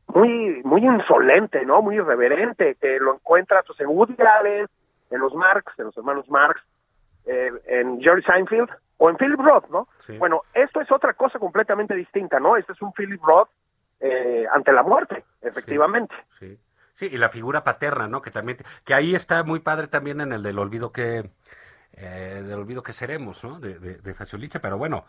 muy 0.09 0.63
muy 0.63 0.85
insolente, 0.85 1.65
¿no? 1.65 1.81
Muy 1.81 1.97
irreverente, 1.97 2.77
que 2.81 2.99
lo 2.99 3.15
encuentras 3.15 3.65
pues, 3.67 3.81
en 3.81 3.89
Woody 3.89 4.17
Allen, 4.19 4.67
en 5.11 5.21
los 5.21 5.35
Marx, 5.35 5.73
en 5.79 5.87
los 5.87 5.97
hermanos 5.97 6.29
Marx, 6.29 6.61
en 7.25 8.01
Jerry 8.01 8.23
Seinfeld 8.23 8.71
o 8.99 9.11
en 9.11 9.17
Philip 9.17 9.41
Roth, 9.41 9.69
¿no? 9.71 9.89
Sí. 9.99 10.17
Bueno, 10.19 10.43
esto 10.55 10.81
es 10.81 10.91
otra 10.91 11.13
cosa 11.15 11.39
completamente 11.39 11.95
distinta, 11.95 12.41
¿no? 12.41 12.57
Este 12.57 12.73
es 12.73 12.83
un 12.83 12.93
Philip 12.93 13.23
Roth 13.23 13.49
eh, 14.01 14.47
ante 14.53 14.73
la 14.73 14.83
muerte, 14.83 15.25
efectivamente. 15.43 16.15
Sí. 16.39 16.59
Sí, 16.95 17.11
y 17.13 17.19
la 17.19 17.29
figura 17.29 17.63
paterna, 17.63 18.09
¿no? 18.09 18.23
Que 18.23 18.31
también, 18.31 18.57
que 18.85 18.95
ahí 18.95 19.15
está 19.15 19.43
muy 19.43 19.61
padre 19.61 19.87
también 19.87 20.23
en 20.23 20.33
el 20.33 20.43
del 20.43 20.59
olvido 20.59 20.93
que, 20.93 21.31
eh, 21.93 22.43
del 22.43 22.59
olvido 22.59 22.83
que 22.83 22.95
seremos, 22.95 23.45
¿no? 23.45 23.61
De, 23.61 23.79
de, 23.79 23.97
de 23.99 24.15
Facioliche, 24.15 24.61
pero 24.61 24.79
bueno, 24.79 25.05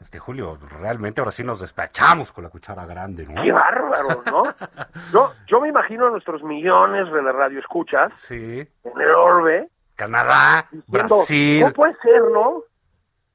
este 0.00 0.18
Julio, 0.18 0.58
realmente 0.80 1.20
ahora 1.20 1.30
sí 1.30 1.44
nos 1.44 1.60
despachamos 1.60 2.32
con 2.32 2.42
la 2.42 2.50
cuchara 2.50 2.84
grande, 2.84 3.26
¿no? 3.28 3.40
¡Qué 3.42 3.52
bárbaro, 3.52 4.22
¿no? 4.26 4.42
Yo, 5.12 5.32
yo 5.46 5.60
me 5.60 5.68
imagino 5.68 6.08
a 6.08 6.10
nuestros 6.10 6.42
millones 6.42 7.10
de 7.12 7.20
radioescuchas 7.32 8.12
Sí. 8.16 8.66
en 8.82 9.00
el 9.00 9.10
orbe 9.14 9.68
Canadá, 9.94 10.66
diciendo, 10.70 10.84
Brasil. 10.88 11.60
¿cómo 11.62 11.72
puede 11.74 11.94
ser, 12.02 12.22
no? 12.32 12.62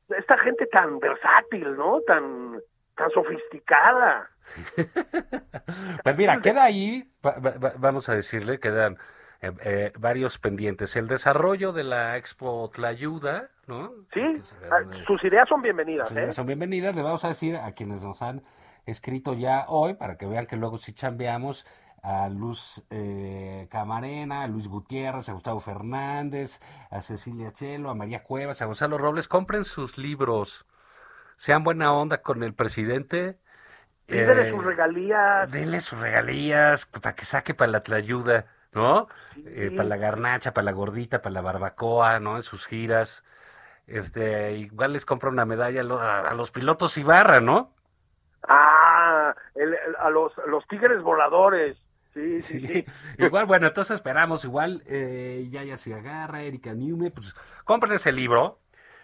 Esta 0.09 0.37
gente 0.39 0.65
tan 0.67 0.99
versátil, 0.99 1.75
¿no? 1.75 1.99
Tan, 2.01 2.59
tan 2.95 3.09
sofisticada. 3.11 4.29
Pues 6.03 6.17
mira, 6.17 6.39
queda 6.41 6.63
ahí, 6.63 7.09
va- 7.25 7.39
va- 7.39 7.57
va- 7.57 7.73
vamos 7.77 8.07
a 8.09 8.15
decirle, 8.15 8.59
quedan 8.59 8.97
eh, 9.41 9.51
eh, 9.63 9.91
varios 9.97 10.37
pendientes. 10.37 10.95
El 10.95 11.07
desarrollo 11.07 11.73
de 11.73 11.83
la 11.83 12.17
Expo 12.17 12.69
Tlayuda, 12.73 13.49
¿no? 13.67 13.91
Sí, 14.13 14.21
ah, 14.69 14.79
sus 15.07 15.23
ideas 15.23 15.49
son 15.49 15.61
bienvenidas, 15.61 16.07
Sus 16.09 16.17
¿eh? 16.17 16.21
ideas 16.21 16.35
son 16.35 16.45
bienvenidas. 16.45 16.95
Le 16.95 17.01
vamos 17.01 17.25
a 17.25 17.29
decir 17.29 17.55
a 17.55 17.71
quienes 17.71 18.03
nos 18.03 18.21
han 18.21 18.43
escrito 18.85 19.33
ya 19.33 19.65
hoy, 19.67 19.95
para 19.95 20.17
que 20.17 20.27
vean 20.27 20.45
que 20.45 20.57
luego 20.57 20.77
sí 20.77 20.93
chambeamos, 20.93 21.65
a 22.05 22.29
Luz 22.29 22.83
eh, 22.89 23.67
Camarena, 23.71 24.43
a 24.43 24.47
Luis 24.47 24.67
Gutiérrez, 24.67 25.29
a 25.29 25.33
Gustavo 25.33 25.59
Fernández, 25.59 26.59
a 26.91 27.01
Cecilia 27.01 27.51
Chelo, 27.51 27.89
a 27.89 27.95
María 27.95 28.23
Cuevas, 28.23 28.61
a 28.61 28.65
Gonzalo 28.65 28.97
Robles. 28.97 29.27
Compren 29.27 29.65
sus 29.65 29.97
libros, 29.97 30.65
sean 31.37 31.63
buena 31.63 31.93
onda 31.93 32.21
con 32.21 32.43
el 32.43 32.53
presidente 32.53 33.39
Pídele 34.05 34.49
Eh, 34.49 34.51
sus 34.51 34.63
regalías. 34.63 35.51
Dele 35.51 35.81
sus 35.81 35.99
regalías 35.99 36.85
para 36.85 37.15
que 37.15 37.25
saque 37.25 37.53
para 37.55 37.71
la 37.71 37.81
tlayuda, 37.83 38.45
¿no? 38.71 39.07
Eh, 39.45 39.71
para 39.75 39.89
la 39.89 39.97
garnacha, 39.97 40.53
para 40.53 40.65
la 40.65 40.71
gordita, 40.73 41.21
para 41.21 41.33
la 41.33 41.41
barbacoa, 41.41 42.19
¿no? 42.19 42.37
En 42.37 42.43
sus 42.43 42.67
giras. 42.67 43.23
Este, 43.87 44.53
igual 44.57 44.93
les 44.93 45.05
compra 45.05 45.29
una 45.29 45.45
medalla 45.45 45.81
a, 45.81 45.83
lo- 45.83 45.99
a- 45.99 46.21
a 46.29 46.33
los 46.35 46.51
pilotos 46.51 46.97
Ibarra, 46.97 47.41
¿no? 47.41 47.73
Ah, 48.47 49.33
el- 49.55 49.73
el- 49.73 49.95
a 49.99 50.09
los, 50.09 50.33
los 50.47 50.67
tigres 50.67 51.01
voladores. 51.01 51.77
Sí, 52.15 52.41
sí, 52.41 52.65
sí. 52.65 52.85
igual, 53.17 53.45
bueno, 53.45 53.67
entonces 53.67 53.95
esperamos, 53.95 54.45
igual, 54.45 54.83
eh, 54.87 55.47
Yaya 55.49 55.75
se 55.75 55.93
agarra, 55.93 56.43
Erika 56.43 56.73
Newme, 56.73 57.11
pues 57.11 57.35
compren 57.65 57.91
ese 57.91 58.13
libro. 58.13 58.59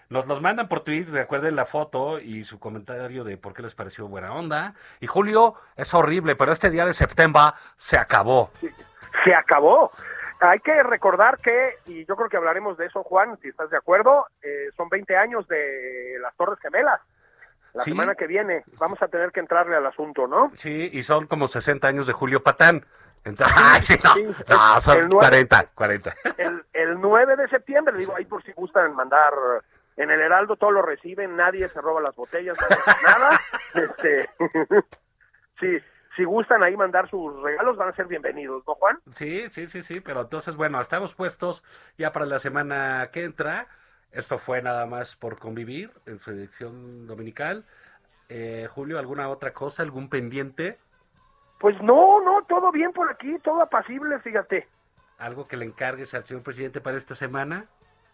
Nos 0.10 0.28
los 0.28 0.42
mandan 0.42 0.70
por 0.70 0.82
Twitter, 0.86 1.14
recuerden 1.14 1.58
la 1.58 1.66
foto 1.66 2.20
y 2.20 2.44
su 2.44 2.58
comentario 2.58 3.26
de 3.26 3.38
por 3.38 3.54
qué 3.54 3.62
les 3.62 3.76
pareció 3.76 4.08
buena 4.08 4.34
onda. 4.34 4.76
Y 5.02 5.08
Julio, 5.08 5.56
es 5.76 5.94
horrible, 5.94 6.36
pero 6.38 6.54
este 6.54 6.70
día 6.70 6.86
de 6.86 6.94
septiembre 6.94 7.42
se 7.76 7.98
acabó. 7.98 8.52
Se 9.24 9.34
acabó. 9.34 9.92
Hay 10.42 10.60
que 10.60 10.82
recordar 10.84 11.38
que, 11.40 11.76
y 11.86 12.06
yo 12.06 12.16
creo 12.16 12.28
que 12.28 12.38
hablaremos 12.38 12.78
de 12.78 12.88
eso, 12.88 13.04
Juan, 13.04 13.38
si 13.42 13.50
estás 13.50 13.70
de 13.70 13.78
acuerdo, 13.78 14.26
eh, 14.42 14.70
son 14.76 14.90
20 14.90 15.16
años 15.16 15.48
de 15.48 16.18
las 16.22 16.36
Torres 16.36 16.60
Gemelas. 16.60 17.00
La 17.74 17.84
Sí. 17.84 17.92
semana 17.92 18.16
que 18.16 18.28
viene 18.28 18.64
vamos 18.80 19.02
a 19.02 19.08
tener 19.08 19.32
que 19.32 19.40
entrarle 19.40 19.76
al 19.76 19.86
asunto, 19.86 20.28
¿no? 20.28 20.52
Sí, 20.56 20.90
y 20.92 21.04
son 21.04 21.28
como 21.28 21.48
60 21.48 21.88
años 21.88 22.08
de 22.08 22.14
Julio 22.14 22.44
Patán. 22.44 22.86
Entonces, 23.24 23.56
¡ay, 23.60 23.82
sí, 23.82 23.98
no, 24.04 24.14
sí, 24.16 24.24
no, 24.24 24.76
el 24.76 24.82
son 24.82 24.98
nueve. 25.10 25.48
40, 25.48 25.66
40. 25.76 26.14
El, 26.38 26.66
el 26.74 27.00
9 27.00 27.36
de 27.36 27.48
septiembre, 27.50 27.96
digo, 27.98 28.16
ahí 28.16 28.26
por 28.26 28.44
si 28.44 28.52
gustan 28.54 28.96
mandar 28.96 29.32
en 29.98 30.10
el 30.10 30.20
Heraldo, 30.22 30.56
todo 30.56 30.72
lo 30.72 30.82
reciben, 30.82 31.36
nadie 31.36 31.68
se 31.68 31.80
roba 31.82 32.02
las 32.02 32.16
botellas, 32.16 32.58
nada. 33.06 33.40
Este, 33.76 34.30
sí, 35.60 35.78
si 36.16 36.24
gustan 36.24 36.64
ahí 36.64 36.76
mandar 36.76 37.10
sus 37.10 37.42
regalos, 37.42 37.78
van 37.78 37.90
a 37.90 37.96
ser 37.96 38.08
bienvenidos, 38.08 38.64
¿no, 38.68 38.76
Juan? 38.76 38.98
Sí, 39.12 39.46
sí, 39.50 39.68
sí, 39.68 39.82
sí, 39.82 40.02
pero 40.02 40.22
entonces, 40.22 40.56
bueno, 40.56 40.82
estamos 40.82 41.14
puestos 41.16 41.64
ya 41.98 42.12
para 42.12 42.26
la 42.26 42.40
semana 42.40 43.10
que 43.14 43.24
entra. 43.24 43.68
Esto 44.12 44.38
fue 44.38 44.62
nada 44.62 44.86
más 44.86 45.16
por 45.16 45.40
convivir 45.40 45.92
en 46.06 46.20
su 46.20 46.32
edición 46.32 47.08
dominical. 47.08 47.66
Eh, 48.28 48.68
Julio, 48.70 49.00
¿alguna 49.00 49.30
otra 49.30 49.54
cosa, 49.54 49.84
algún 49.84 50.10
pendiente? 50.10 50.78
Pues 51.60 51.82
no, 51.82 52.22
no, 52.22 52.44
todo 52.48 52.72
bien 52.72 52.92
por 52.92 53.10
aquí, 53.10 53.38
todo 53.44 53.62
apacible, 53.62 54.20
fíjate. 54.20 54.68
¿Algo 55.18 55.48
que 55.48 55.58
le 55.58 55.66
encargues 55.66 56.14
al 56.14 56.26
señor 56.26 56.44
presidente 56.44 56.82
para 56.82 56.98
esta 56.98 57.14
semana? 57.14 57.68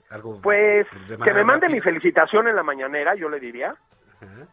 ¿Algo 0.10 0.42
Pues 0.42 0.88
que 1.24 1.34
me 1.34 1.44
mande 1.44 1.68
mi 1.70 1.82
felicitación 1.82 2.48
en 2.48 2.56
la 2.56 2.64
mañanera, 2.64 3.16
yo 3.16 3.30
le 3.30 3.40
diría. 3.40 3.76
Ajá. 4.22 4.48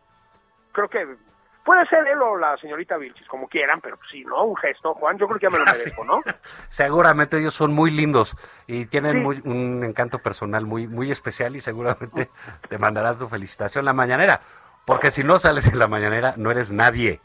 Creo 0.73 0.89
que 0.89 1.17
puede 1.65 1.87
ser 1.87 2.07
él 2.07 2.21
o 2.23 2.37
la 2.37 2.57
señorita 2.59 2.97
Vilchis, 2.97 3.27
como 3.29 3.49
quieran, 3.49 3.81
pero 3.81 3.99
sí, 4.11 4.25
¿no? 4.25 4.45
Un 4.45 4.57
gesto, 4.57 4.95
Juan, 4.95 5.19
yo 5.19 5.27
creo 5.27 5.39
que 5.39 5.47
ya 5.47 5.51
me 5.51 5.59
lo 5.59 5.65
merezco, 5.73 6.05
¿no? 6.05 6.21
Seguramente 6.69 7.39
ellos 7.39 7.55
son 7.55 7.73
muy 7.73 7.91
lindos 7.91 8.37
y 8.67 8.87
tienen 8.87 9.13
Sí. 9.15 9.19
muy, 9.21 9.43
un 9.45 9.83
encanto 9.85 10.19
personal 10.19 10.67
muy, 10.67 10.87
muy 10.87 11.11
especial 11.11 11.57
y 11.57 11.61
seguramente 11.61 12.31
te 12.69 12.79
mandarán 12.79 13.19
tu 13.19 13.29
felicitación 13.29 13.85
la 13.85 13.93
mañanera. 13.93 14.41
Porque 14.85 15.11
si 15.11 15.25
no 15.25 15.39
sales 15.39 15.67
en 15.69 15.79
la 15.79 15.89
mañanera, 15.89 16.35
no 16.37 16.51
eres 16.51 16.71
nadie. 16.71 17.21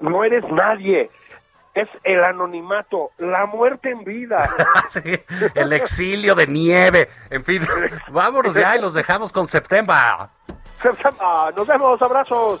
No 0.00 0.22
eres 0.22 0.44
nadie. 0.52 1.10
Es 1.74 1.88
el 2.04 2.22
anonimato, 2.22 3.10
la 3.18 3.46
muerte 3.46 3.90
en 3.90 4.04
vida. 4.04 4.48
Sí, 4.88 5.00
el 5.54 5.72
exilio 5.72 6.34
de 6.34 6.46
nieve. 6.46 7.08
En 7.30 7.42
fin, 7.42 7.66
vámonos 8.10 8.54
ya 8.54 8.76
y 8.76 8.80
los 8.80 8.94
dejamos 8.94 9.32
con 9.32 9.48
septiembre. 9.48 9.94
Ah, 9.96 11.50
Nos 11.56 11.66
vemos, 11.66 12.00
abrazos. 12.02 12.60